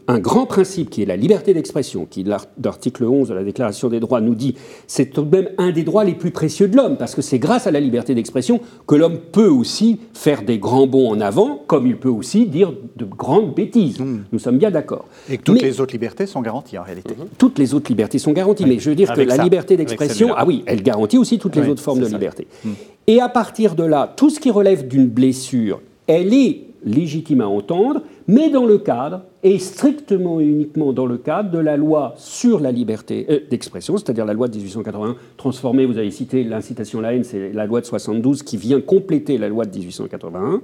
un 0.07 0.19
grand 0.19 0.45
principe 0.45 0.89
qui 0.89 1.01
est 1.01 1.05
la 1.05 1.15
liberté 1.15 1.53
d'expression, 1.53 2.05
qui, 2.05 2.23
l'article 2.23 3.05
11 3.05 3.29
de 3.29 3.33
la 3.33 3.43
Déclaration 3.43 3.89
des 3.89 3.99
droits 3.99 4.21
nous 4.21 4.35
dit, 4.35 4.55
c'est 4.85 5.07
tout 5.07 5.23
de 5.23 5.35
même 5.35 5.49
un 5.57 5.71
des 5.71 5.83
droits 5.83 6.03
les 6.03 6.13
plus 6.13 6.31
précieux 6.31 6.67
de 6.67 6.77
l'homme, 6.77 6.97
parce 6.97 7.15
que 7.15 7.21
c'est 7.21 7.39
grâce 7.39 7.65
à 7.65 7.71
la 7.71 7.79
liberté 7.79 8.13
d'expression 8.13 8.59
que 8.85 8.95
l'homme 8.95 9.17
peut 9.31 9.49
aussi 9.49 9.99
faire 10.13 10.43
des 10.43 10.59
grands 10.59 10.85
bonds 10.85 11.09
en 11.09 11.19
avant, 11.19 11.61
comme 11.65 11.87
il 11.87 11.97
peut 11.97 12.09
aussi 12.09 12.45
dire 12.45 12.71
de 12.95 13.05
grandes 13.05 13.55
bêtises. 13.55 13.99
Hmm. 13.99 14.23
Nous 14.31 14.39
sommes 14.39 14.57
bien 14.57 14.69
d'accord. 14.69 15.05
Et 15.29 15.37
que 15.37 15.43
toutes 15.43 15.61
les 15.61 15.81
autres 15.81 15.93
libertés 15.93 16.27
sont 16.27 16.41
garanties 16.41 16.77
en 16.77 16.83
réalité. 16.83 17.15
Mhm. 17.17 17.27
Toutes 17.37 17.57
les 17.57 17.73
autres 17.73 17.89
libertés 17.89 18.19
sont 18.19 18.33
garanties, 18.33 18.65
mais 18.65 18.79
je 18.79 18.89
veux 18.89 18.95
dire 18.95 19.11
que 19.13 19.21
la 19.21 19.37
liberté 19.37 19.75
d'expression, 19.75 20.33
ah 20.35 20.45
oui, 20.45 20.63
elle 20.67 20.83
garantit 20.83 21.17
aussi 21.17 21.39
toutes 21.39 21.55
les 21.55 21.67
autres 21.67 21.81
formes 21.81 21.99
de 21.99 22.07
liberté. 22.07 22.47
Hmm. 22.63 22.71
Et 23.07 23.21
à 23.21 23.29
partir 23.29 23.75
de 23.75 23.83
là, 23.83 24.13
tout 24.15 24.29
ce 24.29 24.39
qui 24.39 24.51
relève 24.51 24.87
d'une 24.87 25.07
blessure, 25.07 25.81
elle 26.07 26.33
est 26.33 26.67
légitime 26.83 27.41
à 27.41 27.47
entendre, 27.47 28.01
mais 28.27 28.49
dans 28.49 28.65
le 28.65 28.77
cadre, 28.77 29.21
et 29.47 29.59
strictement 29.59 30.41
et 30.41 30.45
uniquement 30.45 30.91
dans 30.91 31.05
le 31.05 31.17
cadre 31.17 31.51
de 31.51 31.57
la 31.57 31.77
loi 31.77 32.15
sur 32.17 32.59
la 32.59 32.69
liberté 32.69 33.25
euh, 33.29 33.39
d'expression, 33.49 33.95
c'est-à-dire 33.95 34.25
la 34.25 34.33
loi 34.33 34.49
de 34.49 34.57
1881 34.57 35.15
transformée, 35.37 35.85
vous 35.85 35.97
avez 35.97 36.11
cité 36.11 36.43
l'incitation 36.43 36.99
à 36.99 37.03
la 37.03 37.13
haine, 37.13 37.23
c'est 37.23 37.53
la 37.53 37.65
loi 37.65 37.79
de 37.79 37.85
72 37.85 38.43
qui 38.43 38.57
vient 38.57 38.81
compléter 38.81 39.37
la 39.37 39.47
loi 39.47 39.63
de 39.63 39.71
1881, 39.77 40.61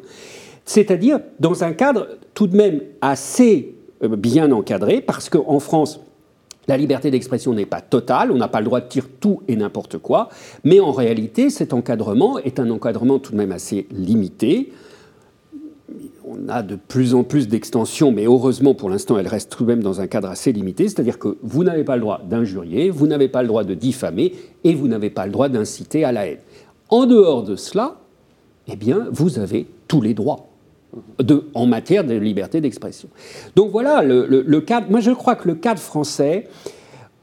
c'est-à-dire 0.66 1.22
dans 1.40 1.64
un 1.64 1.72
cadre 1.72 2.10
tout 2.34 2.48
de 2.48 2.58
même 2.58 2.82
assez 3.00 3.74
euh, 4.04 4.18
bien 4.18 4.52
encadré, 4.52 5.00
parce 5.00 5.30
qu'en 5.30 5.60
France, 5.60 6.02
la 6.68 6.76
liberté 6.76 7.10
d'expression 7.10 7.54
n'est 7.54 7.66
pas 7.66 7.80
totale, 7.80 8.32
on 8.32 8.38
n'a 8.38 8.50
pas 8.50 8.60
le 8.60 8.66
droit 8.66 8.82
de 8.82 8.90
dire 8.90 9.08
tout 9.22 9.44
et 9.48 9.56
n'importe 9.56 9.98
quoi, 9.98 10.28
mais 10.66 10.82
en 10.82 10.92
réalité, 10.92 11.50
cet 11.50 11.72
encadrement 11.72 12.38
est 12.40 12.60
un 12.60 12.70
encadrement 12.70 13.20
tout 13.20 13.32
de 13.32 13.38
même 13.38 13.54
assez 13.54 13.88
limité 13.92 14.74
on 16.26 16.50
a 16.50 16.64
de 16.64 16.76
plus 16.76 17.16
en 17.16 17.24
plus 17.24 17.48
d'extensions, 17.48 18.12
mais 18.12 18.26
heureusement 18.26 18.74
pour 18.74 18.90
l'instant, 18.90 19.18
elle 19.18 19.28
reste 19.28 19.52
tout 19.52 19.64
de 19.64 19.70
même 19.70 19.84
dans 19.84 20.02
un 20.02 20.08
cadre 20.08 20.30
assez 20.30 20.52
limité, 20.52 20.88
c'est-à-dire 20.88 21.20
que 21.20 21.38
vous 21.42 21.64
n'avez 21.64 21.84
pas 21.84 21.96
le 21.96 22.02
droit 22.02 22.22
d'injurier, 22.24 22.90
vous 22.90 23.08
n'avez 23.08 23.28
pas 23.28 23.42
le 23.42 23.48
droit 23.48 23.64
de 23.64 23.74
diffamer 23.74 24.34
et 24.64 24.74
vous 24.74 24.88
n'avez 24.88 25.10
pas 25.10 25.26
le 25.26 25.32
droit 25.32 25.50
d'inciter 25.50 26.04
à 26.04 26.12
la 26.12 26.28
haine. 26.28 26.40
En 26.90 27.06
dehors 27.06 27.44
de 27.44 27.56
cela, 27.56 27.96
eh 28.68 28.76
bien, 28.76 29.08
vous 29.12 29.40
avez 29.40 29.68
tous 29.88 30.02
les 30.02 30.14
droits. 30.14 30.48
en 31.56 31.66
matière 31.66 32.04
de 32.04 32.14
liberté 32.14 32.62
d'expression. 32.62 33.10
Donc 33.56 33.72
voilà 33.72 34.04
le, 34.04 34.60
cadre. 34.62 34.92
Moi, 34.92 35.00
je 35.00 35.10
crois 35.10 35.36
que 35.36 35.48
le 35.48 35.56
cadre 35.56 35.80
français, 35.80 36.48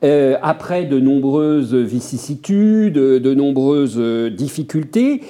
euh, 0.03 0.36
après 0.42 0.86
de 0.86 0.98
nombreuses 0.98 1.74
vicissitudes, 1.74 2.94
de 2.94 3.34
nombreuses 3.34 3.96
difficultés, 4.32 5.20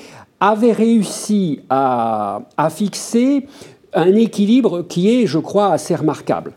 avait 0.41 0.73
réussi 0.73 1.61
à, 1.69 2.43
fixer 2.71 3.47
un 3.93 4.15
équilibre 4.15 4.83
qui 4.89 5.11
est, 5.11 5.27
je 5.27 5.39
crois, 5.39 5.73
assez 5.73 5.95
remarquable. 5.95 6.55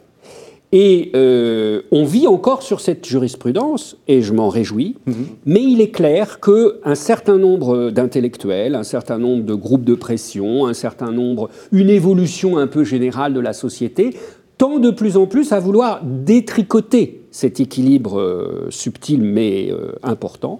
Et 0.72 1.12
euh, 1.16 1.84
on 1.92 2.04
vit 2.04 2.26
encore 2.26 2.64
sur 2.64 2.80
cette 2.80 3.06
jurisprudence, 3.06 3.96
et 4.08 4.24
je 4.24 4.34
m'en 4.34 4.50
réjouis, 4.50 4.96
mhm. 5.06 5.28
mais 5.46 5.62
il 5.62 5.82
est 5.82 5.92
clair 5.92 6.40
qu'un 6.40 6.96
certain 6.96 7.38
nombre 7.38 7.92
d'intellectuels, 7.92 8.74
un 8.74 8.84
certain 8.84 9.20
nombre 9.20 9.44
de 9.44 9.54
groupes 9.54 9.84
de 9.84 9.94
pression, 9.94 10.66
un 10.66 10.74
certain 10.74 11.12
nombre, 11.12 11.50
une 11.72 11.92
évolution 11.92 12.58
un 12.58 12.66
peu 12.66 12.84
générale 12.84 13.36
de 13.36 13.40
la 13.40 13.54
société, 13.54 14.16
tend 14.58 14.80
de 14.80 14.90
plus 14.90 15.18
en 15.18 15.28
plus 15.28 15.52
à 15.52 15.60
vouloir 15.60 16.02
détricoter 16.04 17.22
cet 17.30 17.60
équilibre 17.60 18.20
euh, 18.20 18.68
subtil 18.70 19.22
mais 19.22 19.72
euh, 19.72 19.94
important 20.04 20.60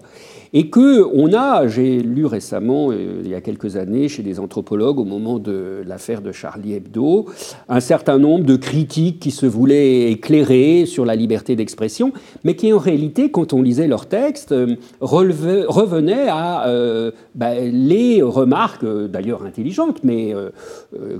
et 0.56 0.68
que 0.68 1.04
on 1.12 1.34
a, 1.34 1.66
j'ai 1.66 1.98
lu 1.98 2.26
récemment, 2.26 2.92
euh, 2.92 3.20
il 3.24 3.28
y 3.28 3.34
a 3.34 3.40
quelques 3.40 3.74
années, 3.74 4.08
chez 4.08 4.22
des 4.22 4.38
anthropologues, 4.38 5.00
au 5.00 5.04
moment 5.04 5.40
de 5.40 5.82
l'affaire 5.84 6.22
de 6.22 6.30
Charlie 6.30 6.74
Hebdo, 6.74 7.26
un 7.68 7.80
certain 7.80 8.18
nombre 8.18 8.44
de 8.44 8.54
critiques 8.54 9.18
qui 9.18 9.32
se 9.32 9.46
voulaient 9.46 10.12
éclairer 10.12 10.86
sur 10.86 11.04
la 11.04 11.16
liberté 11.16 11.56
d'expression, 11.56 12.12
mais 12.44 12.54
qui 12.54 12.72
en 12.72 12.78
réalité, 12.78 13.32
quand 13.32 13.52
on 13.52 13.62
lisait 13.62 13.88
leurs 13.88 14.06
textes, 14.06 14.52
euh, 14.52 14.76
revenaient 15.00 16.28
à 16.28 16.68
euh, 16.68 17.10
bah, 17.34 17.58
les 17.58 18.22
remarques, 18.22 18.86
d'ailleurs 19.08 19.44
intelligentes, 19.44 20.04
mais 20.04 20.32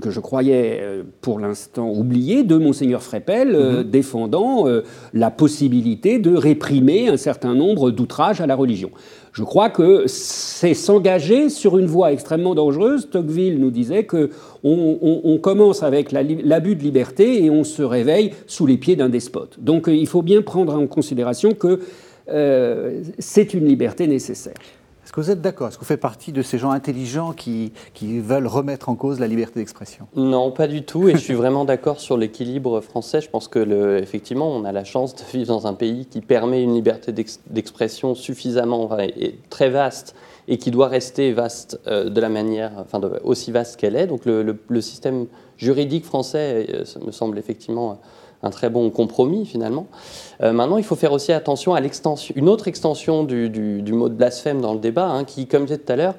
que 0.01 0.09
je 0.09 0.19
croyais 0.21 0.81
pour 1.19 1.39
l'instant 1.39 1.91
oubliées, 1.91 2.43
de 2.43 2.55
monseigneur 2.55 3.03
Freppel, 3.03 3.53
mm-hmm. 3.53 3.83
défendant 3.83 4.65
la 5.13 5.31
possibilité 5.31 6.19
de 6.19 6.33
réprimer 6.33 7.09
un 7.09 7.17
certain 7.17 7.53
nombre 7.53 7.91
d'outrages 7.91 8.39
à 8.39 8.47
la 8.47 8.55
religion. 8.55 8.91
Je 9.35 9.43
crois 9.43 9.69
que 9.69 10.07
c'est 10.07 10.73
s'engager 10.73 11.49
sur 11.49 11.77
une 11.77 11.87
voie 11.87 12.13
extrêmement 12.13 12.55
dangereuse. 12.55 13.09
Tocqueville 13.09 13.59
nous 13.59 13.69
disait 13.69 14.05
que 14.05 14.29
on, 14.63 15.37
commence 15.41 15.83
avec 15.83 16.13
l'abus 16.13 16.75
de 16.77 16.81
liberté 16.81 17.43
et 17.43 17.49
on 17.49 17.65
se 17.65 17.83
réveille 17.83 18.31
sous 18.47 18.65
les 18.65 18.77
pieds 18.77 18.95
d'un 18.95 19.09
despote. 19.09 19.57
Donc 19.59 19.89
euh, 19.89 19.93
il 19.93 20.07
faut 20.07 20.21
bien 20.21 20.41
prendre 20.41 20.73
en 20.73 20.87
considération 20.87 21.51
que 21.51 21.81
euh, 22.29 23.01
c'est 23.19 23.53
une 23.53 23.65
liberté 23.65 24.07
nécessaire. 24.07 24.53
Que 25.15 25.21
vous 25.21 25.31
êtes 25.31 25.39
d'accord 25.39 25.69
Est-ce 25.69 25.77
que 25.77 25.79
vous 25.79 25.87
faites 25.87 26.01
partie 26.01 26.33
de 26.33 26.41
ces 26.41 26.57
gens 26.57 26.71
intelligents 26.71 27.31
qui, 27.31 27.71
qui 27.93 28.19
veulent 28.19 28.47
remettre 28.47 28.89
en 28.89 28.95
cause 28.95 29.21
la 29.21 29.27
liberté 29.27 29.61
d'expression? 29.61 30.07
Non, 30.17 30.51
pas 30.51 30.67
du 30.67 30.83
tout. 30.83 31.07
Et 31.07 31.13
je 31.13 31.19
suis 31.19 31.33
vraiment 31.33 31.63
d'accord 31.63 32.01
sur 32.01 32.17
l'équilibre 32.17 32.81
français. 32.81 33.21
Je 33.21 33.29
pense 33.29 33.47
que, 33.47 33.97
effectivement, 33.97 34.51
on 34.51 34.65
a 34.65 34.73
la 34.73 34.83
chance 34.83 35.15
de 35.15 35.21
vivre 35.31 35.47
dans 35.47 35.67
un 35.67 35.73
pays 35.73 36.05
qui 36.05 36.19
permet 36.19 36.61
une 36.61 36.73
liberté 36.73 37.13
d'expression 37.13 38.13
suffisamment 38.13 38.99
et 38.99 39.39
très 39.49 39.69
vaste 39.69 40.15
et 40.49 40.57
qui 40.57 40.69
doit 40.69 40.89
rester 40.89 41.31
vaste 41.31 41.79
euh, 41.87 42.09
de 42.09 42.19
la 42.19 42.27
manière, 42.27 42.73
enfin 42.77 42.99
aussi 43.23 43.53
vaste 43.53 43.79
qu'elle 43.79 43.95
est. 43.95 44.07
Donc 44.07 44.25
le, 44.25 44.81
système 44.81 45.27
juridique 45.55 46.03
français 46.03 46.67
euh, 46.73 47.05
me 47.05 47.11
semble 47.13 47.39
effectivement 47.39 48.01
un 48.43 48.49
très 48.49 48.69
bon 48.69 48.89
compromis 48.89 49.45
finalement. 49.45 49.87
Euh, 50.41 50.53
maintenant, 50.53 50.77
il 50.77 50.83
faut 50.83 50.95
faire 50.95 51.11
aussi 51.11 51.31
attention 51.31 51.73
à 51.73 51.79
l'extension, 51.79 52.33
une 52.37 52.49
autre 52.49 52.67
extension 52.67 53.23
du, 53.23 53.83
mot 53.87 54.09
de 54.09 54.13
blasphème 54.13 54.61
dans 54.61 54.73
le 54.73 54.79
débat, 54.79 55.07
hein, 55.07 55.23
qui, 55.23 55.47
comme 55.47 55.63
je 55.63 55.73
disais 55.73 55.79
tout 55.79 55.91
à 55.91 55.95
l'heure, 55.95 56.15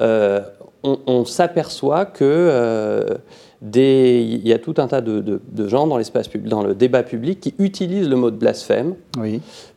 euh, 0.00 0.40
on, 0.82 1.24
s'aperçoit 1.24 2.04
que 2.04 2.22
euh, 2.22 3.16
il 3.62 4.46
y 4.46 4.52
a 4.52 4.58
tout 4.58 4.74
un 4.76 4.86
tas 4.86 5.00
de, 5.00 5.40
gens 5.66 5.86
dans 5.86 5.96
l'espace 5.96 6.28
dans 6.36 6.62
le 6.62 6.74
débat 6.74 7.02
public 7.02 7.40
qui 7.40 7.54
utilisent 7.58 8.08
le 8.08 8.16
mot 8.16 8.30
de 8.30 8.36
blasphème 8.36 8.94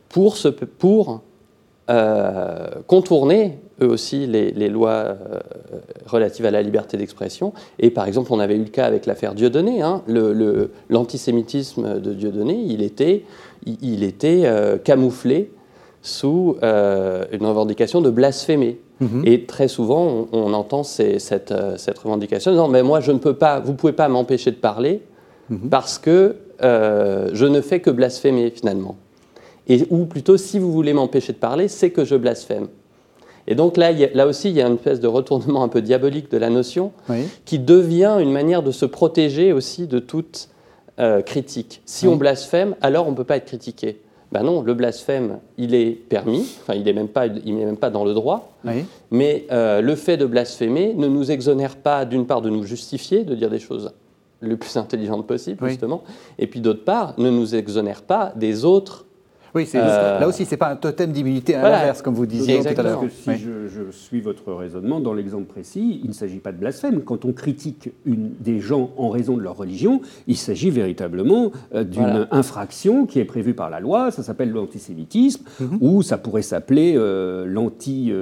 pour, 0.08 0.36
se, 0.36 0.48
pour 0.48 1.22
contourner 2.86 3.58
eux 3.82 3.88
aussi 3.88 4.26
les, 4.26 4.68
lois 4.68 4.90
euh, 4.90 5.40
relatives 6.06 6.46
à 6.46 6.50
la 6.50 6.62
liberté 6.62 6.96
d'expression. 6.96 7.52
Et 7.78 7.90
par 7.90 8.06
exemple, 8.06 8.32
on 8.32 8.38
avait 8.38 8.56
eu 8.56 8.64
le 8.64 8.70
cas 8.70 8.86
avec 8.86 9.06
l'affaire 9.06 9.34
Dieudonné. 9.34 9.82
Hein. 9.82 10.02
L'antisémitisme 10.88 12.00
de 12.00 12.12
Dieudonné, 12.12 12.54
il 12.54 12.82
était, 12.82 13.24
il, 13.66 14.02
était 14.02 14.42
euh, 14.44 14.78
camouflé 14.78 15.52
sous 16.02 16.56
euh, 16.62 17.24
une 17.32 17.46
revendication 17.46 18.00
de 18.00 18.10
blasphémer. 18.10 18.80
Mm-hmm. 19.02 19.26
Et 19.26 19.44
très 19.44 19.68
souvent, 19.68 20.28
on, 20.32 20.52
entend 20.52 20.82
cette, 20.82 21.54
cette, 21.76 21.98
revendication 21.98 22.50
en 22.50 22.54
disant 22.54 22.68
Mais 22.68 22.82
moi, 22.82 23.00
je 23.00 23.12
ne 23.12 23.18
peux 23.18 23.34
pas, 23.34 23.60
vous 23.60 23.72
ne 23.72 23.76
pouvez 23.76 23.94
pas 23.94 24.08
m'empêcher 24.08 24.50
de 24.50 24.56
parler 24.56 25.02
mm-hmm. 25.50 25.68
parce 25.70 25.98
que 25.98 26.36
je 26.62 27.46
ne 27.46 27.60
fais 27.62 27.80
que 27.80 27.90
blasphémer 27.90 28.50
finalement. 28.50 28.96
Et, 29.68 29.86
ou 29.88 30.04
plutôt, 30.04 30.36
si 30.36 30.58
vous 30.58 30.72
voulez 30.72 30.92
m'empêcher 30.92 31.32
de 31.32 31.38
parler, 31.38 31.68
c'est 31.68 31.90
que 31.90 32.04
je 32.04 32.16
blasphème. 32.16 32.66
Et 33.46 33.54
donc 33.54 33.76
là, 33.76 33.92
là 33.92 34.26
aussi, 34.26 34.50
il 34.50 34.56
y 34.56 34.62
a 34.62 34.66
une 34.66 34.74
espèce 34.74 35.00
de 35.00 35.08
retournement 35.08 35.62
un 35.62 35.68
peu 35.68 35.82
diabolique 35.82 36.30
de 36.30 36.38
la 36.38 36.50
notion 36.50 36.92
qui 37.44 37.58
devient 37.58 38.18
une 38.20 38.32
manière 38.32 38.62
de 38.62 38.70
se 38.70 38.86
protéger 38.86 39.52
aussi 39.52 39.86
de 39.86 39.98
toute 39.98 40.48
euh, 40.98 41.22
critique. 41.22 41.80
Si 41.86 42.06
on 42.06 42.16
blasphème, 42.16 42.74
alors 42.82 43.08
on 43.08 43.12
ne 43.12 43.16
peut 43.16 43.24
pas 43.24 43.36
être 43.36 43.46
critiqué. 43.46 44.00
Ben 44.32 44.44
non, 44.44 44.62
le 44.62 44.74
blasphème, 44.74 45.38
il 45.58 45.74
est 45.74 45.90
permis, 45.90 46.46
enfin 46.60 46.74
il 46.74 46.84
n'est 46.84 46.92
même, 46.92 47.08
pas, 47.08 47.26
même 47.28 47.76
pas 47.76 47.90
dans 47.90 48.04
le 48.04 48.14
droit, 48.14 48.52
mais 49.10 49.46
euh, 49.50 49.80
le 49.80 49.94
fait 49.96 50.16
de 50.16 50.24
blasphémer 50.24 50.94
ne 50.94 51.08
nous 51.08 51.32
exonère 51.32 51.76
pas 51.76 52.04
d'une 52.04 52.26
part 52.26 52.40
de 52.40 52.48
nous 52.48 52.62
justifier, 52.62 53.24
de 53.24 53.34
dire 53.34 53.50
des 53.50 53.58
choses 53.58 53.92
le 54.40 54.56
plus 54.56 54.76
intelligente 54.76 55.26
possible, 55.26 55.66
justement, 55.68 56.04
et 56.38 56.46
puis 56.46 56.60
d'autre 56.60 56.84
part, 56.84 57.14
ne 57.18 57.28
nous 57.28 57.56
exonère 57.56 58.02
pas 58.02 58.32
des 58.36 58.64
autres 58.64 59.06
oui, 59.54 59.68
euh, 59.74 60.20
là 60.20 60.28
aussi, 60.28 60.44
ce 60.44 60.52
n'est 60.52 60.56
pas 60.56 60.70
un 60.70 60.76
totem 60.76 61.10
d'immunité 61.10 61.54
à 61.54 61.62
l'inverse, 61.62 62.02
comme 62.02 62.14
vous 62.14 62.26
disiez 62.26 62.60
tout 62.60 62.80
à 62.80 62.82
l'heure. 62.82 63.02
Si 63.10 63.30
je, 63.36 63.90
suis 63.90 64.20
votre 64.20 64.52
raisonnement, 64.52 65.00
dans 65.00 65.12
l'exemple 65.12 65.46
précis, 65.46 66.00
il 66.02 66.08
ne 66.08 66.14
s'agit 66.14 66.38
pas 66.38 66.52
de 66.52 66.58
blasphème. 66.58 67.02
Quand 67.02 67.24
on 67.24 67.32
critique 67.32 67.90
une, 68.04 68.30
des 68.38 68.60
gens 68.60 68.90
en 68.96 69.10
raison 69.10 69.36
de 69.36 69.42
leur 69.42 69.56
religion, 69.56 70.00
il 70.26 70.36
s'agit 70.36 70.70
véritablement 70.70 71.50
euh, 71.74 71.84
d'une 71.84 72.28
infraction 72.30 73.06
qui 73.06 73.18
est 73.18 73.24
prévue 73.24 73.54
par 73.54 73.70
la 73.70 73.80
loi. 73.80 74.10
Ça 74.10 74.22
s'appelle 74.22 74.50
l'antisémitisme, 74.50 75.44
mhm. 75.58 75.78
ou 75.80 76.02
ça 76.02 76.18
pourrait 76.18 76.42
s'appeler 76.42 76.94
euh, 76.96 77.44
l'anti. 77.46 78.12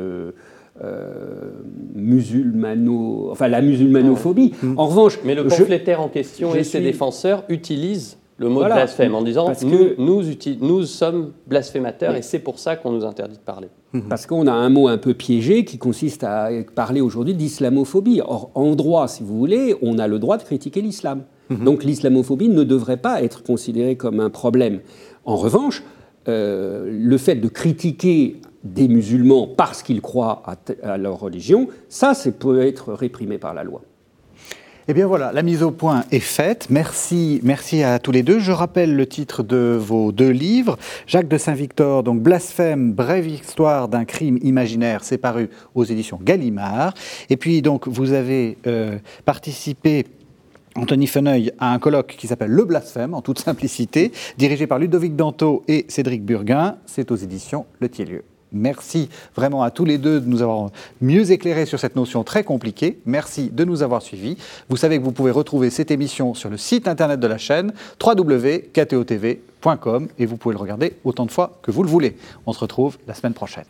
musulmano, 1.94 3.30
enfin 3.32 3.48
la 3.48 3.60
musulmanophobie. 3.60 4.54
En 4.76 4.86
revanche, 4.86 5.18
mais 5.24 5.34
le 5.34 5.44
pamphlétaire 5.46 6.00
en 6.00 6.08
question 6.08 6.54
et 6.54 6.62
ses 6.62 6.80
défenseurs 6.80 7.44
utilisent 7.48 8.16
le 8.38 8.48
mot 8.48 8.64
blasphème 8.64 9.14
en 9.14 9.22
disant 9.22 9.52
nous, 9.64 9.90
nous, 9.98 10.22
nous, 10.60 10.82
sommes 10.84 11.32
blasphémateurs 11.46 12.14
et 12.14 12.22
c'est 12.22 12.38
pour 12.38 12.58
ça 12.58 12.76
qu'on 12.76 12.92
nous 12.92 13.04
interdit 13.04 13.36
de 13.36 13.42
parler. 13.42 13.68
Mhm. 13.92 14.08
Parce 14.08 14.26
qu'on 14.26 14.46
a 14.46 14.52
un 14.52 14.68
mot 14.68 14.86
un 14.86 14.96
peu 14.96 15.12
piégé 15.12 15.64
qui 15.64 15.76
consiste 15.76 16.22
à 16.22 16.48
parler 16.74 17.00
aujourd'hui 17.00 17.34
d'islamophobie. 17.34 18.20
Or, 18.24 18.50
en 18.54 18.76
droit, 18.76 19.08
si 19.08 19.24
vous 19.24 19.36
voulez, 19.36 19.74
on 19.82 19.98
a 19.98 20.06
le 20.06 20.20
droit 20.20 20.36
de 20.38 20.44
critiquer 20.44 20.80
l'islam. 20.80 21.22
Mhm. 21.50 21.64
Donc 21.64 21.84
l'islamophobie 21.84 22.48
ne 22.48 22.62
devrait 22.62 22.96
pas 22.96 23.22
être 23.22 23.42
considérée 23.42 23.96
comme 23.96 24.20
un 24.20 24.30
problème. 24.30 24.80
En 25.24 25.36
revanche, 25.36 25.82
euh, 26.28 26.88
le 26.90 27.18
fait 27.18 27.36
de 27.36 27.48
critiquer 27.48 28.36
des 28.62 28.86
musulmans 28.86 29.48
parce 29.48 29.82
qu'ils 29.82 30.00
croient 30.00 30.42
à, 30.46 30.56
à 30.92 30.96
leur 30.96 31.18
religion, 31.18 31.68
ça, 31.88 32.14
ça 32.14 32.30
peut 32.30 32.60
être 32.60 32.92
réprimé 32.92 33.38
par 33.38 33.52
la 33.54 33.64
loi. 33.64 33.82
Eh 34.90 34.94
bien 34.94 35.06
voilà, 35.06 35.32
la 35.32 35.42
mise 35.42 35.62
au 35.62 35.70
point 35.70 36.04
est 36.10 36.18
faite. 36.18 36.68
Merci, 36.70 37.40
merci 37.42 37.82
à 37.82 37.98
tous 37.98 38.10
les 38.10 38.22
deux. 38.22 38.38
Je 38.38 38.52
rappelle 38.52 38.96
le 38.96 39.06
titre 39.06 39.42
de 39.42 39.76
vos 39.78 40.12
deux 40.12 40.30
livres. 40.30 40.78
Jacques 41.06 41.28
de 41.28 41.36
Saint-Victor, 41.36 42.02
donc 42.02 42.22
Blasphème, 42.22 42.94
brève 42.94 43.28
histoire 43.28 43.88
d'un 43.88 44.06
crime 44.06 44.38
imaginaire, 44.42 45.04
c'est 45.04 45.18
paru 45.18 45.50
aux 45.74 45.84
éditions 45.84 46.18
Gallimard. 46.22 46.94
Et 47.28 47.36
puis 47.36 47.60
donc 47.60 47.86
vous 47.86 48.12
avez 48.12 48.56
euh, 48.66 48.98
participé 49.26 50.06
Anthony 50.74 51.06
Feneuil 51.06 51.52
a 51.58 51.74
un 51.74 51.78
colloque 51.78 52.14
qui 52.16 52.26
s'appelle 52.26 52.50
Le 52.50 52.64
Blasphème, 52.64 53.12
en 53.12 53.20
toute 53.20 53.40
simplicité, 53.40 54.10
dirigé 54.38 54.66
par 54.66 54.78
Ludovic 54.78 55.14
Danto 55.14 55.64
et 55.68 55.84
Cédric 55.88 56.24
Burguin. 56.24 56.76
C'est 56.86 57.10
aux 57.10 57.16
éditions 57.16 57.66
Le 57.80 57.90
Thielieu. 57.90 58.24
Merci 58.52 59.08
vraiment 59.34 59.62
à 59.62 59.70
tous 59.70 59.84
les 59.84 59.98
deux 59.98 60.20
de 60.20 60.26
nous 60.26 60.42
avoir 60.42 60.70
mieux 61.00 61.30
éclairé 61.30 61.66
sur 61.66 61.78
cette 61.78 61.96
notion 61.96 62.24
très 62.24 62.44
compliquée. 62.44 62.98
Merci 63.06 63.50
de 63.50 63.64
nous 63.64 63.82
avoir 63.82 64.02
suivis. 64.02 64.36
Vous 64.68 64.76
savez 64.76 64.98
que 64.98 65.04
vous 65.04 65.12
pouvez 65.12 65.30
retrouver 65.30 65.70
cette 65.70 65.90
émission 65.90 66.34
sur 66.34 66.50
le 66.50 66.56
site 66.56 66.88
internet 66.88 67.20
de 67.20 67.26
la 67.26 67.38
chaîne 67.38 67.72
www.ktotv.com 68.02 69.38
et 70.18 70.26
vous 70.26 70.36
pouvez 70.36 70.54
le 70.54 70.60
regarder 70.60 70.94
autant 71.04 71.26
de 71.26 71.30
fois 71.30 71.58
que 71.62 71.70
vous 71.70 71.82
le 71.82 71.88
voulez. 71.88 72.16
On 72.46 72.52
se 72.52 72.60
retrouve 72.60 72.98
la 73.06 73.14
semaine 73.14 73.34
prochaine. 73.34 73.64